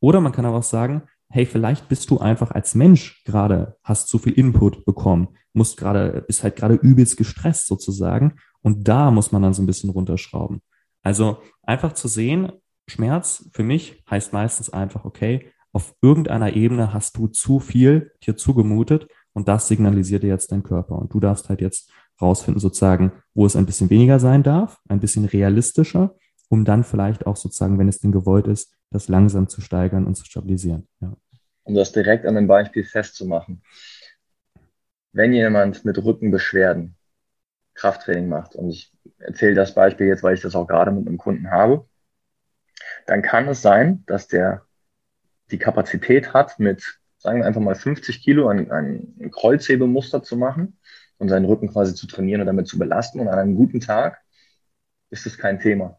Oder 0.00 0.20
man 0.20 0.32
kann 0.32 0.46
aber 0.46 0.58
auch 0.58 0.62
sagen, 0.62 1.02
hey, 1.28 1.46
vielleicht 1.46 1.88
bist 1.88 2.10
du 2.10 2.18
einfach 2.18 2.50
als 2.50 2.74
Mensch 2.74 3.22
gerade, 3.24 3.76
hast 3.82 4.08
zu 4.08 4.18
viel 4.18 4.32
Input 4.32 4.84
bekommen, 4.84 5.28
musst 5.52 5.76
gerade, 5.76 6.24
bist 6.26 6.42
halt 6.42 6.56
gerade 6.56 6.74
übelst 6.74 7.16
gestresst 7.16 7.66
sozusagen. 7.66 8.36
Und 8.62 8.88
da 8.88 9.10
muss 9.10 9.32
man 9.32 9.42
dann 9.42 9.54
so 9.54 9.62
ein 9.62 9.66
bisschen 9.66 9.90
runterschrauben. 9.90 10.60
Also 11.02 11.38
einfach 11.62 11.92
zu 11.92 12.08
sehen, 12.08 12.52
Schmerz 12.88 13.48
für 13.52 13.62
mich 13.62 14.02
heißt 14.10 14.32
meistens 14.32 14.70
einfach, 14.70 15.04
okay, 15.04 15.50
auf 15.72 15.94
irgendeiner 16.00 16.54
Ebene 16.54 16.92
hast 16.92 17.16
du 17.16 17.26
zu 17.26 17.60
viel 17.60 18.12
dir 18.24 18.36
zugemutet 18.36 19.08
und 19.32 19.48
das 19.48 19.68
signalisiert 19.68 20.22
dir 20.22 20.28
jetzt 20.28 20.50
dein 20.52 20.62
Körper. 20.62 20.96
Und 20.96 21.12
du 21.12 21.20
darfst 21.20 21.48
halt 21.48 21.60
jetzt 21.60 21.92
rausfinden, 22.20 22.60
sozusagen, 22.60 23.12
wo 23.34 23.44
es 23.44 23.56
ein 23.56 23.66
bisschen 23.66 23.90
weniger 23.90 24.18
sein 24.18 24.42
darf, 24.42 24.78
ein 24.88 25.00
bisschen 25.00 25.26
realistischer, 25.26 26.14
um 26.48 26.64
dann 26.64 26.84
vielleicht 26.84 27.26
auch 27.26 27.36
sozusagen, 27.36 27.78
wenn 27.78 27.88
es 27.88 28.00
denn 28.00 28.12
gewollt 28.12 28.46
ist, 28.46 28.72
das 28.90 29.08
langsam 29.08 29.48
zu 29.48 29.60
steigern 29.60 30.06
und 30.06 30.14
zu 30.14 30.24
stabilisieren. 30.24 30.86
Ja. 31.00 31.16
Um 31.64 31.74
das 31.74 31.92
direkt 31.92 32.26
an 32.26 32.36
einem 32.36 32.46
Beispiel 32.46 32.84
festzumachen. 32.84 33.62
Wenn 35.12 35.32
jemand 35.32 35.84
mit 35.84 35.98
Rückenbeschwerden 35.98 36.96
Krafttraining 37.74 38.28
macht, 38.28 38.54
und 38.54 38.70
ich 38.70 38.92
erzähle 39.18 39.54
das 39.54 39.74
Beispiel 39.74 40.06
jetzt, 40.06 40.22
weil 40.22 40.34
ich 40.34 40.40
das 40.40 40.54
auch 40.54 40.66
gerade 40.66 40.90
mit 40.90 41.06
einem 41.06 41.18
Kunden 41.18 41.50
habe, 41.50 41.86
dann 43.06 43.22
kann 43.22 43.48
es 43.48 43.62
sein, 43.62 44.04
dass 44.06 44.28
der 44.28 44.62
die 45.50 45.58
Kapazität 45.58 46.32
hat, 46.32 46.58
mit, 46.58 46.98
sagen 47.18 47.40
wir 47.40 47.46
einfach 47.46 47.60
mal 47.60 47.74
50 47.74 48.22
Kilo 48.22 48.48
ein, 48.48 48.70
ein 48.70 49.30
Kreuzhebemuster 49.30 50.22
zu 50.22 50.36
machen 50.36 50.78
und 51.18 51.28
seinen 51.28 51.44
Rücken 51.44 51.68
quasi 51.68 51.94
zu 51.94 52.06
trainieren 52.06 52.40
und 52.40 52.46
damit 52.46 52.68
zu 52.68 52.78
belasten. 52.78 53.20
Und 53.20 53.28
an 53.28 53.38
einem 53.38 53.56
guten 53.56 53.80
Tag 53.80 54.20
ist 55.10 55.26
es 55.26 55.38
kein 55.38 55.60
Thema. 55.60 55.96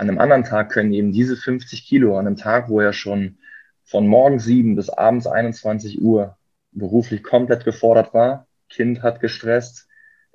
An 0.00 0.08
einem 0.08 0.18
anderen 0.18 0.44
Tag 0.44 0.70
können 0.70 0.94
eben 0.94 1.12
diese 1.12 1.36
50 1.36 1.84
Kilo, 1.84 2.16
an 2.16 2.26
einem 2.26 2.36
Tag, 2.36 2.70
wo 2.70 2.80
er 2.80 2.94
schon 2.94 3.36
von 3.84 4.06
morgens 4.06 4.44
7 4.44 4.74
bis 4.74 4.88
abends 4.88 5.26
21 5.26 6.00
Uhr 6.00 6.38
beruflich 6.72 7.22
komplett 7.22 7.66
gefordert 7.66 8.14
war, 8.14 8.46
Kind 8.70 9.02
hat 9.02 9.20
gestresst, 9.20 9.88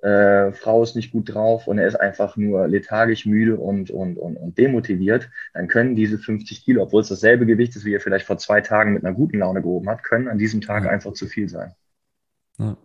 äh, 0.03 0.51
Frau 0.51 0.83
ist 0.83 0.95
nicht 0.95 1.11
gut 1.11 1.33
drauf 1.33 1.65
und 1.65 1.79
er 1.79 1.87
ist 1.87 1.95
einfach 1.95 2.37
nur 2.37 2.67
lethargisch, 2.67 3.25
müde 3.25 3.57
und, 3.57 3.89
und, 3.89 4.19
und, 4.19 4.37
und 4.37 4.55
demotiviert, 4.55 5.31
dann 5.55 5.67
können 5.67 5.95
diese 5.95 6.19
50 6.19 6.63
Kilo, 6.63 6.83
obwohl 6.83 7.01
es 7.01 7.09
dasselbe 7.09 7.47
Gewicht 7.47 7.75
ist, 7.75 7.85
wie 7.85 7.95
er 7.95 8.01
vielleicht 8.01 8.27
vor 8.27 8.37
zwei 8.37 8.61
Tagen 8.61 8.93
mit 8.93 9.03
einer 9.03 9.15
guten 9.15 9.39
Laune 9.39 9.63
gehoben 9.63 9.89
hat, 9.89 10.03
können 10.03 10.27
an 10.27 10.37
diesem 10.37 10.61
Tag 10.61 10.85
einfach 10.85 11.13
zu 11.13 11.25
viel 11.25 11.49
sein. 11.49 11.73
Ja. 12.59 12.77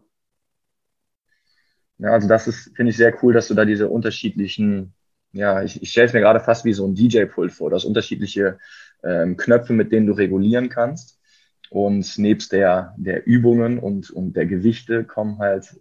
ja 1.98 2.10
also 2.10 2.26
das 2.26 2.48
ist, 2.48 2.74
finde 2.74 2.88
ich 2.88 2.96
sehr 2.96 3.14
cool, 3.22 3.34
dass 3.34 3.48
du 3.48 3.54
da 3.54 3.66
diese 3.66 3.90
unterschiedlichen 3.90 4.94
ja, 5.32 5.62
ich, 5.62 5.82
ich 5.82 5.90
stelle 5.90 6.06
es 6.06 6.12
mir 6.12 6.20
gerade 6.20 6.40
fast 6.40 6.64
wie 6.64 6.72
so 6.72 6.86
ein 6.86 6.94
DJ-Pult 6.94 7.52
vor. 7.52 7.70
Du 7.70 7.76
hast 7.76 7.84
unterschiedliche 7.84 8.58
ähm, 9.02 9.36
Knöpfe, 9.36 9.72
mit 9.72 9.92
denen 9.92 10.06
du 10.06 10.12
regulieren 10.12 10.68
kannst. 10.68 11.18
Und 11.70 12.18
nebst 12.18 12.50
der, 12.52 12.94
der 12.98 13.26
Übungen 13.26 13.78
und, 13.78 14.10
und 14.10 14.34
der 14.34 14.46
Gewichte 14.46 15.04
kommen 15.04 15.38
halt 15.38 15.80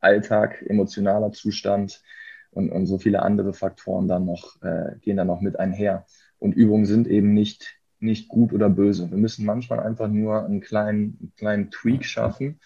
Alltag, 0.00 0.62
emotionaler 0.66 1.32
Zustand 1.32 2.02
und, 2.50 2.70
und 2.70 2.86
so 2.86 2.98
viele 2.98 3.22
andere 3.22 3.54
Faktoren 3.54 4.08
dann 4.08 4.26
noch, 4.26 4.60
äh, 4.62 4.98
gehen 5.00 5.16
dann 5.16 5.28
noch 5.28 5.40
mit 5.40 5.58
einher. 5.58 6.04
Und 6.38 6.52
Übungen 6.52 6.84
sind 6.84 7.08
eben 7.08 7.32
nicht, 7.32 7.78
nicht 7.98 8.28
gut 8.28 8.52
oder 8.52 8.68
böse. 8.68 9.10
Wir 9.10 9.16
müssen 9.16 9.46
manchmal 9.46 9.80
einfach 9.80 10.08
nur 10.08 10.44
einen 10.44 10.60
kleinen, 10.60 11.16
einen 11.18 11.32
kleinen 11.36 11.70
Tweak 11.70 12.04
schaffen, 12.04 12.60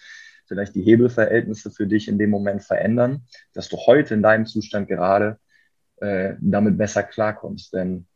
vielleicht 0.47 0.75
die 0.75 0.83
Hebelverhältnisse 0.83 1.71
für 1.71 1.87
dich 1.87 2.09
in 2.09 2.19
dem 2.19 2.31
Moment 2.31 2.65
verändern, 2.65 3.27
dass 3.53 3.69
du 3.69 3.77
heute 3.77 4.15
in 4.15 4.23
deinem 4.23 4.47
Zustand 4.47 4.89
gerade 4.89 5.39
äh, 6.01 6.35
damit 6.41 6.79
besser 6.79 7.03
klarkommst. 7.03 7.73
Denn 7.73 8.07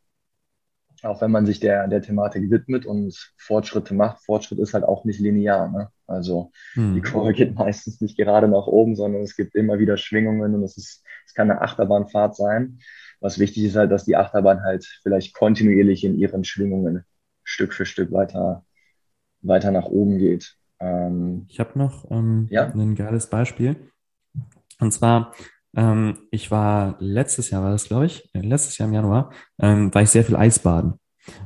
auch 1.03 1.21
wenn 1.21 1.31
man 1.31 1.45
sich 1.45 1.59
der, 1.59 1.87
der 1.87 2.01
Thematik 2.01 2.49
widmet 2.51 2.85
und 2.85 3.33
Fortschritte 3.37 3.93
macht, 3.93 4.23
Fortschritt 4.23 4.59
ist 4.59 4.73
halt 4.73 4.83
auch 4.83 5.03
nicht 5.03 5.19
linear. 5.19 5.69
Ne? 5.69 5.89
Also 6.07 6.51
hm. 6.73 6.95
die 6.95 7.01
Kurve 7.01 7.33
geht 7.33 7.55
meistens 7.55 8.01
nicht 8.01 8.17
gerade 8.17 8.47
nach 8.47 8.67
oben, 8.67 8.95
sondern 8.95 9.21
es 9.21 9.35
gibt 9.35 9.55
immer 9.55 9.79
wieder 9.79 9.97
Schwingungen 9.97 10.53
und 10.55 10.63
es, 10.63 10.77
ist, 10.77 11.03
es 11.25 11.33
kann 11.33 11.49
eine 11.49 11.61
Achterbahnfahrt 11.61 12.35
sein. 12.35 12.79
Was 13.19 13.39
wichtig 13.39 13.63
ist 13.65 13.75
halt, 13.75 13.91
dass 13.91 14.05
die 14.05 14.15
Achterbahn 14.15 14.63
halt 14.63 14.85
vielleicht 15.03 15.33
kontinuierlich 15.33 16.03
in 16.03 16.17
ihren 16.17 16.43
Schwingungen 16.43 17.03
Stück 17.43 17.73
für 17.73 17.85
Stück 17.85 18.11
weiter, 18.11 18.65
weiter 19.41 19.71
nach 19.71 19.85
oben 19.85 20.17
geht. 20.17 20.55
Ähm, 20.79 21.45
ich 21.47 21.59
habe 21.59 21.77
noch 21.77 22.09
ähm, 22.09 22.47
ja? 22.49 22.71
ein 22.71 22.95
geiles 22.95 23.27
Beispiel. 23.27 23.75
Und 24.79 24.91
zwar 24.91 25.33
ähm, 25.75 26.17
ich 26.31 26.51
war 26.51 26.95
letztes 26.99 27.49
Jahr, 27.49 27.63
war 27.63 27.71
das 27.71 27.85
glaube 27.85 28.05
ich, 28.05 28.29
letztes 28.33 28.77
Jahr 28.77 28.87
im 28.87 28.93
Januar, 28.93 29.31
ähm, 29.59 29.93
war 29.93 30.01
ich 30.01 30.09
sehr 30.09 30.25
viel 30.25 30.35
Eisbaden. 30.35 30.99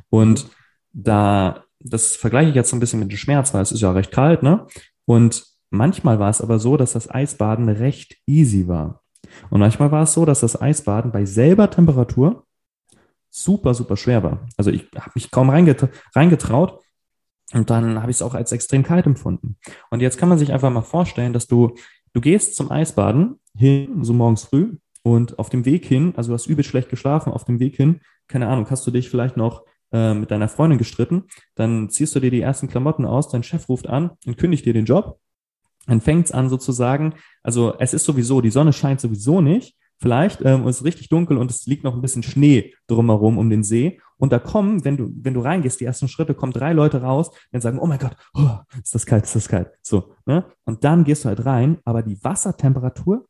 Und 0.10 0.50
da, 0.94 1.64
das 1.80 2.16
vergleiche 2.16 2.50
ich 2.50 2.56
jetzt 2.56 2.70
so 2.70 2.76
ein 2.76 2.80
bisschen 2.80 3.00
mit 3.00 3.12
dem 3.12 3.18
Schmerz, 3.18 3.54
weil 3.54 3.62
es 3.62 3.72
ist 3.72 3.82
ja 3.82 3.92
recht 3.92 4.12
kalt, 4.12 4.44
ne? 4.44 4.66
Und 5.06 5.46
manchmal 5.70 6.20
war 6.20 6.30
es 6.30 6.42
aber 6.42 6.58
so, 6.60 6.78
dass 6.78 6.94
das 6.94 7.10
Eisbaden 7.10 7.70
recht 7.70 8.18
easy 8.26 8.68
war. 8.68 9.04
Und 9.50 9.60
manchmal 9.60 9.92
war 9.92 10.04
es 10.04 10.14
so, 10.14 10.26
dass 10.26 10.40
das 10.40 10.60
Eisbaden 10.60 11.12
bei 11.12 11.26
selber 11.26 11.70
Temperatur 11.70 12.46
super, 13.30 13.74
super 13.74 13.98
schwer 13.98 14.24
war. 14.24 14.48
Also 14.58 14.72
ich 14.72 14.88
habe 14.96 15.12
mich 15.16 15.30
kaum 15.30 15.50
reingetra 15.50 15.90
reingetraut 16.16 16.80
und 17.54 17.70
dann 17.70 18.02
habe 18.02 18.10
ich 18.10 18.18
es 18.18 18.22
auch 18.22 18.34
als 18.34 18.52
extrem 18.52 18.84
kalt 18.84 19.06
empfunden. 19.06 19.58
Und 19.90 20.02
jetzt 20.02 20.18
kann 20.18 20.30
man 20.30 20.38
sich 20.38 20.54
einfach 20.54 20.72
mal 20.72 20.82
vorstellen, 20.82 21.34
dass 21.34 21.48
du, 21.48 21.76
du 22.14 22.22
gehst 22.22 22.56
zum 22.56 22.72
Eisbaden 22.72 23.40
hin, 23.56 24.04
so 24.04 24.14
morgens 24.14 24.44
früh, 24.44 24.78
und 25.04 25.38
auf 25.38 25.50
dem 25.50 25.66
Weg 25.66 25.86
hin, 25.86 26.14
also 26.18 26.30
du 26.30 26.34
hast 26.34 26.48
übel 26.48 26.64
schlecht 26.64 26.90
geschlafen, 26.90 27.32
auf 27.32 27.46
dem 27.46 27.60
Weg 27.60 27.76
hin, 27.76 28.02
keine 28.28 28.48
Ahnung, 28.48 28.68
hast 28.70 28.88
du 28.88 28.92
dich 28.92 29.10
vielleicht 29.10 29.38
noch 29.38 29.64
äh, 29.92 30.14
mit 30.16 30.32
deiner 30.32 30.48
Freundin 30.48 30.80
gestritten, 30.80 31.26
dann 31.54 31.90
ziehst 31.90 32.16
du 32.16 32.20
dir 32.20 32.32
die 32.32 32.42
ersten 32.42 32.68
Klamotten 32.68 33.06
aus, 33.06 33.30
dein 33.30 33.44
Chef 33.44 33.70
ruft 33.70 33.88
an 33.88 34.12
und 34.26 34.38
kündigt 34.38 34.66
dir 34.66 34.74
den 34.74 34.86
Job. 34.86 35.20
Dann 35.86 36.02
fängt 36.02 36.26
es 36.26 36.32
an 36.32 36.50
sozusagen, 36.50 37.14
also 37.44 37.76
es 37.78 37.94
ist 37.94 38.06
sowieso, 38.06 38.42
die 38.42 38.50
Sonne 38.50 38.74
scheint 38.74 39.00
sowieso 39.00 39.42
nicht, 39.42 39.78
vielleicht, 40.00 40.44
ähm, 40.44 40.68
es 40.68 40.78
ist 40.78 40.86
richtig 40.86 41.10
dunkel 41.10 41.38
und 41.38 41.52
es 41.52 41.68
liegt 41.68 41.84
noch 41.84 41.94
ein 41.94 42.02
bisschen 42.02 42.24
Schnee 42.24 42.74
drumherum 42.88 43.38
um 43.38 43.50
den 43.50 43.64
See. 43.64 44.00
Und 44.18 44.32
da 44.34 44.40
kommen, 44.40 44.84
wenn 44.86 44.98
du, 44.98 45.12
wenn 45.22 45.34
du 45.34 45.42
reingehst, 45.42 45.80
die 45.80 45.86
ersten 45.86 46.08
Schritte, 46.08 46.34
kommen 46.34 46.54
drei 46.54 46.74
Leute 46.74 47.02
raus, 47.02 47.32
dann 47.52 47.62
sagen, 47.62 47.80
oh 47.80 47.86
mein 47.86 48.00
Gott, 48.00 48.16
oh, 48.34 48.58
ist 48.82 48.96
das 48.96 49.06
kalt, 49.06 49.26
ist 49.26 49.36
das 49.36 49.48
kalt. 49.48 49.70
So, 49.82 50.14
ne? 50.26 50.46
Und 50.64 50.84
dann 50.84 51.04
gehst 51.04 51.26
du 51.26 51.30
halt 51.30 51.46
rein, 51.46 51.78
aber 51.86 52.02
die 52.02 52.24
Wassertemperatur 52.24 53.28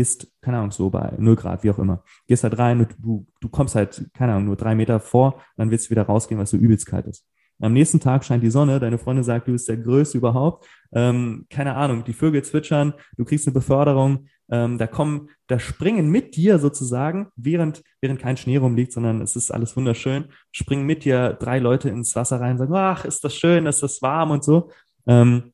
ist, 0.00 0.32
keine 0.40 0.58
Ahnung, 0.58 0.70
so 0.70 0.90
bei 0.90 1.12
0 1.18 1.36
Grad, 1.36 1.62
wie 1.62 1.70
auch 1.70 1.78
immer. 1.78 2.02
Gehst 2.26 2.42
halt 2.42 2.58
rein 2.58 2.80
und 2.80 2.96
du, 2.98 3.26
du 3.40 3.48
kommst 3.48 3.74
halt, 3.74 4.10
keine 4.14 4.32
Ahnung, 4.32 4.46
nur 4.46 4.56
drei 4.56 4.74
Meter 4.74 5.00
vor, 5.00 5.40
dann 5.56 5.70
willst 5.70 5.86
du 5.86 5.90
wieder 5.90 6.02
rausgehen, 6.02 6.38
weil 6.38 6.44
es 6.44 6.50
so 6.50 6.56
übelst 6.56 6.86
kalt 6.86 7.06
ist. 7.06 7.26
Am 7.62 7.74
nächsten 7.74 8.00
Tag 8.00 8.24
scheint 8.24 8.42
die 8.42 8.50
Sonne, 8.50 8.80
deine 8.80 8.96
Freundin 8.96 9.22
sagt, 9.22 9.46
du 9.46 9.52
bist 9.52 9.68
der 9.68 9.76
Größte 9.76 10.16
überhaupt. 10.16 10.66
Ähm, 10.92 11.46
keine 11.50 11.76
Ahnung, 11.76 12.04
die 12.04 12.14
Vögel 12.14 12.42
zwitschern, 12.42 12.94
du 13.18 13.24
kriegst 13.24 13.46
eine 13.46 13.52
Beförderung, 13.52 14.26
ähm, 14.50 14.78
da 14.78 14.86
kommen, 14.86 15.28
da 15.46 15.58
springen 15.58 16.08
mit 16.08 16.36
dir 16.36 16.58
sozusagen, 16.58 17.28
während, 17.36 17.82
während 18.00 18.18
kein 18.18 18.38
Schnee 18.38 18.56
rumliegt, 18.56 18.92
sondern 18.92 19.20
es 19.20 19.36
ist 19.36 19.50
alles 19.50 19.76
wunderschön, 19.76 20.24
springen 20.52 20.86
mit 20.86 21.04
dir 21.04 21.34
drei 21.34 21.58
Leute 21.58 21.90
ins 21.90 22.16
Wasser 22.16 22.40
rein 22.40 22.52
und 22.52 22.58
sagen, 22.58 22.74
ach, 22.74 23.04
ist 23.04 23.22
das 23.22 23.34
schön, 23.34 23.66
ist 23.66 23.82
das 23.82 24.00
warm 24.00 24.30
und 24.30 24.42
so. 24.42 24.70
Ähm, 25.06 25.52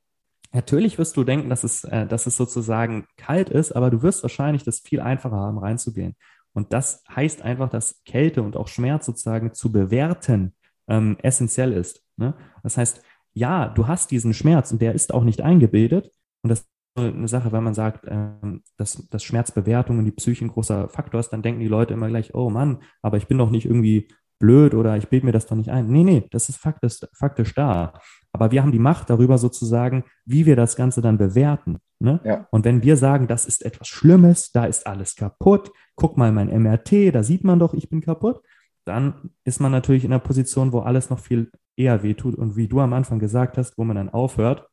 Natürlich 0.53 0.99
wirst 0.99 1.16
du 1.16 1.24
denken, 1.24 1.49
dass 1.49 1.64
es, 1.64 1.84
äh, 1.84 2.07
dass 2.07 2.26
es 2.26 2.36
sozusagen 2.36 3.07
kalt 3.16 3.51
ist, 3.51 3.72
aber 3.72 3.90
du 3.90 4.03
wirst 4.03 4.22
wahrscheinlich 4.22 4.64
das 4.64 4.80
viel 4.80 5.01
einfacher 5.01 5.36
haben, 5.36 5.59
reinzugehen. 5.59 6.16
Und 6.53 6.72
das 6.72 7.05
heißt 7.14 7.42
einfach, 7.42 7.68
dass 7.68 8.03
Kälte 8.05 8.42
und 8.42 8.57
auch 8.57 8.68
Schmerz 8.68 9.07
sozusagen 9.07 9.53
zu 9.53 9.70
bewerten 9.70 10.55
ähm, 10.88 11.18
essentiell 11.22 11.72
ist. 11.72 12.03
Ne? 12.16 12.34
Das 12.62 12.78
heißt, 12.78 13.03
ja, 13.34 13.68
du 13.68 13.86
hast 13.86 14.11
diesen 14.11 14.32
Schmerz 14.32 14.72
und 14.72 14.80
der 14.80 14.94
ist 14.94 15.12
auch 15.12 15.24
nicht 15.24 15.42
eingebildet. 15.42 16.11
Und 16.42 16.49
das 16.49 16.61
ist 16.61 16.68
eine 16.97 17.28
Sache, 17.28 17.53
wenn 17.53 17.62
man 17.62 17.74
sagt, 17.74 18.07
ähm, 18.09 18.62
dass, 18.78 19.07
dass 19.11 19.22
Schmerzbewertung 19.22 19.99
und 19.99 20.07
die 20.07 20.12
Psyche 20.12 20.47
ein 20.47 20.49
großer 20.49 20.88
Faktor 20.88 21.20
ist, 21.20 21.28
dann 21.28 21.42
denken 21.42 21.61
die 21.61 21.68
Leute 21.68 21.92
immer 21.92 22.09
gleich, 22.09 22.34
oh 22.34 22.49
Mann, 22.49 22.82
aber 23.03 23.18
ich 23.18 23.26
bin 23.26 23.36
doch 23.36 23.51
nicht 23.51 23.66
irgendwie 23.66 24.09
blöd 24.38 24.74
oder 24.74 24.97
ich 24.97 25.09
bilde 25.09 25.26
mir 25.26 25.32
das 25.32 25.47
doch 25.47 25.57
nicht 25.57 25.70
ein. 25.70 25.88
Nee, 25.88 26.05
nee, 26.05 26.26
das 26.30 26.49
ist 26.49 26.57
faktisch, 26.57 27.01
faktisch 27.12 27.55
da. 27.55 27.92
Aber 28.37 28.51
wir 28.51 28.62
haben 28.62 28.72
die 28.72 28.78
Macht 28.78 29.09
darüber 29.09 29.39
sozusagen, 29.39 30.05
wie 30.26 30.45
wir 30.45 30.57
das 30.57 30.76
Ganze 30.76 31.01
dann 31.01 31.16
bewerten. 31.16 31.78
Ne? 32.01 32.20
Ja. 32.22 32.47
Und 32.51 32.66
wenn 32.66 32.82
wir 32.82 32.99
sagen, 32.99 33.26
das 33.28 33.47
ist 33.47 33.64
etwas 33.64 33.89
Schlimmes, 33.89 34.53
da 34.53 34.66
ist 34.66 34.87
alles 34.87 35.16
kaputt, 35.16 35.72
guck 35.95 36.18
mal 36.18 36.32
mein 36.32 36.49
MRT, 36.49 37.14
da 37.14 37.22
sieht 37.22 37.45
man 37.45 37.59
doch, 37.59 37.72
ich 37.72 37.89
bin 37.89 38.03
kaputt, 38.03 38.43
dann 38.84 39.30
ist 39.45 39.59
man 39.59 39.72
natürlich 39.72 40.05
in 40.05 40.12
einer 40.12 40.20
Position, 40.20 40.72
wo 40.72 40.80
alles 40.80 41.09
noch 41.09 41.18
viel 41.18 41.51
eher 41.76 42.03
wehtut. 42.03 42.34
Und 42.34 42.57
wie 42.57 42.68
du 42.68 42.80
am 42.80 42.93
Anfang 42.93 43.18
gesagt 43.18 43.57
hast, 43.57 43.78
wo 43.78 43.84
man 43.84 43.97
dann 43.97 44.11
aufhört, 44.11 44.68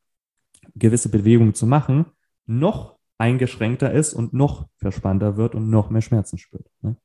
gewisse 0.76 1.08
Bewegungen 1.08 1.54
zu 1.54 1.66
machen, 1.66 2.06
noch 2.46 2.98
eingeschränkter 3.18 3.94
ist 3.94 4.14
und 4.14 4.34
noch 4.34 4.68
verspannter 4.76 5.38
wird 5.38 5.56
und 5.56 5.70
noch 5.70 5.90
mehr 5.90 6.02
Schmerzen 6.02 6.38
spürt. 6.38 6.68
Ne? 6.82 6.98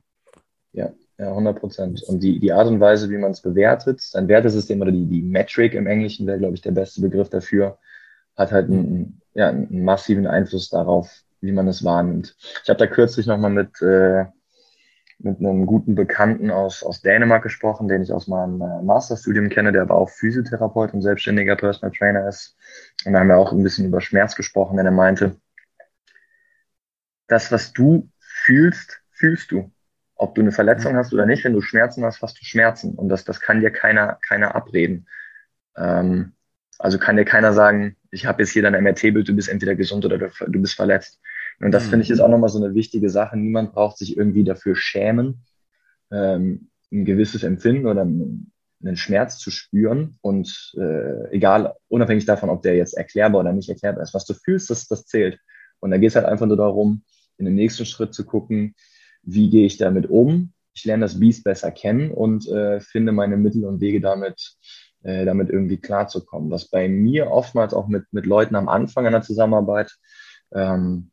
Ja, 0.73 0.91
ja, 1.19 1.31
100 1.31 1.59
Prozent. 1.59 2.03
Und 2.05 2.23
die, 2.23 2.39
die 2.39 2.53
Art 2.53 2.69
und 2.69 2.81
Weise, 2.81 3.11
wie 3.11 3.19
man 3.19 3.33
es 3.33 3.41
bewertet, 3.41 4.01
sein 4.01 4.29
Wertesystem 4.29 4.81
oder 4.81 4.93
die, 4.93 5.07
die 5.07 5.23
Metric 5.23 5.75
im 5.75 5.87
Englischen 5.87 6.27
wäre, 6.27 6.39
glaube 6.39 6.55
ich, 6.55 6.63
der 6.63 6.71
beste 6.71 7.01
Begriff 7.01 7.29
dafür, 7.29 7.79
hat 8.37 8.53
halt 8.53 8.71
einen, 8.71 9.21
ja, 9.35 9.49
einen 9.49 9.85
massiven 9.85 10.27
Einfluss 10.27 10.71
darauf, 10.71 11.11
wie 11.41 11.53
man 11.53 11.67
es 11.67 11.85
wahrnimmt. 11.85 12.37
Ich 12.63 12.69
habe 12.69 12.79
da 12.79 12.87
kürzlich 12.87 13.27
nochmal 13.27 13.51
mit, 13.51 13.83
äh, 13.83 14.27
mit 15.19 15.41
einem 15.41 15.67
guten 15.67 15.97
Bekannten 15.97 16.53
aus, 16.53 16.85
aus 16.85 17.03
Dänemark 17.03 17.43
gesprochen, 17.43 17.89
den 17.89 18.03
ich 18.03 18.13
aus 18.13 18.29
meinem 18.29 18.61
äh, 18.61 18.83
Masterstudium 18.83 19.49
kenne, 19.49 19.73
der 19.73 19.83
aber 19.83 19.97
auch 19.97 20.11
Physiotherapeut 20.11 20.95
und 20.95 21.03
selbstständiger 21.03 21.57
Personal 21.57 21.97
Trainer 21.97 22.29
ist. 22.29 22.57
Und 23.05 23.13
da 23.13 23.19
haben 23.21 23.29
wir 23.29 23.39
auch 23.39 23.53
ein 23.53 23.65
bisschen 23.65 23.87
über 23.87 24.01
Schmerz 24.01 24.37
gesprochen, 24.37 24.77
denn 24.77 24.87
er 24.87 24.93
meinte, 24.93 25.35
das, 27.27 27.51
was 27.51 27.73
du 27.73 28.09
fühlst, 28.21 29.01
fühlst 29.11 29.51
du 29.51 29.73
ob 30.19 30.35
du 30.35 30.43
eine 30.43 30.53
Verletzung 30.53 30.97
hast 30.97 31.15
oder 31.15 31.27
nicht, 31.27 31.45
wenn 31.45 31.53
du 31.53 31.63
Schmerzen 31.63 32.05
hast, 32.05 32.21
hast 32.21 32.39
du 32.41 32.45
Schmerzen. 32.45 32.95
Und 32.95 33.09
das, 33.09 33.25
das 33.25 33.41
kann 33.41 33.61
dir 33.61 33.71
keiner, 33.71 34.19
keiner 34.21 34.55
abreden. 34.55 35.07
Ähm, 35.77 36.33
also 36.79 36.99
kann 36.99 37.17
dir 37.17 37.25
keiner 37.25 37.53
sagen, 37.53 37.97
ich 38.11 38.27
habe 38.27 38.43
jetzt 38.43 38.51
hier 38.51 38.63
dein 38.63 38.83
MRT-Bild, 38.83 39.29
du 39.29 39.35
bist 39.35 39.49
entweder 39.49 39.77
gesund 39.77 40.05
oder 40.05 40.19
du, 40.19 40.29
du 40.47 40.61
bist 40.61 40.75
verletzt. 40.75 41.21
Und 41.61 41.71
das 41.71 41.87
mhm. 41.87 41.91
finde 41.91 42.05
ich 42.05 42.11
ist 42.11 42.21
auch 42.21 42.29
nochmal 42.29 42.51
so 42.51 42.63
eine 42.63 42.75
wichtige 42.75 43.11
Sache. 43.11 43.37
Niemand 43.37 43.73
braucht 43.73 43.99
sich 43.99 44.17
irgendwie 44.17 44.45
dafür 44.45 44.75
schämen, 44.75 45.45
ähm, 46.11 46.69
ein 46.91 47.05
gewisses 47.05 47.45
Empfinden 47.45 47.87
oder 47.87 48.03
einen, 48.03 48.53
einen 48.83 48.97
Schmerz 48.97 49.39
zu 49.39 49.53
spüren. 49.53 50.19
Und 50.21 50.75
äh, 50.77 51.31
egal, 51.31 51.75
unabhängig 51.87 52.27
davon, 52.27 52.51
ob 52.51 52.63
der 52.63 52.77
jetzt 52.77 52.97
erklärbar 52.97 53.41
oder 53.43 53.53
nicht 53.53 53.69
erklärbar 53.69 54.03
ist, 54.03 54.15
was 54.15 54.27
du 54.27 54.35
fühlst, 54.35 54.69
das, 54.71 54.89
das 54.89 55.07
zählt. 55.07 55.39
Und 55.79 55.93
da 55.93 55.97
geht 55.99 56.11
es 56.11 56.17
halt 56.17 56.27
einfach 56.27 56.47
nur 56.47 56.57
darum, 56.57 57.05
in 57.37 57.45
dem 57.45 57.55
nächsten 57.55 57.87
Schritt 57.87 58.15
zu 58.15 58.27
gucken, 58.27 58.75
wie 59.23 59.51
gehe 59.51 59.67
ich 59.67 59.77
damit 59.77 60.09
um. 60.09 60.53
Ich 60.75 60.85
lerne 60.85 61.05
das 61.05 61.19
Biest 61.19 61.45
besser 61.45 61.71
kennen 61.71 62.11
und 62.11 62.49
äh, 62.49 62.81
finde 62.81 63.13
meine 63.13 63.37
Mittel 63.37 63.65
und 63.65 63.81
Wege 63.81 64.01
damit, 64.01 64.57
äh, 65.03 65.25
damit 65.25 65.51
irgendwie 65.51 65.79
klarzukommen. 65.79 66.51
Was 66.51 66.69
bei 66.69 66.89
mir 66.89 67.31
oftmals 67.31 67.75
auch 67.75 67.89
mit, 67.89 68.05
mit 68.13 68.27
Leuten 68.27 68.55
am 68.55 68.69
Anfang 68.69 69.07
einer 69.07 69.23
Zusammenarbeit 69.23 69.97
ähm, 70.53 71.11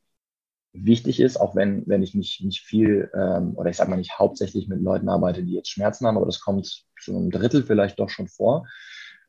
wichtig 0.74 1.20
ist, 1.20 1.38
auch 1.38 1.56
wenn, 1.56 1.84
wenn 1.88 2.04
ich 2.04 2.14
nicht, 2.14 2.44
nicht 2.44 2.62
viel 2.62 3.10
ähm, 3.14 3.54
oder 3.56 3.70
ich 3.70 3.78
sage 3.78 3.90
mal 3.90 3.98
nicht 3.98 4.20
hauptsächlich 4.20 4.68
mit 4.68 4.82
Leuten 4.82 5.10
arbeite, 5.10 5.44
die 5.44 5.54
jetzt 5.54 5.70
Schmerzen 5.70 6.06
haben, 6.06 6.18
aber 6.18 6.26
das 6.26 6.42
kommt 6.42 6.86
zu 7.00 7.16
einem 7.16 7.32
Drittel 7.32 7.64
vielleicht 7.64 8.00
doch 8.00 8.10
schon 8.10 8.28
vor. 8.28 8.68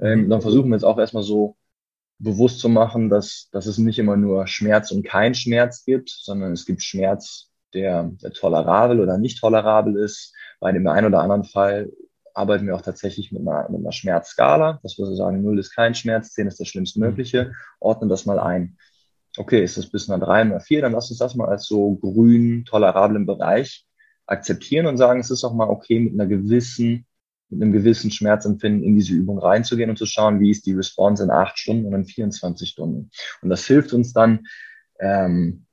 Ähm, 0.01 0.29
dann 0.29 0.43
versuchen 0.43 0.69
wir 0.69 0.77
jetzt 0.77 0.85
auch 0.85 0.99
erstmal 0.99 1.23
so 1.23 1.57
bewusst 2.19 2.61
zu 2.61 2.69
machen, 2.69 3.09
dass, 3.09 3.49
dass 3.53 3.67
es 3.67 3.79
nicht 3.79 3.99
immer 3.99 4.17
nur 4.17 4.47
Schmerz 4.47 4.91
und 4.91 5.05
kein 5.05 5.35
Schmerz 5.35 5.85
gibt, 5.85 6.11
sondern 6.11 6.53
es 6.53 6.67
gibt 6.67 6.83
Schmerz 6.83 7.51
der, 7.75 8.13
tolerabel 8.35 9.01
oder 9.01 9.19
nicht 9.19 9.41
tolerabel 9.41 9.97
ist. 9.97 10.35
Bei 10.61 10.73
dem 10.73 10.87
einen 10.87 11.07
oder 11.07 11.21
anderen 11.21 11.45
Fall 11.45 11.91
arbeiten 12.35 12.67
wir 12.67 12.77
auch 12.77 12.83
tatsächlich 12.83 13.33
mit 13.33 13.43
einer, 13.43 13.69
mit 13.71 13.81
einer 13.81 13.93
Schmerzskala, 13.93 14.79
dass 14.83 14.99
wir 14.99 15.07
so 15.07 15.15
sagen, 15.15 15.43
0 15.43 15.59
ist 15.59 15.75
kein 15.75 15.95
Schmerz, 15.95 16.33
10 16.33 16.47
ist 16.47 16.61
das 16.61 16.69
Schlimmstmögliche, 16.69 17.53
ordnen 17.81 18.09
das 18.09 18.27
mal 18.27 18.39
ein. 18.39 18.77
Okay, 19.39 19.63
ist 19.63 19.77
das 19.77 19.87
bis 19.87 20.09
einer 20.09 20.25
3 20.25 20.47
oder 20.47 20.61
4, 20.61 20.83
dann 20.83 20.93
lass 20.93 21.11
uns 21.11 21.19
das 21.19 21.35
mal 21.35 21.49
als 21.49 21.67
so 21.67 21.97
grün, 21.97 22.65
tolerablen 22.65 23.27
Bereich 23.27 23.87
akzeptieren 24.27 24.87
und 24.87 24.97
sagen, 24.97 25.21
es 25.21 25.31
ist 25.31 25.45
auch 25.45 25.55
mal 25.55 25.69
okay, 25.69 26.01
mit 26.01 26.15
einer 26.15 26.27
gewissen, 26.27 27.07
mit 27.49 27.63
einem 27.63 27.73
gewissen 27.73 28.11
Schmerzempfinden 28.11 28.83
in 28.83 28.97
diese 28.97 29.15
Übung 29.15 29.39
reinzugehen 29.39 29.89
und 29.89 29.99
zu 29.99 30.07
schauen, 30.07 30.41
wie 30.41 30.51
ist 30.51 30.67
die 30.67 30.75
Response 30.75 31.23
in 31.23 31.31
acht 31.31 31.59
Stunden 31.59 31.87
und 31.87 31.95
in 31.95 32.05
24 32.05 32.69
Stunden. 32.69 33.11
Und 33.41 33.51
das 33.51 33.67
hilft 33.67 33.93
uns 33.93 34.13
dann, 34.13 34.47
ähm, 34.99 35.66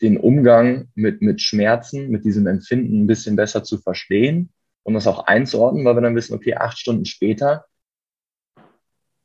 den 0.00 0.16
Umgang 0.16 0.88
mit, 0.94 1.22
mit 1.22 1.40
Schmerzen, 1.40 2.10
mit 2.10 2.24
diesem 2.24 2.46
Empfinden 2.46 3.02
ein 3.02 3.06
bisschen 3.06 3.36
besser 3.36 3.64
zu 3.64 3.78
verstehen 3.78 4.50
und 4.82 4.94
das 4.94 5.06
auch 5.06 5.26
einzuordnen, 5.26 5.84
weil 5.84 5.96
wir 5.96 6.00
dann 6.00 6.16
wissen, 6.16 6.34
okay, 6.34 6.54
acht 6.54 6.78
Stunden 6.78 7.04
später 7.04 7.64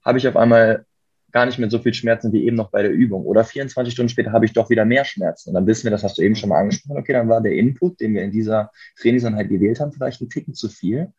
habe 0.04 0.18
ich 0.18 0.28
auf 0.28 0.36
einmal 0.36 0.86
gar 1.32 1.46
nicht 1.46 1.58
mehr 1.58 1.70
so 1.70 1.80
viel 1.80 1.94
Schmerzen 1.94 2.32
wie 2.32 2.46
eben 2.46 2.56
noch 2.56 2.70
bei 2.70 2.84
der 2.84 2.92
Übung. 2.92 3.26
Oder 3.26 3.44
24 3.44 3.94
Stunden 3.94 4.10
später 4.10 4.32
habe 4.32 4.46
ich 4.46 4.54
doch 4.54 4.70
wieder 4.70 4.86
mehr 4.86 5.04
Schmerzen. 5.04 5.50
Und 5.50 5.56
dann 5.56 5.66
wissen 5.66 5.86
wir, 5.86 5.92
das 5.92 6.04
hast 6.04 6.18
du 6.18 6.22
eben 6.22 6.36
schon 6.36 6.50
mal 6.50 6.60
angesprochen, 6.60 7.00
okay, 7.00 7.14
dann 7.14 7.28
war 7.28 7.42
der 7.42 7.54
Input, 7.54 8.00
den 8.00 8.14
wir 8.14 8.22
in 8.22 8.32
dieser 8.32 8.72
Trainingseinheit 9.00 9.50
gewählt 9.50 9.80
haben, 9.80 9.92
vielleicht 9.92 10.22
ein 10.22 10.30
Ticken 10.30 10.54
zu 10.54 10.70
viel 10.70 11.12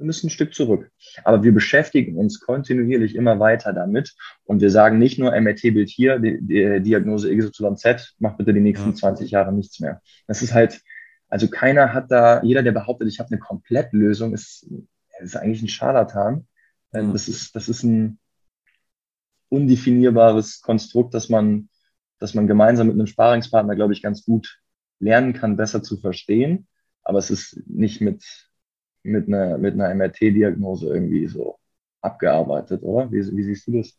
wir 0.00 0.06
müssen 0.06 0.26
ein 0.26 0.30
Stück 0.30 0.54
zurück. 0.54 0.90
Aber 1.24 1.44
wir 1.44 1.52
beschäftigen 1.52 2.16
uns 2.16 2.40
kontinuierlich 2.40 3.14
immer 3.14 3.38
weiter 3.38 3.72
damit 3.72 4.14
und 4.44 4.60
wir 4.60 4.70
sagen 4.70 4.98
nicht 4.98 5.18
nur 5.18 5.38
MRT-Bild 5.38 5.90
hier, 5.90 6.18
die, 6.18 6.38
die 6.40 6.80
Diagnose 6.80 7.34
XYZ, 7.36 8.14
mach 8.18 8.36
bitte 8.36 8.54
die 8.54 8.60
nächsten 8.60 8.90
ja. 8.90 8.94
20 8.94 9.30
Jahre 9.30 9.52
nichts 9.52 9.78
mehr. 9.78 10.00
Das 10.26 10.40
ist 10.40 10.54
halt, 10.54 10.80
also 11.28 11.48
keiner 11.48 11.92
hat 11.92 12.10
da, 12.10 12.42
jeder, 12.42 12.62
der 12.62 12.72
behauptet, 12.72 13.08
ich 13.08 13.20
habe 13.20 13.28
eine 13.30 13.38
Komplettlösung, 13.38 14.32
ist, 14.32 14.66
ist 15.20 15.36
eigentlich 15.36 15.62
ein 15.62 15.68
Scharlatan. 15.68 16.46
Ja. 16.92 17.02
Das 17.02 17.28
ist, 17.28 17.54
das 17.54 17.68
ist 17.68 17.82
ein 17.82 18.18
undefinierbares 19.50 20.62
Konstrukt, 20.62 21.12
das 21.12 21.28
man, 21.28 21.68
das 22.18 22.32
man 22.34 22.46
gemeinsam 22.46 22.86
mit 22.86 22.94
einem 22.94 23.06
Sparingspartner, 23.06 23.76
glaube 23.76 23.92
ich, 23.92 24.00
ganz 24.00 24.24
gut 24.24 24.60
lernen 24.98 25.34
kann, 25.34 25.58
besser 25.58 25.82
zu 25.82 25.98
verstehen. 25.98 26.66
Aber 27.02 27.18
es 27.18 27.30
ist 27.30 27.60
nicht 27.66 28.00
mit, 28.00 28.49
mit 29.02 29.28
einer, 29.28 29.58
mit 29.58 29.74
einer 29.74 29.94
MRT-Diagnose 29.94 30.88
irgendwie 30.88 31.26
so 31.26 31.58
abgearbeitet, 32.02 32.82
oder? 32.82 33.10
Wie, 33.10 33.18
wie 33.36 33.42
siehst 33.42 33.66
du 33.66 33.78
das? 33.78 33.96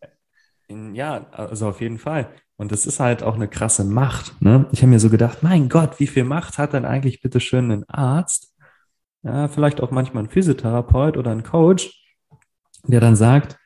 Ja, 0.93 1.27
also 1.31 1.67
auf 1.67 1.81
jeden 1.81 1.97
Fall. 1.99 2.29
Und 2.55 2.71
das 2.71 2.85
ist 2.85 2.99
halt 2.99 3.23
auch 3.23 3.35
eine 3.35 3.47
krasse 3.47 3.83
Macht. 3.83 4.39
Ne? 4.41 4.67
Ich 4.71 4.81
habe 4.81 4.91
mir 4.91 4.99
so 4.99 5.09
gedacht, 5.09 5.39
mein 5.41 5.67
Gott, 5.67 5.99
wie 5.99 6.07
viel 6.07 6.23
Macht 6.23 6.57
hat 6.57 6.73
denn 6.73 6.85
eigentlich 6.85 7.21
bitte 7.21 7.39
schön 7.39 7.71
ein 7.71 7.89
Arzt? 7.89 8.55
Ja, 9.23 9.47
vielleicht 9.47 9.81
auch 9.81 9.91
manchmal 9.91 10.23
ein 10.23 10.29
Physiotherapeut 10.29 11.17
oder 11.17 11.31
ein 11.31 11.43
Coach, 11.43 11.91
der 12.83 12.99
dann 12.99 13.15
sagt, 13.15 13.57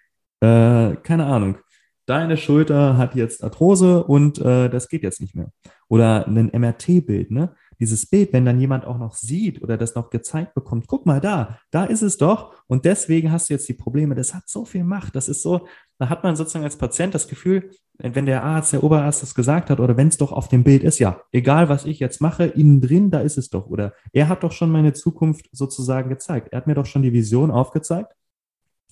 äh, 0.41 0.95
keine 0.97 1.25
Ahnung, 1.25 1.57
deine 2.05 2.37
Schulter 2.37 2.97
hat 2.97 3.15
jetzt 3.15 3.43
Arthrose 3.43 4.03
und 4.03 4.39
äh, 4.39 4.69
das 4.69 4.89
geht 4.89 5.03
jetzt 5.03 5.21
nicht 5.21 5.35
mehr. 5.35 5.51
Oder 5.87 6.27
ein 6.27 6.51
MRT-Bild, 6.53 7.31
ne? 7.31 7.55
Dieses 7.79 8.05
Bild, 8.05 8.33
wenn 8.33 8.45
dann 8.45 8.59
jemand 8.59 8.85
auch 8.85 8.97
noch 8.97 9.15
sieht 9.15 9.61
oder 9.61 9.77
das 9.77 9.95
noch 9.95 10.09
gezeigt 10.09 10.53
bekommt, 10.53 10.87
guck 10.87 11.05
mal 11.05 11.21
da, 11.21 11.59
da 11.71 11.85
ist 11.85 12.01
es 12.01 12.17
doch 12.17 12.53
und 12.67 12.85
deswegen 12.85 13.31
hast 13.31 13.49
du 13.49 13.53
jetzt 13.53 13.67
die 13.67 13.73
Probleme. 13.73 14.15
Das 14.15 14.33
hat 14.33 14.43
so 14.47 14.65
viel 14.65 14.83
Macht. 14.83 15.15
Das 15.15 15.29
ist 15.29 15.41
so, 15.41 15.67
da 15.97 16.09
hat 16.09 16.23
man 16.23 16.35
sozusagen 16.35 16.65
als 16.65 16.77
Patient 16.77 17.13
das 17.13 17.27
Gefühl, 17.27 17.71
wenn 17.97 18.25
der 18.25 18.43
Arzt, 18.43 18.73
der 18.73 18.83
Oberarzt 18.83 19.21
das 19.21 19.35
gesagt 19.35 19.69
hat 19.69 19.79
oder 19.79 19.95
wenn 19.97 20.09
es 20.09 20.17
doch 20.17 20.31
auf 20.31 20.49
dem 20.49 20.63
Bild 20.63 20.83
ist, 20.83 20.99
ja, 20.99 21.21
egal 21.31 21.69
was 21.69 21.85
ich 21.85 21.99
jetzt 21.99 22.21
mache, 22.21 22.45
innen 22.45 22.81
drin, 22.81 23.11
da 23.11 23.21
ist 23.21 23.37
es 23.37 23.49
doch. 23.49 23.67
Oder 23.67 23.93
er 24.11 24.27
hat 24.27 24.43
doch 24.43 24.51
schon 24.51 24.71
meine 24.71 24.93
Zukunft 24.93 25.47
sozusagen 25.51 26.09
gezeigt. 26.09 26.49
Er 26.51 26.57
hat 26.57 26.67
mir 26.67 26.75
doch 26.75 26.85
schon 26.85 27.03
die 27.03 27.13
Vision 27.13 27.51
aufgezeigt 27.51 28.13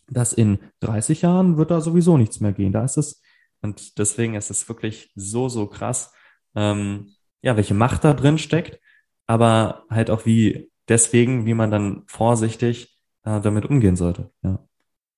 dass 0.08 0.34
in 0.34 0.60
30 0.82 1.22
Jahren 1.22 1.58
wird 1.58 1.72
da 1.72 1.82
sowieso 1.82 2.18
nichts 2.18 2.40
mehr 2.40 2.54
gehen. 2.54 2.72
Da 2.72 2.84
ist 2.84 2.98
es, 2.98 3.22
und 3.62 3.98
deswegen 3.98 4.36
ist 4.36 4.50
es 4.50 4.68
wirklich 4.68 5.12
so, 5.16 5.50
so 5.50 5.68
krass, 5.68 6.14
ähm, 6.56 7.12
ja, 7.44 7.58
welche 7.58 7.74
Macht 7.76 8.04
da 8.04 8.14
drin 8.14 8.39
steckt, 8.39 8.80
aber 9.28 9.84
halt 9.89 10.10
auch 10.10 10.26
wie, 10.26 10.72
deswegen, 10.88 11.46
wie 11.46 11.54
man 11.54 11.70
dann 11.70 12.04
vorsichtig 12.08 12.98
äh, 13.26 13.39
damit 13.41 13.66
umgehen 13.66 13.96
sollte. 13.96 14.32
Ja. 14.41 14.60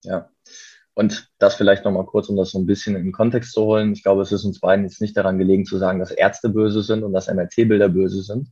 Ja. 0.04 0.30
Und 0.96 1.30
das 1.40 1.56
vielleicht 1.56 1.84
nochmal 1.84 2.06
kurz, 2.06 2.30
um 2.30 2.38
das 2.38 2.52
so 2.52 2.60
ein 2.60 2.66
bisschen 2.66 2.96
in 2.96 3.04
den 3.04 3.12
Kontext 3.12 3.52
zu 3.52 3.64
holen. 3.64 3.94
Ich 3.94 4.02
glaube, 4.02 4.22
es 4.22 4.32
ist 4.32 4.46
uns 4.46 4.60
beiden 4.60 4.86
jetzt 4.86 5.02
nicht 5.02 5.16
daran 5.18 5.38
gelegen 5.38 5.66
zu 5.66 5.78
sagen, 5.78 6.00
dass 6.00 6.12
Ärzte 6.12 6.50
böse 6.50 6.82
sind 6.84 7.04
und 7.04 7.14
dass 7.14 7.28
MRT-Bilder 7.28 7.90
böse 7.90 8.24
sind. 8.24 8.50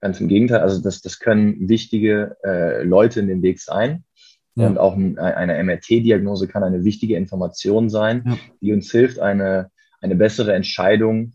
Ganz 0.00 0.20
im 0.20 0.26
Gegenteil. 0.26 0.60
Also 0.60 0.82
das, 0.82 1.00
das 1.02 1.20
können 1.20 1.68
wichtige 1.68 2.36
äh, 2.42 2.82
Leute 2.82 3.20
in 3.20 3.28
dem 3.28 3.42
Weg 3.42 3.60
sein. 3.60 4.04
Ja. 4.56 4.66
Und 4.66 4.76
auch 4.76 4.94
eine 4.94 5.62
MRT-Diagnose 5.62 6.48
kann 6.48 6.64
eine 6.64 6.84
wichtige 6.84 7.16
Information 7.16 7.88
sein, 7.88 8.24
ja. 8.26 8.36
die 8.60 8.72
uns 8.72 8.90
hilft, 8.90 9.20
eine, 9.20 9.70
eine 10.00 10.16
bessere 10.16 10.52
Entscheidung 10.52 11.32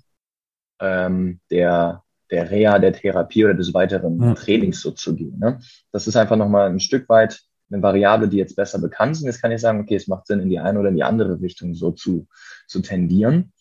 ähm, 0.79 1.39
der, 1.51 2.03
der 2.31 2.49
Reha, 2.49 2.79
der 2.79 2.93
Therapie 2.93 3.45
oder 3.45 3.53
des 3.53 3.73
weiteren 3.73 4.21
ja. 4.21 4.33
Trainings 4.33 4.81
so 4.81 4.91
zu 4.91 5.15
gehen. 5.15 5.39
Ne? 5.39 5.59
Das 5.91 6.07
ist 6.07 6.15
einfach 6.15 6.35
nochmal 6.35 6.69
ein 6.69 6.79
Stück 6.79 7.07
weit 7.09 7.41
eine 7.69 7.81
Variable, 7.81 8.29
die 8.29 8.37
jetzt 8.37 8.55
besser 8.55 8.79
bekannt 8.79 9.13
ist. 9.13 9.23
Jetzt 9.23 9.41
kann 9.41 9.51
ich 9.51 9.61
sagen, 9.61 9.81
okay, 9.81 9.95
es 9.95 10.07
macht 10.07 10.27
Sinn, 10.27 10.39
in 10.39 10.49
die 10.49 10.59
eine 10.59 10.79
oder 10.79 10.89
in 10.89 10.95
die 10.95 11.03
andere 11.03 11.41
Richtung 11.41 11.73
so 11.73 11.91
zu, 11.91 12.27
zu 12.67 12.81
tendieren. 12.81 13.51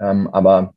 Ähm, 0.00 0.28
aber 0.28 0.74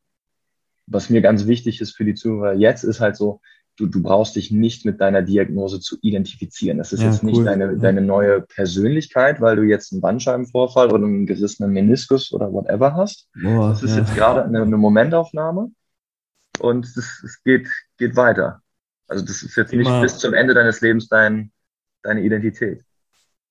was 0.87 1.09
mir 1.09 1.21
ganz 1.21 1.47
wichtig 1.47 1.81
ist 1.81 1.95
für 1.95 2.05
die 2.05 2.13
Zuhörer 2.13 2.53
jetzt, 2.53 2.83
ist 2.83 2.99
halt 2.99 3.15
so, 3.15 3.41
du, 3.77 3.87
du 3.87 4.01
brauchst 4.01 4.35
dich 4.35 4.51
nicht 4.51 4.85
mit 4.85 5.01
deiner 5.01 5.21
Diagnose 5.21 5.79
zu 5.79 5.97
identifizieren. 6.01 6.77
Das 6.77 6.93
ist 6.93 7.01
ja, 7.01 7.09
jetzt 7.09 7.23
cool. 7.23 7.31
nicht 7.31 7.45
deine, 7.45 7.77
deine 7.77 8.01
neue 8.01 8.41
Persönlichkeit, 8.41 9.41
weil 9.41 9.55
du 9.55 9.63
jetzt 9.63 9.91
einen 9.91 10.01
Bandscheibenvorfall 10.01 10.91
oder 10.91 11.05
einen 11.05 11.25
gerissenen 11.25 11.71
Meniskus 11.71 12.31
oder 12.31 12.51
whatever 12.53 12.95
hast. 12.95 13.27
Boah, 13.41 13.69
das 13.69 13.83
ist 13.83 13.91
ja. 13.91 14.01
jetzt 14.01 14.15
gerade 14.15 14.43
eine, 14.43 14.61
eine, 14.61 14.77
Momentaufnahme 14.77 15.71
und 16.59 16.85
es 16.85 17.41
geht, 17.43 17.67
geht 17.97 18.15
weiter. 18.15 18.61
Also 19.07 19.23
das 19.23 19.43
ist 19.43 19.55
jetzt 19.55 19.73
nicht 19.73 19.87
Immer. 19.87 20.01
bis 20.01 20.17
zum 20.17 20.33
Ende 20.33 20.53
deines 20.53 20.81
Lebens 20.81 21.07
dein, 21.07 21.51
deine 22.01 22.21
Identität. 22.21 22.83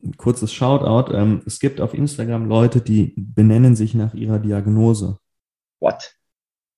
Ein 0.02 0.16
kurzes 0.16 0.52
Shoutout. 0.52 1.12
Ähm, 1.14 1.42
es 1.46 1.60
gibt 1.60 1.80
auf 1.80 1.94
Instagram 1.94 2.46
Leute, 2.46 2.80
die 2.80 3.14
benennen 3.16 3.76
sich 3.76 3.94
nach 3.94 4.14
ihrer 4.14 4.38
Diagnose. 4.38 5.18
What? 5.80 6.14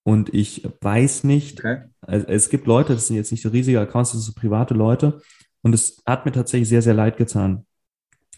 Und 0.05 0.33
ich 0.33 0.68
weiß 0.83 1.24
nicht, 1.24 1.61
okay. 1.61 1.83
also 2.01 2.27
es 2.29 2.49
gibt 2.49 2.66
Leute, 2.66 2.93
das 2.93 3.09
sind 3.09 3.16
jetzt 3.16 3.33
nicht 3.33 3.43
so 3.43 3.49
riesige 3.49 3.81
Accounts, 3.81 4.12
das 4.12 4.22
sind 4.22 4.35
so 4.35 4.41
private 4.41 4.74
Leute. 4.74 5.20
Und 5.62 5.74
es 5.74 6.01
hat 6.07 6.27
mir 6.27 6.33
tatsächlich 6.33 6.68
sehr, 6.68 6.83
sehr 6.83 6.95
leid 6.95 7.16
getan. 7.16 7.66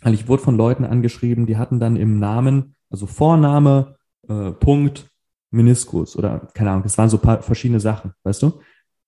Weil 0.01 0.15
ich 0.15 0.29
wurde 0.29 0.43
von 0.43 0.57
Leuten 0.57 0.85
angeschrieben, 0.85 1.47
die 1.47 1.59
hatten 1.59 1.79
dann 1.79 1.97
im 1.97 2.19
Namen, 2.19 2.75
also 2.89 3.07
Vorname, 3.07 3.97
äh, 4.29 4.53
Punkt, 4.53 5.11
Meniskus 5.51 6.17
oder 6.17 6.49
keine 6.55 6.71
Ahnung, 6.71 6.83
das 6.83 6.99
waren 6.99 7.09
so 7.09 7.19
paar 7.19 7.43
verschiedene 7.43 7.81
Sachen, 7.81 8.13
weißt 8.23 8.43
du? 8.43 8.61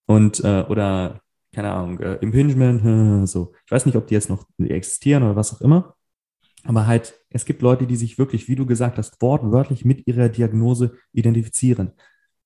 Und 0.07 0.43
äh, 0.43 0.65
oder 0.69 1.21
keine 1.53 1.73
Ahnung, 1.73 1.99
äh, 2.01 2.15
Impingement, 2.17 3.29
so. 3.29 3.53
Ich 3.65 3.73
weiß 3.73 3.87
nicht, 3.87 3.97
ob 3.97 4.07
die 4.07 4.15
jetzt 4.15 4.31
noch 4.31 4.47
existieren 4.59 5.23
oder 5.23 5.37
was 5.37 5.55
auch 5.55 5.61
immer. 5.61 5.95
Aber 6.65 6.87
halt, 6.87 7.15
es 7.31 7.45
gibt 7.45 7.63
Leute, 7.63 7.87
die 7.87 7.97
sich 7.97 8.19
wirklich, 8.19 8.49
wie 8.49 8.57
du 8.57 8.67
gesagt 8.67 8.99
hast, 8.99 9.21
wortwörtlich 9.23 9.85
mit 9.85 10.07
ihrer 10.07 10.29
Diagnose 10.29 10.93
identifizieren. 11.13 11.93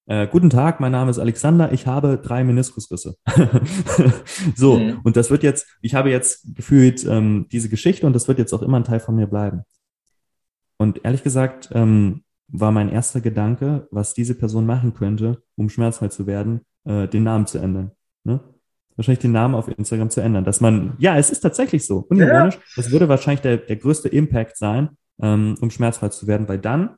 Äh, 0.07 0.29
guten 0.29 0.51
Tag, 0.51 0.81
mein 0.81 0.93
Name 0.93 1.11
ist 1.11 1.19
Alexander, 1.19 1.73
ich 1.73 1.87
habe 1.87 2.19
drei 2.19 2.45
Meniskusrisse. 2.45 3.17
so, 4.55 4.79
mhm. 4.79 5.01
und 5.03 5.17
das 5.17 5.31
wird 5.31 5.43
jetzt, 5.43 5.67
ich 5.81 5.95
habe 5.95 6.11
jetzt 6.11 6.55
gefühlt 6.55 7.05
ähm, 7.07 7.47
diese 7.51 7.71
Geschichte 7.71 8.07
und 8.07 8.13
das 8.13 8.29
wird 8.29 8.39
jetzt 8.39 8.53
auch 8.53 8.63
immer 8.63 8.79
ein 8.79 8.85
Teil 8.85 9.01
von 9.01 9.17
mir 9.17 9.27
bleiben. 9.27 9.63
Und 10.77 11.05
ehrlich 11.05 11.23
gesagt 11.23 11.71
ähm, 11.73 12.24
war 12.49 12.73
mein 12.73 12.89
erster 12.89 13.21
Gedanke, 13.21 13.89
was 13.91 14.15
diese 14.15 14.35
Person 14.35 14.67
machen 14.67 14.95
könnte, 14.95 15.43
um 15.57 15.69
schmerzfrei 15.69 16.09
zu 16.09 16.27
werden, 16.27 16.61
äh, 16.85 17.09
den 17.09 17.25
Namen 17.25 17.47
zu 17.47 17.59
ändern. 17.59 17.93
Ne? 18.25 18.41
Wahrscheinlich 18.97 19.21
den 19.21 19.33
Namen 19.33 19.55
auf 19.55 19.69
Instagram 19.69 20.11
zu 20.11 20.21
ändern. 20.21 20.45
Dass 20.45 20.61
man, 20.61 20.95
ja, 20.99 21.19
es 21.19 21.31
ist 21.31 21.41
tatsächlich 21.41 21.87
so, 21.87 22.07
unironisch, 22.09 22.55
ja. 22.55 22.61
das 22.77 22.91
würde 22.91 23.09
wahrscheinlich 23.09 23.41
der, 23.41 23.57
der 23.57 23.77
größte 23.77 24.09
Impact 24.09 24.57
sein, 24.57 24.91
ähm, 25.21 25.57
um 25.61 25.71
schmerzfrei 25.71 26.11
zu 26.11 26.27
werden, 26.27 26.49
weil 26.49 26.59
dann 26.59 26.97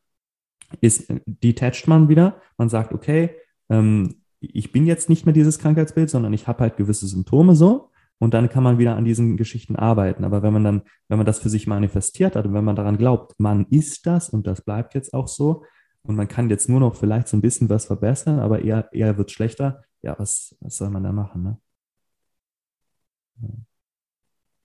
ist, 0.80 1.12
detached 1.26 1.88
man 1.88 2.09
wieder. 2.09 2.40
Man 2.59 2.68
sagt, 2.68 2.92
okay, 2.92 3.30
ähm, 3.70 4.16
ich 4.40 4.72
bin 4.72 4.86
jetzt 4.86 5.09
nicht 5.09 5.26
mehr 5.26 5.32
dieses 5.32 5.59
Krankheitsbild, 5.59 6.11
sondern 6.11 6.32
ich 6.32 6.47
habe 6.47 6.61
halt 6.61 6.76
gewisse 6.76 7.07
Symptome 7.07 7.55
so. 7.55 7.90
Und 8.18 8.32
dann 8.32 8.48
kann 8.48 8.62
man 8.62 8.78
wieder 8.78 8.96
an 8.96 9.04
diesen 9.04 9.36
Geschichten 9.36 9.76
arbeiten. 9.76 10.24
Aber 10.24 10.42
wenn 10.42 10.52
man 10.52 10.64
dann, 10.64 10.82
wenn 11.08 11.18
man 11.18 11.26
das 11.26 11.38
für 11.38 11.50
sich 11.50 11.66
manifestiert 11.66 12.34
hat 12.34 12.46
und 12.46 12.54
wenn 12.54 12.64
man 12.64 12.76
daran 12.76 12.96
glaubt, 12.96 13.38
man 13.38 13.66
ist 13.66 14.06
das 14.06 14.30
und 14.30 14.46
das 14.46 14.62
bleibt 14.62 14.94
jetzt 14.94 15.12
auch 15.12 15.28
so 15.28 15.64
und 16.02 16.16
man 16.16 16.28
kann 16.28 16.48
jetzt 16.48 16.68
nur 16.68 16.80
noch 16.80 16.96
vielleicht 16.96 17.28
so 17.28 17.36
ein 17.36 17.42
bisschen 17.42 17.68
was 17.68 17.86
verbessern, 17.86 18.38
aber 18.38 18.62
eher, 18.62 18.88
eher 18.92 19.18
wird 19.18 19.30
schlechter, 19.30 19.82
ja, 20.02 20.18
was, 20.18 20.56
was 20.60 20.76
soll 20.76 20.90
man 20.90 21.02
da 21.02 21.12
machen, 21.12 21.42
ne? 21.42 21.58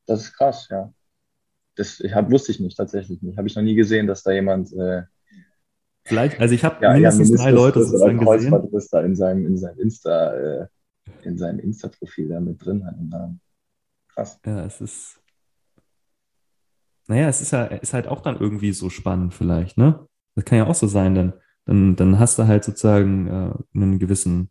Das 0.05 0.21
ist 0.21 0.33
krass, 0.33 0.67
ja. 0.69 0.93
Das 1.75 1.99
ich 1.99 2.13
hab, 2.13 2.31
wusste 2.31 2.51
ich 2.51 2.59
nicht, 2.59 2.77
tatsächlich 2.77 3.21
nicht. 3.21 3.37
Habe 3.37 3.47
ich 3.47 3.55
noch 3.55 3.63
nie 3.63 3.75
gesehen, 3.75 4.07
dass 4.07 4.23
da 4.23 4.31
jemand 4.31 4.71
äh, 4.73 5.03
Vielleicht, 6.03 6.39
also 6.39 6.53
ich 6.55 6.63
habe 6.63 6.83
ja, 6.83 6.93
mindestens 6.93 7.29
ja, 7.29 7.37
drei 7.37 7.51
Leute 7.51 7.83
sozusagen 7.83 8.17
gesehen. 8.17 8.87
da 8.91 9.01
in 9.01 9.15
seinem, 9.15 9.45
in 9.45 9.57
seinem 9.57 9.79
Insta, 9.79 10.33
äh, 10.33 10.67
in 11.25 11.37
seinem 11.37 11.59
Insta-Profil 11.59 12.29
da 12.29 12.39
mit 12.39 12.63
drin 12.63 12.85
hat. 12.85 12.95
Krass. 14.13 14.39
Ja, 14.45 14.65
es 14.65 14.81
ist. 14.81 15.21
Naja, 17.07 17.27
es 17.27 17.41
ist 17.41 17.51
ja, 17.51 17.65
ist 17.65 17.93
halt 17.93 18.07
auch 18.07 18.21
dann 18.21 18.39
irgendwie 18.39 18.71
so 18.71 18.89
spannend 18.89 19.33
vielleicht, 19.33 19.77
ne? 19.77 20.07
Das 20.35 20.45
kann 20.45 20.59
ja 20.59 20.67
auch 20.67 20.75
so 20.75 20.87
sein, 20.87 21.15
denn 21.15 21.33
dann, 21.65 21.95
dann 21.95 22.19
hast 22.19 22.39
du 22.39 22.47
halt 22.47 22.63
sozusagen 22.63 23.27
äh, 23.27 23.77
einen 23.77 23.99
gewissen 23.99 24.49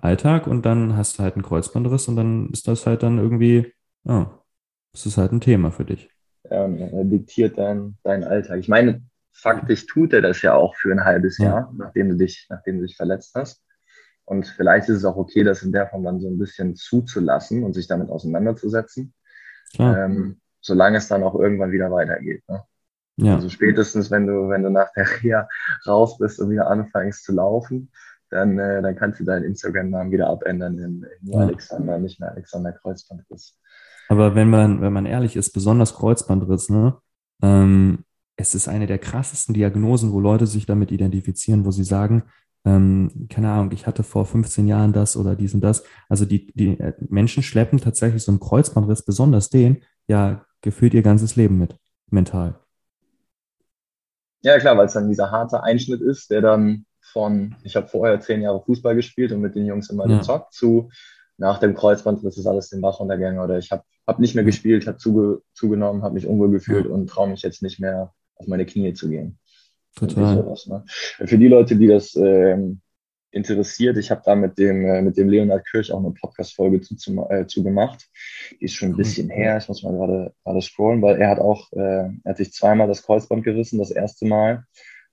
Alltag 0.00 0.46
und 0.46 0.66
dann 0.66 0.96
hast 0.96 1.18
du 1.18 1.22
halt 1.22 1.34
einen 1.34 1.42
Kreuzbandriss 1.42 2.08
und 2.08 2.16
dann 2.16 2.50
ist 2.50 2.68
das 2.68 2.86
halt 2.86 3.02
dann 3.02 3.18
irgendwie, 3.18 3.72
ja, 4.04 4.42
das 4.92 5.06
ist 5.06 5.16
halt 5.16 5.32
ein 5.32 5.40
Thema 5.40 5.70
für 5.70 5.84
dich. 5.84 6.10
Ja, 6.50 6.64
und 6.64 6.78
er 6.78 7.04
diktiert 7.04 7.56
deinen 7.56 7.96
dein 8.02 8.24
Alltag. 8.24 8.58
Ich 8.58 8.68
meine, 8.68 9.02
faktisch 9.32 9.86
tut 9.86 10.12
er 10.12 10.20
das 10.20 10.42
ja 10.42 10.54
auch 10.54 10.74
für 10.76 10.92
ein 10.92 11.04
halbes 11.04 11.38
Jahr, 11.38 11.60
ja. 11.60 11.72
nachdem 11.76 12.10
du 12.10 12.16
dich, 12.16 12.46
nachdem 12.50 12.78
du 12.78 12.86
dich 12.86 12.96
verletzt 12.96 13.34
hast. 13.34 13.62
Und 14.24 14.46
vielleicht 14.46 14.88
ist 14.88 14.98
es 14.98 15.04
auch 15.04 15.16
okay, 15.16 15.44
das 15.44 15.62
in 15.62 15.72
der 15.72 15.88
Form 15.88 16.04
dann 16.04 16.20
so 16.20 16.28
ein 16.28 16.38
bisschen 16.38 16.76
zuzulassen 16.76 17.64
und 17.64 17.74
sich 17.74 17.86
damit 17.86 18.08
auseinanderzusetzen. 18.08 19.12
Ähm, 19.78 20.40
solange 20.60 20.98
es 20.98 21.08
dann 21.08 21.22
auch 21.22 21.34
irgendwann 21.34 21.72
wieder 21.72 21.90
weitergeht. 21.90 22.42
Ne? 22.48 22.62
Ja. 23.16 23.34
Also 23.34 23.48
spätestens, 23.48 24.10
wenn 24.10 24.26
du, 24.26 24.48
wenn 24.48 24.62
du 24.62 24.70
nach 24.70 24.92
der 24.92 25.06
Reha 25.22 25.48
raus 25.86 26.18
bist 26.18 26.40
und 26.40 26.50
wieder 26.50 26.68
anfängst 26.68 27.24
zu 27.24 27.32
laufen, 27.32 27.90
dann, 28.30 28.58
äh, 28.58 28.80
dann 28.80 28.96
kannst 28.96 29.20
du 29.20 29.24
deinen 29.24 29.44
Instagram-Namen 29.44 30.10
wieder 30.10 30.28
abändern 30.28 30.78
in, 30.78 31.06
in 31.20 31.32
ja. 31.32 31.40
Alexander, 31.40 31.98
nicht 31.98 32.18
mehr 32.18 32.30
Alexander 32.30 32.72
Kreuzbandriss. 32.72 33.58
Aber 34.08 34.34
wenn 34.34 34.48
man, 34.48 34.80
wenn 34.80 34.92
man 34.92 35.06
ehrlich 35.06 35.36
ist, 35.36 35.52
besonders 35.52 35.94
Kreuzbandriss, 35.94 36.70
ne? 36.70 36.96
Ähm, 37.42 38.04
es 38.36 38.54
ist 38.54 38.68
eine 38.68 38.86
der 38.86 38.98
krassesten 38.98 39.54
Diagnosen, 39.54 40.12
wo 40.12 40.20
Leute 40.20 40.46
sich 40.46 40.64
damit 40.64 40.90
identifizieren, 40.90 41.66
wo 41.66 41.70
sie 41.70 41.84
sagen, 41.84 42.24
ähm, 42.64 43.26
keine 43.28 43.50
Ahnung, 43.50 43.72
ich 43.72 43.86
hatte 43.86 44.02
vor 44.02 44.24
15 44.24 44.68
Jahren 44.68 44.92
das 44.92 45.16
oder 45.16 45.34
dies 45.34 45.54
und 45.54 45.62
das. 45.62 45.84
Also 46.08 46.24
die, 46.24 46.52
die 46.52 46.78
äh, 46.78 46.94
Menschen 47.08 47.42
schleppen 47.42 47.80
tatsächlich 47.80 48.22
so 48.22 48.32
einen 48.32 48.40
Kreuzbandriss, 48.40 49.04
besonders 49.04 49.50
den, 49.50 49.82
ja, 50.06 50.44
gefühlt 50.60 50.94
ihr 50.94 51.02
ganzes 51.02 51.36
Leben 51.36 51.58
mit, 51.58 51.76
mental. 52.10 52.58
Ja, 54.42 54.58
klar, 54.58 54.76
weil 54.76 54.86
es 54.86 54.92
dann 54.92 55.08
dieser 55.08 55.30
harte 55.30 55.62
Einschnitt 55.62 56.00
ist, 56.00 56.30
der 56.30 56.40
dann 56.40 56.86
von, 57.00 57.56
ich 57.64 57.76
habe 57.76 57.88
vorher 57.88 58.20
zehn 58.20 58.42
Jahre 58.42 58.62
Fußball 58.62 58.94
gespielt 58.94 59.32
und 59.32 59.40
mit 59.40 59.54
den 59.54 59.66
Jungs 59.66 59.90
immer 59.90 60.08
ja. 60.08 60.18
gezockt, 60.18 60.54
zu 60.54 60.90
nach 61.38 61.58
dem 61.58 61.74
Kreuzbandriss 61.74 62.38
ist 62.38 62.46
alles 62.46 62.70
den 62.70 62.80
Bach 62.80 63.00
runtergegangen 63.00 63.40
oder 63.40 63.58
ich 63.58 63.72
habe 63.72 63.82
hab 64.06 64.18
nicht 64.18 64.34
mehr 64.34 64.44
gespielt, 64.44 64.86
habe 64.86 64.98
zuge, 64.98 65.42
zugenommen, 65.54 66.02
habe 66.02 66.14
mich 66.14 66.26
unwohl 66.26 66.50
gefühlt 66.50 66.86
ja. 66.86 66.92
und 66.92 67.08
traue 67.08 67.28
mich 67.28 67.42
jetzt 67.42 67.62
nicht 67.62 67.80
mehr 67.80 68.12
auf 68.36 68.46
meine 68.46 68.66
Knie 68.66 68.92
zu 68.94 69.08
gehen. 69.08 69.38
Total. 69.94 70.36
Sowas, 70.36 70.66
ne? 70.66 70.84
Für 70.86 71.38
die 71.38 71.48
Leute, 71.48 71.76
die 71.76 71.86
das 71.86 72.14
ähm, 72.16 72.80
interessiert, 73.32 73.96
ich 73.96 74.10
habe 74.10 74.22
da 74.24 74.34
mit 74.34 74.58
dem, 74.58 74.84
äh, 74.84 75.02
mit 75.02 75.16
dem 75.16 75.28
Leonhard 75.28 75.66
Kirch 75.66 75.92
auch 75.92 75.98
eine 75.98 76.12
Podcast-Folge 76.12 76.80
zu, 76.80 76.96
zu, 76.96 77.26
äh, 77.30 77.46
zu 77.46 77.62
gemacht. 77.62 78.08
Die 78.60 78.66
ist 78.66 78.74
schon 78.74 78.90
ein 78.90 78.96
bisschen 78.96 79.30
her. 79.30 79.56
Ich 79.58 79.68
muss 79.68 79.82
mal 79.82 79.92
gerade 79.92 80.34
gerade 80.44 80.62
scrollen, 80.62 81.02
weil 81.02 81.20
er 81.20 81.30
hat 81.30 81.38
auch, 81.38 81.72
äh, 81.72 81.78
er 81.78 82.14
hat 82.24 82.36
sich 82.36 82.52
zweimal 82.52 82.88
das 82.88 83.02
Kreuzband 83.02 83.42
gerissen. 83.42 83.78
Das 83.78 83.90
erste 83.90 84.26
Mal 84.26 84.64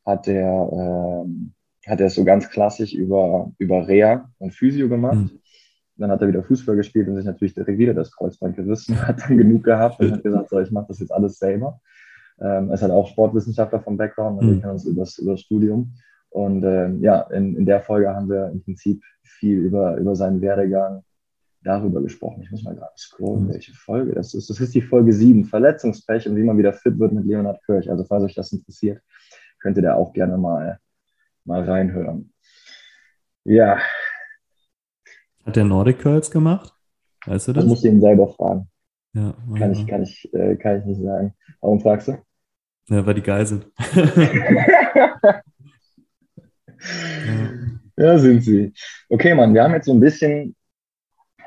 hat 0.05 0.27
er, 0.27 1.25
äh, 1.25 1.89
hat 1.89 2.01
er 2.01 2.09
so 2.09 2.23
ganz 2.23 2.49
klassisch 2.49 2.93
über, 2.93 3.51
über 3.57 3.87
Reha 3.87 4.29
und 4.37 4.53
Physio 4.53 4.89
gemacht. 4.89 5.15
Mhm. 5.15 5.39
Dann 5.95 6.11
hat 6.11 6.21
er 6.21 6.29
wieder 6.29 6.43
Fußball 6.43 6.77
gespielt 6.77 7.07
und 7.09 7.15
sich 7.17 7.25
natürlich 7.25 7.53
direkt 7.53 7.77
wieder 7.77 7.93
das 7.93 8.11
Kreuzband 8.11 8.55
gerissen, 8.55 9.01
hat 9.07 9.21
dann 9.21 9.37
genug 9.37 9.63
gehabt 9.63 9.99
und 9.99 10.11
hat 10.11 10.23
gesagt, 10.23 10.49
so, 10.49 10.59
ich 10.59 10.71
mache 10.71 10.87
das 10.89 10.99
jetzt 10.99 11.11
alles 11.11 11.39
selber. 11.39 11.81
Ähm, 12.41 12.71
ist 12.71 12.81
halt 12.81 12.91
auch 12.91 13.07
Sportwissenschaftler 13.07 13.81
vom 13.81 13.97
Background, 13.97 14.39
also 14.39 14.49
mhm. 14.49 14.55
wir 14.55 14.61
kennen 14.61 14.73
uns 14.73 14.85
über 14.85 15.01
das, 15.01 15.17
über 15.17 15.31
das 15.31 15.41
Studium. 15.41 15.93
Und 16.29 16.63
ähm, 16.63 17.01
ja, 17.01 17.21
in, 17.31 17.55
in 17.55 17.65
der 17.65 17.81
Folge 17.81 18.13
haben 18.13 18.29
wir 18.29 18.49
im 18.49 18.61
Prinzip 18.61 19.03
viel 19.23 19.59
über, 19.59 19.97
über 19.97 20.15
seinen 20.15 20.41
Werdegang 20.41 21.03
darüber 21.63 22.01
gesprochen. 22.01 22.41
Ich 22.43 22.51
muss 22.51 22.63
mal 22.63 22.75
gerade 22.75 22.93
scrollen, 22.97 23.45
mhm. 23.45 23.53
welche 23.53 23.73
Folge 23.73 24.13
das 24.13 24.33
ist. 24.33 24.49
Das 24.49 24.59
ist 24.59 24.73
die 24.73 24.81
Folge 24.81 25.11
7, 25.11 25.45
Verletzungspech 25.45 26.27
und 26.27 26.35
wie 26.35 26.43
man 26.43 26.57
wieder 26.57 26.73
fit 26.73 26.97
wird 26.99 27.11
mit 27.11 27.25
Leonhard 27.25 27.63
Kirch. 27.65 27.89
Also 27.89 28.03
falls 28.05 28.23
euch 28.23 28.35
das 28.35 28.51
interessiert, 28.53 29.01
könnt 29.59 29.77
ihr 29.77 29.83
da 29.83 29.95
auch 29.95 30.13
gerne 30.13 30.37
mal, 30.37 30.79
mal 31.45 31.63
reinhören. 31.63 32.31
Ja. 33.43 33.79
Hat 35.45 35.55
der 35.55 35.65
Nordic 35.65 35.99
Curls 35.99 36.31
gemacht? 36.31 36.73
Weißt 37.25 37.47
du 37.47 37.53
das? 37.53 37.63
Das 37.63 37.69
musst 37.69 37.83
du 37.83 37.89
ihn 37.89 38.01
selber 38.01 38.27
fragen. 38.29 38.69
Ja, 39.13 39.33
kann, 39.57 39.71
ich, 39.71 39.87
kann, 39.87 40.03
ich, 40.03 40.31
äh, 40.33 40.55
kann 40.55 40.79
ich 40.79 40.85
nicht 40.85 41.01
sagen. 41.01 41.33
Warum 41.61 41.81
fragst 41.81 42.09
du? 42.09 42.17
Ja, 42.89 43.05
weil 43.05 43.13
die 43.13 43.21
geil 43.21 43.45
sind. 43.45 43.67
ja. 47.97 48.17
sind 48.17 48.41
sie. 48.43 48.73
Okay, 49.09 49.35
Mann, 49.35 49.53
wir 49.53 49.63
haben 49.63 49.73
jetzt 49.73 49.85
so 49.85 49.93
ein 49.93 49.99
bisschen 49.99 50.55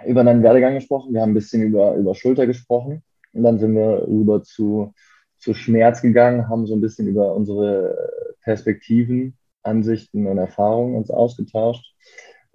über 0.07 0.23
deinen 0.25 0.43
Werdegang 0.43 0.75
gesprochen, 0.75 1.15
wir 1.15 1.21
haben 1.21 1.33
ein 1.33 1.35
bisschen 1.35 1.63
über, 1.63 1.95
über 1.95 2.15
Schulter 2.15 2.47
gesprochen 2.47 3.03
und 3.33 3.43
dann 3.43 3.59
sind 3.59 3.75
wir 3.75 4.07
rüber 4.07 4.43
zu, 4.43 4.95
zu 5.39 5.55
Schmerz 5.55 6.01
gegangen, 6.01 6.49
haben 6.49 6.67
so 6.67 6.75
ein 6.75 6.81
bisschen 6.81 7.09
über 7.09 7.35
unsere 7.35 8.37
Perspektiven, 8.43 9.37
Ansichten 9.63 10.27
und 10.27 10.39
Erfahrungen 10.39 10.97
uns 10.97 11.11
ausgetauscht. 11.11 11.95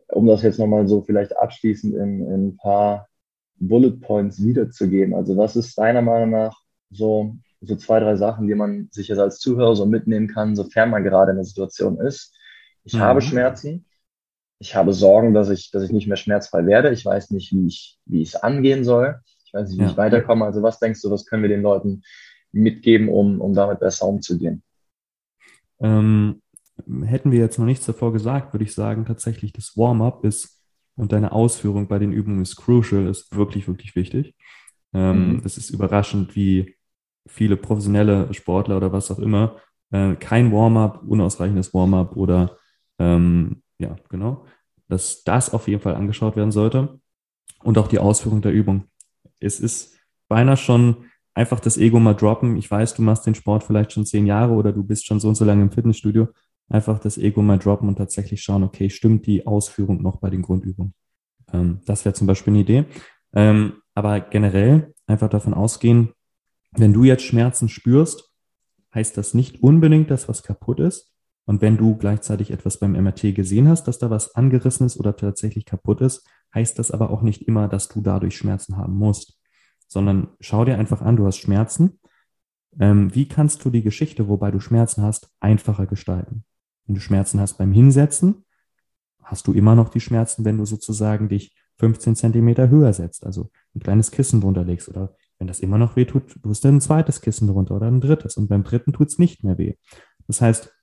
Um 0.10 0.26
das 0.26 0.42
jetzt 0.42 0.60
nochmal 0.60 0.88
so 0.88 1.02
vielleicht 1.02 1.36
abschließend 1.38 1.94
in, 1.96 2.26
in 2.26 2.48
ein 2.48 2.58
paar 2.58 3.10
Bullet 3.60 4.00
Points 4.00 4.42
wiederzugeben. 4.42 5.14
Also 5.14 5.36
was 5.36 5.58
ist 5.58 5.78
deiner 5.78 6.02
Meinung 6.02 6.30
nach 6.30 6.58
so 6.90 7.36
so 7.62 7.76
zwei, 7.76 8.00
drei 8.00 8.16
Sachen, 8.16 8.48
die 8.48 8.56
man 8.56 8.90
sich 8.92 9.08
jetzt 9.08 9.20
als 9.20 9.40
Zuhörer 9.40 9.76
so 9.76 9.86
mitnehmen 9.86 10.28
kann, 10.28 10.56
sofern 10.56 10.90
man 10.90 11.04
gerade 11.04 11.32
in 11.32 11.38
der 11.38 11.46
Situation 11.46 12.00
ist. 12.00 12.36
Ich 12.84 12.94
mhm. 12.94 13.00
habe 13.00 13.22
Schmerzen. 13.22 13.86
Ich 14.60 14.76
habe 14.76 14.94
Sorgen, 14.94 15.34
dass 15.34 15.50
ich, 15.50 15.70
dass 15.72 15.84
ich 15.84 15.92
nicht 15.92 16.08
mehr 16.08 16.18
schmerzfrei 16.18 16.66
werde. 16.66 16.92
Ich 16.92 17.06
weiß 17.06 17.32
nicht, 17.32 17.52
wie 17.52 17.68
ich, 17.68 18.00
wie 18.06 18.22
ich 18.22 18.30
es 18.30 18.36
angehen 18.36 18.84
soll. 18.84 19.20
Ich 19.46 19.54
weiß 19.54 19.70
nicht, 19.70 19.80
wie 19.80 19.84
ja. 19.84 19.90
ich 19.90 19.98
weiterkomme. 19.98 20.46
Also 20.46 20.64
was 20.64 20.80
denkst 20.80 21.02
du, 21.02 21.12
was 21.12 21.26
können 21.26 21.44
wir 21.44 21.50
den 21.50 21.62
Leuten 21.62 22.04
mitgeben, 22.52 23.10
um, 23.10 23.40
um 23.40 23.54
damit 23.54 23.80
besser 23.80 24.08
umzugehen? 24.08 24.64
Ähm, 25.80 26.42
hätten 27.04 27.32
wir 27.32 27.40
jetzt 27.40 27.60
noch 27.60 27.66
nichts 27.66 27.86
davor 27.86 28.14
gesagt, 28.14 28.54
würde 28.54 28.66
ich 28.66 28.74
sagen, 28.74 29.06
tatsächlich 29.06 29.54
das 29.54 29.78
Warm-up 29.78 30.24
ist 30.26 30.60
und 30.96 31.12
deine 31.12 31.32
Ausführung 31.32 31.88
bei 31.88 32.00
den 32.00 32.12
Übungen 32.12 32.42
ist 32.42 32.56
crucial, 32.56 33.08
ist 33.08 33.36
wirklich, 33.36 33.68
wirklich 33.68 33.96
wichtig. 33.96 34.36
Ähm, 34.94 35.34
mhm. 35.34 35.42
Es 35.46 35.58
ist 35.58 35.70
überraschend, 35.70 36.36
wie 36.36 36.77
viele 37.28 37.58
professionelle 37.58 38.34
Sportler 38.34 38.78
oder 38.78 38.92
was 38.92 39.12
auch 39.12 39.20
immer 39.20 39.58
äh, 39.92 40.16
kein 40.16 40.52
Warm-up, 40.52 41.04
unausreichendes 41.08 41.74
Warm-up 41.74 42.16
oder 42.16 42.58
ähm, 43.00 43.62
ja, 43.80 43.96
genau, 44.10 44.46
dass 44.88 45.24
das 45.24 45.54
auf 45.54 45.68
jeden 45.68 45.82
Fall 45.82 45.96
angeschaut 45.96 46.36
werden 46.36 46.52
sollte 46.52 47.00
und 47.64 47.78
auch 47.78 47.88
die 47.88 48.00
Ausführung 48.00 48.42
der 48.42 48.54
Übung. 48.54 48.86
Es 49.40 49.60
ist 49.60 49.96
beinahe 50.28 50.58
schon 50.58 51.06
einfach 51.34 51.60
das 51.60 51.78
Ego 51.78 52.00
mal 52.00 52.16
droppen. 52.16 52.58
Ich 52.58 52.70
weiß, 52.70 52.96
du 52.96 53.02
machst 53.02 53.26
den 53.26 53.36
Sport 53.36 53.64
vielleicht 53.64 53.92
schon 53.92 54.06
zehn 54.06 54.26
Jahre 54.26 54.54
oder 54.54 54.74
du 54.74 54.84
bist 54.84 55.06
schon 55.06 55.20
so 55.20 55.28
und 55.28 55.36
so 55.36 55.46
lange 55.46 55.62
im 55.62 55.72
Fitnessstudio. 55.72 56.28
Einfach 56.70 57.00
das 57.00 57.18
Ego 57.18 57.42
mal 57.42 57.60
droppen 57.60 57.88
und 57.88 57.98
tatsächlich 57.98 58.42
schauen, 58.42 58.64
okay, 58.64 58.90
stimmt 58.90 59.26
die 59.26 59.46
Ausführung 59.46 60.02
noch 60.02 60.18
bei 60.18 60.30
den 60.30 60.42
Grundübungen? 60.42 60.94
Ähm, 61.54 61.80
das 61.86 62.04
wäre 62.04 62.14
zum 62.14 62.28
Beispiel 62.28 62.52
eine 62.54 62.62
Idee. 62.62 62.86
Ähm, 63.34 63.74
aber 63.94 64.20
generell 64.20 64.94
einfach 65.06 65.30
davon 65.30 65.54
ausgehen, 65.54 66.10
wenn 66.72 66.94
du 66.94 67.04
jetzt 67.04 67.24
Schmerzen 67.24 67.70
spürst, 67.70 68.32
heißt 68.94 69.18
das 69.18 69.34
nicht 69.34 69.64
unbedingt, 69.64 70.12
dass 70.12 70.28
was 70.28 70.44
kaputt 70.44 70.80
ist. 70.80 71.14
Und 71.46 71.62
wenn 71.62 71.78
du 71.78 71.96
gleichzeitig 71.96 72.52
etwas 72.52 72.78
beim 72.78 72.92
MRT 72.92 73.34
gesehen 73.34 73.70
hast, 73.70 73.86
dass 73.86 74.00
da 74.00 74.10
was 74.10 74.36
angerissen 74.36 74.86
ist 74.86 74.98
oder 74.98 75.16
tatsächlich 75.16 75.66
kaputt 75.66 76.02
ist, 76.02 76.28
heißt 76.54 76.78
das 76.78 76.92
aber 76.92 77.10
auch 77.10 77.22
nicht 77.22 77.44
immer, 77.44 77.68
dass 77.68 77.88
du 77.88 78.02
dadurch 78.02 78.36
Schmerzen 78.36 78.76
haben 78.76 78.96
musst. 78.96 79.40
Sondern 79.88 80.30
schau 80.42 80.66
dir 80.66 80.78
einfach 80.78 81.02
an, 81.02 81.16
du 81.16 81.26
hast 81.26 81.38
Schmerzen. 81.38 82.00
Ähm, 82.80 83.16
wie 83.16 83.28
kannst 83.28 83.64
du 83.64 83.70
die 83.70 83.82
Geschichte, 83.82 84.28
wobei 84.28 84.52
du 84.52 84.60
Schmerzen 84.60 85.04
hast, 85.04 85.30
einfacher 85.40 85.86
gestalten? 85.86 86.44
Wenn 86.86 86.96
du 86.96 87.02
Schmerzen 87.02 87.40
hast 87.40 87.58
beim 87.58 87.72
Hinsetzen, 87.72 88.46
hast 89.24 89.48
du 89.48 89.54
immer 89.54 89.76
noch 89.76 89.90
die 89.90 90.02
Schmerzen, 90.02 90.44
wenn 90.44 90.58
du 90.58 90.66
sozusagen 90.66 91.30
dich 91.30 91.56
15 91.80 92.16
Zentimeter 92.16 92.70
höher 92.70 92.92
setzt, 92.94 93.26
also 93.26 93.52
ein 93.76 93.80
kleines 93.80 94.12
Kissen 94.12 94.42
drunter 94.42 94.64
legst 94.64 94.90
oder 94.90 95.16
wenn 95.40 95.48
das 95.48 95.60
immer 95.60 95.78
noch 95.78 95.96
weh 95.96 96.06
tut, 96.06 96.36
du 96.42 96.50
hast 96.50 96.64
dann 96.66 96.78
ein 96.78 96.82
zweites 96.82 97.22
Kissen 97.22 97.48
drunter 97.48 97.76
oder 97.76 97.88
ein 97.88 98.02
drittes 98.02 98.38
und 98.38 98.48
beim 98.48 98.64
dritten 98.64 98.94
tut 98.94 99.08
es 99.08 99.20
nicht 99.20 99.44
mehr 99.44 99.58
weh. 99.58 99.76
Das 100.28 100.42
heißt, 100.42 100.74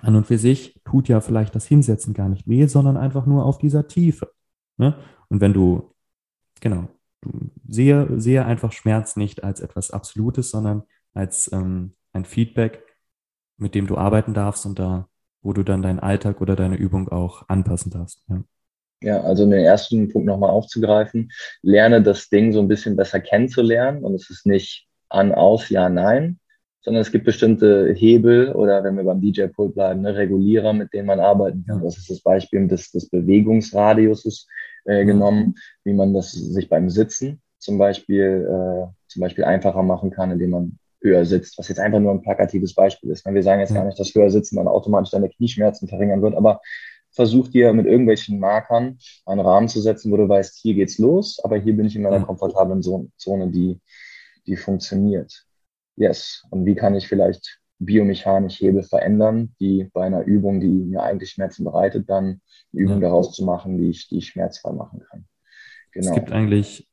an 0.00 0.16
und 0.16 0.26
für 0.26 0.38
sich 0.38 0.80
tut 0.84 1.08
ja 1.08 1.20
vielleicht 1.20 1.54
das 1.54 1.66
Hinsetzen 1.66 2.14
gar 2.14 2.28
nicht 2.28 2.48
weh, 2.48 2.66
sondern 2.66 2.96
einfach 2.96 3.26
nur 3.26 3.44
auf 3.44 3.58
dieser 3.58 3.86
Tiefe. 3.86 4.32
Ne? 4.76 4.96
Und 5.28 5.40
wenn 5.40 5.52
du, 5.52 5.94
genau, 6.60 6.88
du 7.20 7.50
sehe, 7.68 8.20
sehe 8.20 8.44
einfach 8.44 8.72
Schmerz 8.72 9.16
nicht 9.16 9.44
als 9.44 9.60
etwas 9.60 9.90
Absolutes, 9.90 10.50
sondern 10.50 10.82
als 11.14 11.50
ähm, 11.52 11.94
ein 12.12 12.24
Feedback, 12.24 12.82
mit 13.58 13.74
dem 13.74 13.86
du 13.86 13.96
arbeiten 13.96 14.34
darfst 14.34 14.66
und 14.66 14.78
da, 14.78 15.08
wo 15.40 15.52
du 15.52 15.62
dann 15.62 15.82
deinen 15.82 16.00
Alltag 16.00 16.40
oder 16.40 16.56
deine 16.56 16.76
Übung 16.76 17.08
auch 17.08 17.48
anpassen 17.48 17.92
darfst. 17.92 18.24
Ja. 18.28 18.42
Ja, 19.02 19.20
also 19.22 19.44
den 19.44 19.64
ersten 19.64 20.08
Punkt 20.08 20.26
nochmal 20.26 20.50
aufzugreifen. 20.50 21.30
Lerne 21.62 22.02
das 22.02 22.28
Ding 22.28 22.52
so 22.52 22.60
ein 22.60 22.68
bisschen 22.68 22.96
besser 22.96 23.20
kennenzulernen. 23.20 24.04
Und 24.04 24.14
es 24.14 24.30
ist 24.30 24.46
nicht 24.46 24.86
an, 25.08 25.32
aus, 25.32 25.68
ja, 25.68 25.88
nein, 25.88 26.38
sondern 26.80 27.02
es 27.02 27.12
gibt 27.12 27.24
bestimmte 27.24 27.92
Hebel 27.94 28.52
oder 28.52 28.82
wenn 28.82 28.96
wir 28.96 29.04
beim 29.04 29.20
DJ-Pult 29.20 29.74
bleiben, 29.74 30.02
ne, 30.02 30.16
Regulierer, 30.16 30.72
mit 30.72 30.92
denen 30.92 31.06
man 31.06 31.20
arbeiten 31.20 31.64
kann. 31.66 31.82
Das 31.82 31.96
ist 31.96 32.10
das 32.10 32.20
Beispiel 32.20 32.66
des, 32.66 32.90
des 32.90 33.08
Bewegungsradiuses 33.08 34.46
äh, 34.84 35.04
genommen, 35.04 35.54
wie 35.84 35.92
man 35.92 36.12
das 36.12 36.32
sich 36.32 36.68
beim 36.68 36.90
Sitzen 36.90 37.40
zum 37.58 37.78
Beispiel, 37.78 38.46
äh, 38.48 38.86
zum 39.06 39.20
Beispiel 39.20 39.44
einfacher 39.44 39.82
machen 39.84 40.10
kann, 40.10 40.32
indem 40.32 40.50
man 40.50 40.78
höher 41.00 41.24
sitzt, 41.24 41.58
was 41.58 41.68
jetzt 41.68 41.78
einfach 41.78 42.00
nur 42.00 42.12
ein 42.12 42.22
plakatives 42.22 42.74
Beispiel 42.74 43.10
ist. 43.10 43.26
Ne? 43.26 43.34
Wir 43.34 43.42
sagen 43.42 43.60
jetzt 43.60 43.74
gar 43.74 43.84
nicht, 43.84 43.98
dass 43.98 44.14
höher 44.14 44.30
sitzen 44.30 44.56
dann 44.56 44.68
automatisch 44.68 45.10
deine 45.10 45.28
Knieschmerzen 45.28 45.88
verringern 45.88 46.22
wird, 46.22 46.34
aber 46.34 46.60
versuch 47.12 47.48
dir 47.48 47.72
mit 47.72 47.86
irgendwelchen 47.86 48.38
Markern 48.38 48.98
einen 49.26 49.40
Rahmen 49.40 49.68
zu 49.68 49.80
setzen, 49.80 50.10
wo 50.10 50.16
du 50.16 50.28
weißt, 50.28 50.58
hier 50.60 50.74
geht's 50.74 50.98
los, 50.98 51.40
aber 51.44 51.58
hier 51.58 51.76
bin 51.76 51.86
ich 51.86 51.96
in 51.96 52.02
meiner 52.02 52.24
komfortablen 52.24 52.82
Zone, 52.82 53.50
die, 53.50 53.80
die 54.46 54.56
funktioniert. 54.56 55.46
Yes. 55.96 56.44
Und 56.50 56.64
wie 56.64 56.74
kann 56.74 56.94
ich 56.94 57.06
vielleicht 57.06 57.60
biomechanisch 57.78 58.60
Hebel 58.60 58.82
verändern, 58.82 59.54
die 59.60 59.90
bei 59.92 60.04
einer 60.04 60.22
Übung, 60.24 60.60
die 60.60 60.68
mir 60.68 61.02
eigentlich 61.02 61.30
Schmerzen 61.30 61.64
bereitet, 61.64 62.08
dann 62.08 62.24
eine 62.72 62.82
Übung 62.82 63.02
ja. 63.02 63.08
daraus 63.08 63.32
zu 63.32 63.44
machen, 63.44 63.78
die 63.78 63.90
ich, 63.90 64.08
die 64.08 64.18
ich 64.18 64.28
schmerzfrei 64.28 64.72
machen 64.72 65.00
kann. 65.00 65.26
Genau. 65.92 66.08
Es 66.08 66.14
gibt 66.14 66.32
eigentlich, 66.32 66.88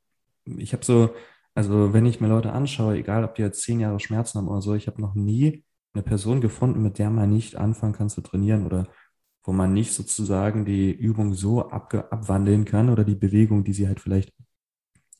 ich 0.46 0.74
habe 0.74 0.84
so, 0.84 1.12
also 1.54 1.94
wenn 1.94 2.06
ich 2.06 2.20
mir 2.20 2.28
Leute 2.28 2.52
anschaue, 2.52 2.98
egal 2.98 3.24
ob 3.24 3.36
die 3.36 3.44
jetzt 3.44 3.62
zehn 3.62 3.80
Jahre 3.80 4.00
Schmerzen 4.00 4.40
haben 4.40 4.48
oder 4.48 4.62
so, 4.62 4.76
ich 4.76 4.88
habe 4.88 5.02
noch 5.02 5.16
nie 5.16 5.64
eine 5.94 6.04
Person 6.04 6.42
gefunden, 6.42 6.82
mit 6.82 7.00
der 7.00 7.10
man 7.10 7.30
nicht 7.30 7.56
anfangen 7.56 7.94
kann 7.94 8.10
zu 8.10 8.22
trainieren 8.22 8.66
oder 8.66 8.88
wo 9.44 9.54
man 9.54 9.74
nicht 9.74 9.94
sozusagen 9.94 10.66
die 10.66 10.92
Übung 10.92 11.34
so 11.34 11.70
abwandeln 11.70 12.66
kann 12.66 12.90
oder 12.90 13.04
die 13.04 13.16
Bewegung, 13.16 13.64
die 13.64 13.74
sie 13.74 13.88
halt 13.88 14.00
vielleicht 14.00 14.34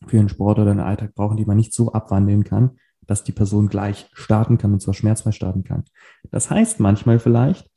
für 0.08 0.18
ihren 0.18 0.30
Sport 0.30 0.60
oder 0.60 0.74
den 0.74 0.80
Alltag 0.80 1.16
brauchen, 1.16 1.38
die 1.38 1.46
man 1.46 1.58
nicht 1.58 1.74
so 1.74 1.92
abwandeln 1.92 2.44
kann, 2.44 2.78
dass 3.06 3.24
die 3.24 3.32
Person 3.32 3.68
gleich 3.68 4.10
starten 4.14 4.58
kann 4.58 4.74
und 4.74 4.82
zwar 4.82 4.94
schmerzfrei 4.94 5.32
starten 5.32 5.64
kann. 5.64 5.86
Das 6.32 6.50
heißt 6.50 6.80
manchmal 6.80 7.20
vielleicht, 7.20 7.70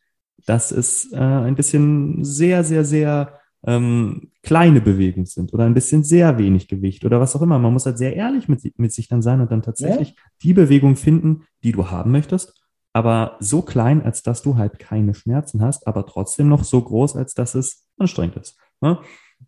dass 0.46 0.72
es 0.72 1.12
äh, 1.12 1.18
ein 1.18 1.54
bisschen 1.54 2.24
sehr, 2.24 2.64
sehr, 2.64 2.84
sehr 2.84 3.38
ähm, 3.64 4.30
kleine 4.42 4.80
Bewegungen 4.80 5.26
sind 5.26 5.54
oder 5.54 5.64
ein 5.64 5.74
bisschen 5.74 6.02
sehr 6.02 6.36
wenig 6.38 6.68
Gewicht 6.68 7.04
oder 7.04 7.20
was 7.20 7.34
auch 7.36 7.42
immer. 7.42 7.58
Man 7.58 7.72
muss 7.72 7.86
halt 7.86 7.98
sehr 7.98 8.14
ehrlich 8.16 8.48
mit, 8.48 8.78
mit 8.78 8.92
sich 8.92 9.08
dann 9.08 9.22
sein 9.22 9.40
und 9.40 9.50
dann 9.50 9.62
tatsächlich 9.62 10.10
ja. 10.10 10.16
die 10.42 10.52
Bewegung 10.52 10.96
finden, 10.96 11.44
die 11.62 11.72
du 11.72 11.90
haben 11.90 12.10
möchtest 12.10 12.61
aber 12.92 13.36
so 13.40 13.62
klein, 13.62 14.02
als 14.02 14.22
dass 14.22 14.42
du 14.42 14.56
halt 14.56 14.78
keine 14.78 15.14
Schmerzen 15.14 15.62
hast, 15.62 15.86
aber 15.86 16.06
trotzdem 16.06 16.48
noch 16.48 16.64
so 16.64 16.80
groß, 16.82 17.16
als 17.16 17.34
dass 17.34 17.54
es 17.54 17.86
anstrengend 17.98 18.36
ist. 18.36 18.58
Ne? 18.80 18.98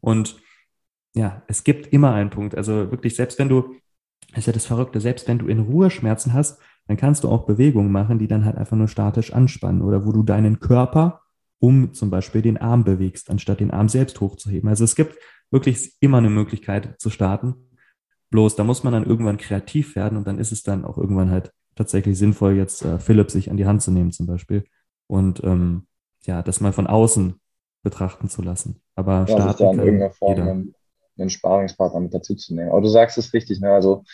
Und 0.01 0.37
ja, 1.15 1.43
es 1.47 1.65
gibt 1.65 1.93
immer 1.93 2.13
einen 2.13 2.31
Punkt. 2.31 2.57
Also 2.57 2.91
wirklich, 2.91 3.15
selbst 3.15 3.39
wenn 3.39 3.49
du 3.49 3.75
ist 4.37 4.47
ja 4.47 4.53
das 4.53 4.67
Verrückte, 4.67 5.01
selbst 5.01 5.29
wenn 5.29 5.39
du 5.39 5.47
in 5.47 5.61
Ruhe 5.61 5.91
Schmerzen 5.91 6.33
hast, 6.33 6.61
dann 6.87 6.97
kannst 6.97 7.25
du 7.25 7.29
auch 7.29 7.47
Bewegungen 7.47 7.93
machen, 7.93 8.19
die 8.19 8.29
dann 8.29 8.45
halt 8.45 8.57
einfach 8.57 8.77
nur 8.77 8.89
statisch 8.89 9.33
anspannen 9.33 9.83
oder 9.83 10.05
wo 10.05 10.13
du 10.13 10.23
deinen 10.23 10.61
Körper 10.61 11.23
um 11.61 11.95
zum 11.95 12.11
Beispiel 12.11 12.43
den 12.43 12.59
Arm 12.59 12.85
bewegst, 12.85 13.31
anstatt 13.31 13.61
den 13.61 13.71
Arm 13.71 13.89
selbst 13.89 14.21
hochzuheben. 14.21 14.69
Also 14.69 14.85
es 14.85 14.95
gibt 14.97 15.17
wirklich 15.51 15.95
immer 16.01 16.19
eine 16.19 16.31
Möglichkeit 16.31 17.01
zu 17.01 17.09
starten. 17.09 17.55
Bloß 18.31 18.57
da 18.57 18.65
muss 18.65 18.85
man 18.85 18.93
dann 18.93 19.07
irgendwann 19.07 19.39
kreativ 19.39 19.97
werden 19.97 20.19
und 20.19 20.27
dann 20.27 20.39
ist 20.39 20.53
es 20.53 20.63
dann 20.63 20.85
auch 20.85 20.99
irgendwann 20.99 21.31
halt 21.31 21.53
tatsächlich 21.77 22.19
sinnvoll, 22.19 22.57
jetzt 22.57 22.85
äh, 22.85 22.99
Philipp 22.99 23.31
sich 23.31 23.51
an 23.51 23.57
die 23.57 23.67
Hand 23.67 23.83
zu 23.83 23.91
nehmen 23.91 24.13
zum 24.13 24.27
Beispiel 24.27 24.65
und 25.07 25.43
ähm, 25.45 25.87
ja, 26.23 26.43
das 26.43 26.61
mal 26.61 26.73
von 26.73 26.87
außen 26.87 27.35
betrachten 27.83 28.29
zu 28.29 28.43
lassen. 28.43 28.81
Aber 28.95 29.27
ja, 29.29 29.29
starten 29.29 29.63
da 29.63 29.71
in 29.73 29.79
irgendeiner 29.79 30.11
Form 30.11 30.41
einen, 30.41 30.75
einen 31.19 31.31
Sparingspartner 31.31 32.01
mit 32.01 32.15
dazu 32.15 32.35
zu 32.35 32.55
nehmen. 32.55 32.71
Aber 32.71 32.81
du 32.81 32.89
sagst 32.89 33.19
es 33.19 33.33
richtig, 33.33 33.61
ne? 33.61 33.71
Also 33.71 34.05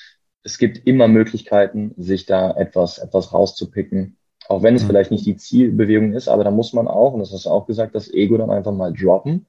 es 0.42 0.58
gibt 0.58 0.86
immer 0.86 1.06
Möglichkeiten, 1.06 1.94
sich 1.96 2.26
da 2.26 2.50
etwas, 2.52 2.98
etwas 2.98 3.32
rauszupicken. 3.32 4.16
Auch 4.48 4.62
wenn 4.62 4.74
es 4.74 4.82
mhm. 4.82 4.88
vielleicht 4.88 5.10
nicht 5.10 5.26
die 5.26 5.36
Zielbewegung 5.36 6.12
ist, 6.12 6.28
aber 6.28 6.44
da 6.44 6.50
muss 6.50 6.72
man 6.72 6.88
auch, 6.88 7.12
und 7.12 7.20
das 7.20 7.32
hast 7.32 7.46
du 7.46 7.50
auch 7.50 7.66
gesagt, 7.66 7.94
das 7.94 8.12
Ego 8.12 8.36
dann 8.38 8.50
einfach 8.50 8.72
mal 8.72 8.92
droppen 8.92 9.46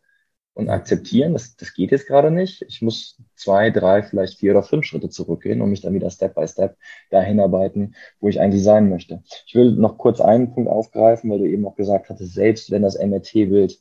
und 0.54 0.70
akzeptieren, 0.70 1.34
das, 1.34 1.56
das 1.56 1.74
geht 1.74 1.92
jetzt 1.92 2.08
gerade 2.08 2.30
nicht. 2.30 2.62
Ich 2.68 2.82
muss 2.82 3.18
zwei, 3.36 3.70
drei, 3.70 4.04
vielleicht 4.04 4.40
vier 4.40 4.52
oder 4.52 4.64
fünf 4.64 4.86
Schritte 4.86 5.10
zurückgehen 5.10 5.62
und 5.62 5.70
mich 5.70 5.82
dann 5.82 5.94
wieder 5.94 6.10
Step 6.10 6.36
by 6.36 6.48
Step 6.48 6.78
dahin 7.10 7.40
arbeiten, 7.40 7.96
wo 8.20 8.28
ich 8.28 8.40
eigentlich 8.40 8.64
sein 8.64 8.90
möchte. 8.90 9.24
Ich 9.48 9.56
will 9.56 9.72
noch 9.72 9.98
kurz 9.98 10.20
einen 10.20 10.54
Punkt 10.54 10.70
aufgreifen, 10.70 11.30
weil 11.30 11.40
du 11.40 11.46
eben 11.46 11.66
auch 11.66 11.76
gesagt 11.76 12.10
hattest, 12.10 12.34
selbst 12.34 12.70
wenn 12.70 12.82
das 12.82 13.00
MRT-Bild 13.00 13.80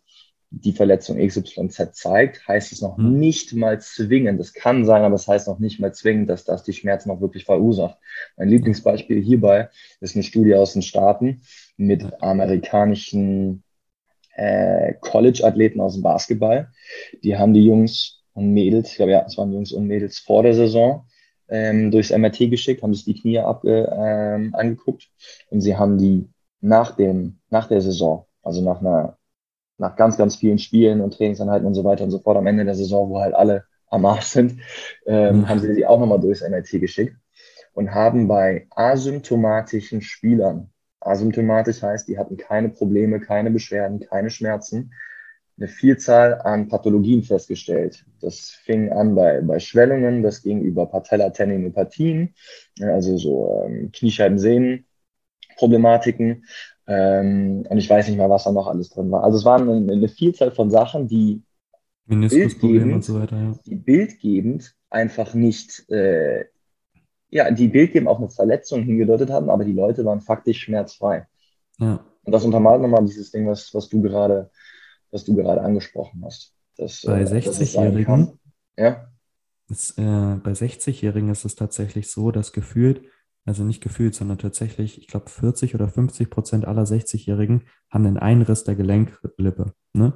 die 0.52 0.72
Verletzung 0.72 1.18
XYZ 1.18 1.92
zeigt, 1.92 2.46
heißt 2.46 2.72
es 2.72 2.82
noch 2.82 2.98
mhm. 2.98 3.18
nicht 3.18 3.54
mal 3.54 3.80
zwingend. 3.80 4.40
Das 4.40 4.52
kann 4.52 4.84
sein, 4.84 5.02
aber 5.02 5.14
es 5.14 5.26
das 5.26 5.34
heißt 5.34 5.48
noch 5.48 5.60
nicht 5.60 5.80
mal 5.80 5.94
zwingend, 5.94 6.28
dass 6.28 6.44
das 6.44 6.64
die 6.64 6.72
Schmerzen 6.72 7.10
auch 7.10 7.20
wirklich 7.20 7.44
verursacht. 7.44 7.98
Mein 8.36 8.48
Lieblingsbeispiel 8.48 9.22
hierbei 9.22 9.70
ist 10.00 10.16
eine 10.16 10.24
Studie 10.24 10.54
aus 10.54 10.72
den 10.72 10.82
Staaten 10.82 11.42
mit 11.76 12.20
amerikanischen 12.20 13.62
äh, 14.35 14.95
College-Athleten 15.01 15.81
aus 15.81 15.95
dem 15.95 16.03
Basketball. 16.03 16.68
Die 17.22 17.37
haben 17.37 17.55
die 17.55 17.64
Jungs 17.64 18.22
und 18.33 18.53
Mädels, 18.53 18.91
ich 18.91 18.97
glaube 18.97 19.12
ja, 19.12 19.24
es 19.26 19.37
waren 19.37 19.53
Jungs 19.53 19.72
und 19.72 19.87
Mädels 19.87 20.18
vor 20.18 20.43
der 20.43 20.55
Saison, 20.55 21.07
ähm, 21.49 21.91
durchs 21.91 22.11
MRT 22.11 22.51
geschickt, 22.51 22.83
haben 22.83 22.95
sich 22.95 23.05
die 23.05 23.20
Knie 23.20 23.39
ab, 23.39 23.64
äh, 23.64 23.83
ähm, 23.83 24.55
angeguckt 24.55 25.11
und 25.51 25.61
sie 25.61 25.76
haben 25.76 25.99
die 25.99 26.31
nach 26.61 26.95
dem, 26.95 27.41
nach 27.51 27.66
der 27.66 27.81
Saison, 27.81 28.26
also 28.43 28.62
nach 28.62 28.81
einer 28.81 29.18
nach 29.81 29.97
ganz, 29.97 30.16
ganz 30.16 30.37
vielen 30.37 30.59
Spielen 30.59 31.01
und 31.01 31.14
Trainingseinheiten 31.14 31.66
und 31.66 31.74
so 31.74 31.85
weiter 31.85 32.05
und 32.05 32.11
so 32.11 32.18
fort 32.18 32.37
am 32.37 32.47
Ende 32.47 32.64
der 32.64 32.74
Saison, 32.74 33.09
wo 33.09 33.18
halt 33.20 33.35
alle 33.35 33.64
am 33.89 34.05
Arsch 34.05 34.26
sind, 34.26 34.61
ähm, 35.07 35.39
mhm. 35.39 35.49
haben 35.49 35.59
sie 35.59 35.74
sie 35.74 35.87
auch 35.87 35.99
nochmal 35.99 36.20
durchs 36.20 36.47
MRT 36.49 36.81
geschickt 36.81 37.16
und 37.72 37.93
haben 37.93 38.28
bei 38.28 38.66
asymptomatischen 38.70 40.03
Spielern, 40.03 40.70
asymptomatisch 41.01 41.82
heißt, 41.82 42.09
die 42.09 42.18
hatten 42.18 42.36
keine 42.36 42.68
Probleme, 42.68 43.20
keine 43.20 43.51
Beschwerden, 43.51 44.01
keine 44.01 44.30
Schmerzen, 44.30 44.92
eine 45.59 45.68
Vielzahl 45.68 46.40
an 46.40 46.68
Pathologien 46.68 47.22
festgestellt. 47.22 48.05
Das 48.20 48.51
fing 48.51 48.90
an 48.90 49.14
bei, 49.14 49.40
bei 49.42 49.59
Schwellungen, 49.59 50.22
das 50.22 50.42
ging 50.42 50.62
über 50.62 50.86
Patellateninopathien, 50.86 52.34
also 52.80 53.16
so 53.16 53.64
ähm, 53.66 53.90
Kniescheibensehnen, 53.92 54.86
Problematiken, 55.57 56.44
ähm, 56.90 57.64
und 57.68 57.78
ich 57.78 57.88
weiß 57.88 58.09
nicht 58.09 58.16
mehr, 58.16 58.28
was 58.28 58.44
da 58.44 58.53
noch 58.53 58.66
alles 58.66 58.90
drin 58.90 59.11
war. 59.12 59.22
Also 59.22 59.38
es 59.38 59.44
waren 59.44 59.68
eine, 59.68 59.92
eine 59.92 60.09
Vielzahl 60.09 60.51
von 60.51 60.70
Sachen, 60.70 61.07
die 61.07 61.42
bildgebend, 62.07 62.94
und 62.94 63.05
so 63.05 63.20
weiter, 63.20 63.36
ja. 63.36 63.55
die 63.64 63.76
bildgebend 63.76 64.74
einfach 64.88 65.32
nicht, 65.34 65.88
äh, 65.88 66.46
ja, 67.31 67.51
die 67.51 67.68
bildgebend 67.68 68.09
auf 68.09 68.18
eine 68.18 68.28
Verletzung 68.28 68.83
hingedeutet 68.83 69.31
haben, 69.31 69.51
aber 69.51 69.64
die 69.64 69.72
Leute 69.72 70.05
waren 70.05 70.20
faktisch 70.20 70.61
schmerzfrei. 70.61 71.26
Ja. 71.78 72.05
Und 72.24 72.33
das 72.33 72.45
untermalt 72.45 72.83
nochmal 72.83 73.05
dieses 73.05 73.31
Ding, 73.31 73.47
was, 73.47 73.72
was 73.72 73.89
du 73.89 74.03
gerade, 74.03 74.51
was 75.11 75.24
du 75.24 75.35
gerade 75.35 75.62
angesprochen 75.62 76.22
hast. 76.24 76.55
Dass, 76.76 77.03
bei 77.03 77.22
äh, 77.22 77.24
60-Jährigen, 77.24 78.39
ja. 78.76 79.07
Ist, 79.68 79.99
äh, 79.99 80.37
bei 80.43 80.53
60-Jährigen 80.53 81.31
ist 81.31 81.45
es 81.45 81.55
tatsächlich 81.55 82.11
so, 82.11 82.31
dass 82.31 82.53
gefühlt 82.53 83.03
also 83.45 83.64
nicht 83.64 83.83
gefühlt, 83.83 84.14
sondern 84.14 84.39
tatsächlich, 84.39 84.99
ich 84.99 85.07
glaube, 85.07 85.31
40 85.31 85.74
oder 85.74 85.89
50 85.89 86.31
Prozent 86.31 86.64
aller 86.66 86.85
60-Jährigen 86.85 87.62
haben 87.91 88.07
einen 88.07 88.18
Einriss 88.18 88.64
der 88.64 88.74
Gelenklippe, 88.74 89.72
ne? 89.93 90.14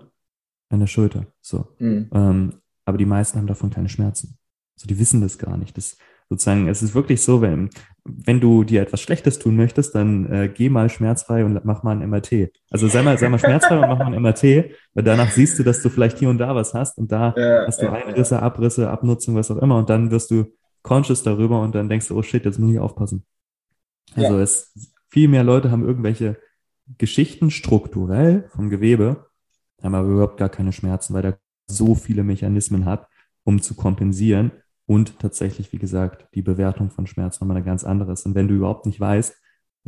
An 0.68 0.80
der 0.80 0.86
Schulter. 0.86 1.26
So. 1.40 1.68
Mhm. 1.78 2.10
Ähm, 2.12 2.54
aber 2.84 2.98
die 2.98 3.06
meisten 3.06 3.38
haben 3.38 3.46
davon 3.46 3.70
keine 3.70 3.88
Schmerzen. 3.88 4.38
Also 4.76 4.86
die 4.86 4.98
wissen 4.98 5.20
das 5.20 5.38
gar 5.38 5.56
nicht. 5.56 5.76
Das 5.76 5.96
sozusagen, 6.34 6.68
es 6.68 6.82
ist 6.82 6.94
wirklich 6.94 7.22
so, 7.22 7.40
wenn, 7.40 7.70
wenn 8.04 8.40
du 8.40 8.64
dir 8.64 8.82
etwas 8.82 9.00
Schlechtes 9.00 9.38
tun 9.38 9.56
möchtest, 9.56 9.94
dann 9.94 10.30
äh, 10.30 10.48
geh 10.52 10.68
mal 10.68 10.90
schmerzfrei 10.90 11.44
und 11.44 11.64
mach 11.64 11.82
mal 11.82 11.92
ein 11.96 12.08
MRT. 12.08 12.50
Also 12.70 12.88
sei 12.88 13.02
mal, 13.02 13.16
sei 13.18 13.28
mal 13.28 13.38
schmerzfrei 13.38 13.78
und 13.78 13.88
mach 13.88 13.98
mal 13.98 14.12
ein 14.12 14.22
MRT, 14.22 14.42
weil 14.94 15.04
danach 15.04 15.30
siehst 15.30 15.58
du, 15.58 15.62
dass 15.62 15.80
du 15.82 15.88
vielleicht 15.88 16.18
hier 16.18 16.28
und 16.28 16.38
da 16.38 16.54
was 16.54 16.74
hast 16.74 16.98
und 16.98 17.12
da 17.12 17.34
ja, 17.36 17.66
hast 17.66 17.80
du 17.80 17.90
Einrisse, 17.90 18.42
Abrisse, 18.42 18.90
Abnutzung, 18.90 19.36
was 19.36 19.50
auch 19.50 19.58
immer 19.58 19.78
und 19.78 19.88
dann 19.88 20.10
wirst 20.10 20.30
du 20.30 20.46
conscious 20.82 21.22
darüber 21.22 21.60
und 21.60 21.74
dann 21.74 21.88
denkst 21.88 22.08
du, 22.08 22.16
oh 22.16 22.22
shit, 22.22 22.44
jetzt 22.44 22.58
muss 22.58 22.72
ich 22.72 22.78
aufpassen. 22.78 23.24
Also 24.14 24.36
ja. 24.36 24.42
es, 24.42 24.74
viel 25.08 25.28
mehr 25.28 25.44
Leute 25.44 25.70
haben 25.70 25.86
irgendwelche 25.86 26.36
Geschichten 26.98 27.50
strukturell 27.50 28.48
vom 28.50 28.68
Gewebe, 28.68 29.30
haben 29.82 29.94
aber 29.94 30.08
überhaupt 30.08 30.36
gar 30.36 30.50
keine 30.50 30.72
Schmerzen, 30.72 31.14
weil 31.14 31.22
der 31.22 31.38
so 31.66 31.94
viele 31.94 32.22
Mechanismen 32.22 32.84
hat, 32.84 33.08
um 33.44 33.62
zu 33.62 33.74
kompensieren. 33.74 34.52
Und 34.86 35.18
tatsächlich, 35.18 35.72
wie 35.72 35.78
gesagt, 35.78 36.26
die 36.34 36.42
Bewertung 36.42 36.90
von 36.90 37.06
Schmerz 37.06 37.40
nochmal 37.40 37.56
eine 37.56 37.64
ganz 37.64 37.84
andere 37.84 38.12
ist. 38.12 38.26
Und 38.26 38.34
wenn 38.34 38.48
du 38.48 38.54
überhaupt 38.54 38.86
nicht 38.86 39.00
weißt, 39.00 39.34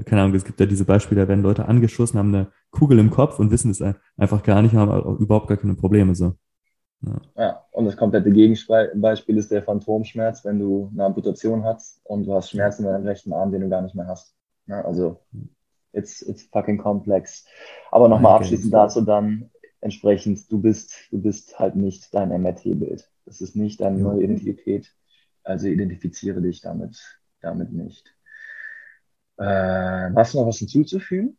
keine 0.04 0.22
Ahnung, 0.22 0.34
es 0.34 0.44
gibt 0.44 0.60
ja 0.60 0.66
diese 0.66 0.84
Beispiele, 0.84 1.22
da 1.22 1.28
werden 1.28 1.42
Leute 1.42 1.66
angeschossen, 1.68 2.18
haben 2.18 2.34
eine 2.34 2.48
Kugel 2.70 2.98
im 2.98 3.10
Kopf 3.10 3.38
und 3.38 3.50
wissen 3.50 3.70
es 3.70 3.82
einfach 4.16 4.42
gar 4.42 4.60
nicht, 4.60 4.74
haben 4.74 5.18
überhaupt 5.18 5.48
gar 5.48 5.56
keine 5.56 5.74
Probleme. 5.74 6.14
So. 6.14 6.34
Ja. 7.02 7.20
ja, 7.36 7.64
und 7.72 7.86
das 7.86 7.96
komplette 7.96 8.30
Gegenbeispiel 8.30 9.38
ist 9.38 9.50
der 9.50 9.62
Phantomschmerz, 9.62 10.44
wenn 10.44 10.58
du 10.58 10.90
eine 10.92 11.04
Amputation 11.04 11.64
hast 11.64 12.00
und 12.04 12.24
du 12.24 12.34
hast 12.34 12.50
Schmerzen 12.50 12.84
in 12.84 12.92
deinem 12.92 13.06
rechten 13.06 13.32
Arm, 13.32 13.52
den 13.52 13.62
du 13.62 13.68
gar 13.68 13.82
nicht 13.82 13.94
mehr 13.94 14.06
hast. 14.06 14.34
Ja, 14.66 14.82
also, 14.82 15.20
it's, 15.92 16.20
it's 16.22 16.42
fucking 16.44 16.78
complex. 16.78 17.46
Aber 17.90 18.08
nochmal 18.08 18.36
abschließend 18.36 18.72
dazu 18.72 19.02
dann 19.02 19.50
entsprechend, 19.80 20.50
du 20.50 20.60
bist, 20.60 20.94
du 21.10 21.20
bist 21.20 21.58
halt 21.58 21.76
nicht 21.76 22.12
dein 22.14 22.28
MRT-Bild. 22.30 23.08
Das 23.26 23.40
ist 23.40 23.56
nicht 23.56 23.80
deine 23.80 23.98
neue 23.98 24.22
Identität. 24.22 24.94
Also 25.44 25.68
identifiziere 25.68 26.40
dich 26.40 26.60
damit, 26.60 27.20
damit 27.40 27.72
nicht. 27.72 28.12
Äh, 29.36 29.44
hast 30.14 30.34
du 30.34 30.38
noch 30.38 30.46
was 30.46 30.58
hinzuzufügen? 30.58 31.36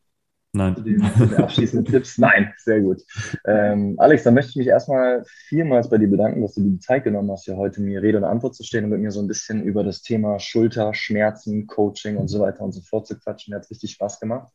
Nein. 0.53 0.75
Zu 0.75 0.81
den, 0.81 1.01
zu 1.17 1.25
den 1.25 1.35
abschließenden 1.35 1.85
Tipps? 1.91 2.17
Nein, 2.17 2.53
sehr 2.57 2.81
gut. 2.81 3.01
Ähm, 3.45 3.95
Alex, 3.97 4.23
dann 4.23 4.33
möchte 4.33 4.51
ich 4.51 4.55
mich 4.55 4.67
erstmal 4.67 5.23
vielmals 5.25 5.89
bei 5.89 5.97
dir 5.97 6.09
bedanken, 6.09 6.41
dass 6.41 6.55
du 6.55 6.61
dir 6.61 6.71
die 6.71 6.79
Zeit 6.79 7.03
genommen 7.03 7.31
hast, 7.31 7.45
hier 7.45 7.57
heute 7.57 7.81
mir 7.81 8.01
Rede 8.01 8.17
und 8.17 8.23
Antwort 8.23 8.55
zu 8.55 8.63
stehen 8.63 8.85
und 8.85 8.91
mit 8.91 9.01
mir 9.01 9.11
so 9.11 9.19
ein 9.19 9.27
bisschen 9.27 9.63
über 9.63 9.83
das 9.83 10.01
Thema 10.01 10.39
Schulter, 10.39 10.93
Schmerzen, 10.93 11.67
Coaching 11.67 12.17
und 12.17 12.27
so 12.27 12.39
weiter 12.39 12.61
und 12.61 12.71
so 12.71 12.81
fort 12.81 13.07
zu 13.07 13.19
quatschen. 13.19 13.51
Mir 13.51 13.59
hat 13.59 13.69
richtig 13.69 13.91
Spaß 13.91 14.19
gemacht. 14.19 14.51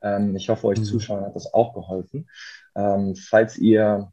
Ähm, 0.00 0.36
ich 0.36 0.48
hoffe, 0.48 0.66
euch 0.66 0.78
mhm. 0.78 0.84
Zuschauern 0.84 1.24
hat 1.24 1.36
das 1.36 1.52
auch 1.52 1.74
geholfen. 1.74 2.28
Ähm, 2.76 3.14
falls 3.16 3.58
ihr 3.58 4.12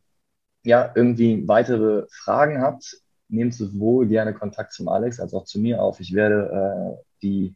ja 0.64 0.91
irgendwie 0.95 1.47
weitere 1.47 2.05
Fragen 2.12 2.62
habt, 2.62 2.97
nehmt 3.28 3.53
sowohl 3.53 4.07
gerne 4.07 4.34
Kontakt 4.34 4.74
zum 4.74 4.88
Alex 4.88 5.20
als 5.20 5.34
auch 5.34 5.45
zu 5.45 5.60
mir 5.60 5.82
auf. 5.82 5.99
Ich 5.99 6.14
werde 6.14 6.97
äh, 6.97 7.03
die 7.22 7.55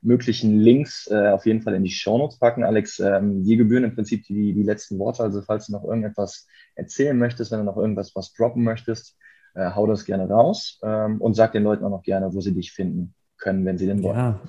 möglichen 0.00 0.58
Links 0.58 1.08
äh, 1.10 1.28
auf 1.28 1.44
jeden 1.44 1.62
Fall 1.62 1.74
in 1.74 1.82
die 1.82 1.90
Shownotes 1.90 2.38
packen. 2.38 2.62
Alex, 2.62 3.00
ähm, 3.00 3.44
dir 3.44 3.56
gebühren 3.56 3.84
im 3.84 3.94
Prinzip 3.94 4.24
die, 4.26 4.52
die 4.54 4.62
letzten 4.62 4.98
Worte. 4.98 5.24
Also 5.24 5.42
falls 5.42 5.66
du 5.66 5.72
noch 5.72 5.84
irgendetwas 5.84 6.46
erzählen 6.76 7.18
möchtest, 7.18 7.50
wenn 7.50 7.58
du 7.58 7.64
noch 7.64 7.76
irgendwas 7.76 8.14
was 8.14 8.32
droppen 8.32 8.62
möchtest, 8.62 9.16
äh, 9.54 9.70
hau 9.74 9.86
das 9.86 10.04
gerne 10.04 10.28
raus 10.28 10.78
ähm, 10.82 11.20
und 11.20 11.34
sag 11.34 11.52
den 11.52 11.64
Leuten 11.64 11.84
auch 11.84 11.90
noch 11.90 12.02
gerne, 12.02 12.32
wo 12.32 12.40
sie 12.40 12.54
dich 12.54 12.72
finden 12.72 13.14
können, 13.38 13.64
wenn 13.64 13.78
sie 13.78 13.86
denn 13.86 14.02
wollen. 14.02 14.16
Ja, 14.16 14.40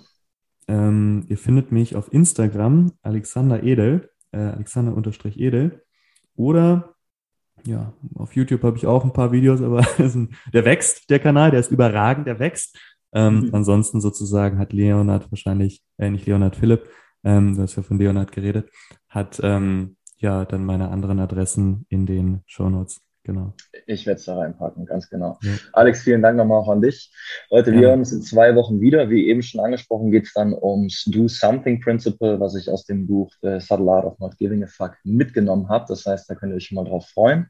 ähm, 0.67 1.25
ihr 1.27 1.37
findet 1.37 1.71
mich 1.71 1.95
auf 1.95 2.13
Instagram, 2.13 2.93
Alexander 3.01 3.63
Edel, 3.63 4.11
äh, 4.31 4.37
Alexander-Edel 4.37 5.83
oder 6.35 6.95
ja, 7.65 7.93
auf 8.15 8.35
YouTube 8.35 8.63
habe 8.63 8.77
ich 8.77 8.87
auch 8.87 9.03
ein 9.03 9.13
paar 9.13 9.31
Videos, 9.31 9.61
aber 9.61 9.85
der 10.53 10.65
wächst, 10.65 11.09
der 11.09 11.19
Kanal, 11.19 11.51
der 11.51 11.59
ist 11.59 11.71
überragend, 11.71 12.27
der 12.27 12.39
wächst. 12.39 12.77
Ähm, 13.11 13.41
mhm. 13.41 13.49
Ansonsten 13.55 14.01
sozusagen 14.01 14.59
hat 14.59 14.73
Leonard 14.73 15.31
wahrscheinlich, 15.31 15.81
äh, 15.97 16.09
nicht 16.09 16.27
Leonard 16.27 16.55
Philipp, 16.55 16.87
ähm, 17.23 17.55
du 17.55 17.61
hast 17.61 17.75
ja 17.75 17.83
von 17.83 17.97
Leonard 17.97 18.31
geredet, 18.31 18.69
hat 19.07 19.39
ähm, 19.43 19.97
ja 20.17 20.45
dann 20.45 20.65
meine 20.65 20.89
anderen 20.89 21.19
Adressen 21.19 21.85
in 21.89 22.05
den 22.05 22.41
Shownotes. 22.45 23.01
Genau. 23.23 23.53
Ich 23.85 24.05
werde 24.05 24.19
es 24.19 24.25
da 24.25 24.37
reinpacken, 24.37 24.85
ganz 24.85 25.09
genau. 25.09 25.37
Ja. 25.41 25.51
Alex, 25.73 26.03
vielen 26.03 26.21
Dank 26.21 26.37
nochmal 26.37 26.59
auch 26.59 26.69
an 26.69 26.81
dich. 26.81 27.11
Leute, 27.49 27.71
wir 27.73 27.81
ja. 27.81 27.89
hören 27.89 27.99
uns 27.99 28.11
in 28.11 28.21
zwei 28.21 28.55
Wochen 28.55 28.79
wieder. 28.79 29.09
Wie 29.09 29.27
eben 29.27 29.41
schon 29.41 29.59
angesprochen, 29.61 30.11
geht 30.11 30.25
es 30.25 30.33
dann 30.33 30.53
ums 30.53 31.03
Do 31.05 31.27
Something 31.27 31.79
Principle, 31.81 32.39
was 32.39 32.55
ich 32.55 32.69
aus 32.69 32.85
dem 32.85 33.07
Buch 33.07 33.31
The 33.41 33.59
Subtle 33.59 33.91
Art 33.91 34.05
of 34.05 34.19
Not 34.19 34.37
Giving 34.37 34.63
a 34.63 34.67
Fuck 34.67 34.95
mitgenommen 35.03 35.67
habe. 35.69 35.85
Das 35.89 36.05
heißt, 36.05 36.29
da 36.29 36.35
könnt 36.35 36.53
ihr 36.53 36.55
euch 36.55 36.65
schon 36.65 36.75
mal 36.75 36.85
drauf 36.85 37.07
freuen. 37.09 37.47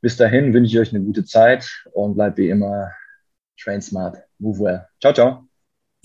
Bis 0.00 0.16
dahin 0.16 0.54
wünsche 0.54 0.72
ich 0.72 0.78
euch 0.78 0.94
eine 0.94 1.04
gute 1.04 1.24
Zeit 1.24 1.68
und 1.92 2.14
bleibt 2.14 2.38
wie 2.38 2.48
immer 2.48 2.90
train 3.58 3.80
smart, 3.80 4.18
move 4.38 4.58
well. 4.60 4.86
Ciao, 5.00 5.12
ciao. 5.12 5.48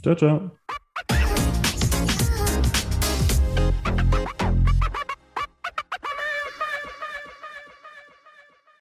Ciao, 0.02 0.16
ciao. 0.16 0.52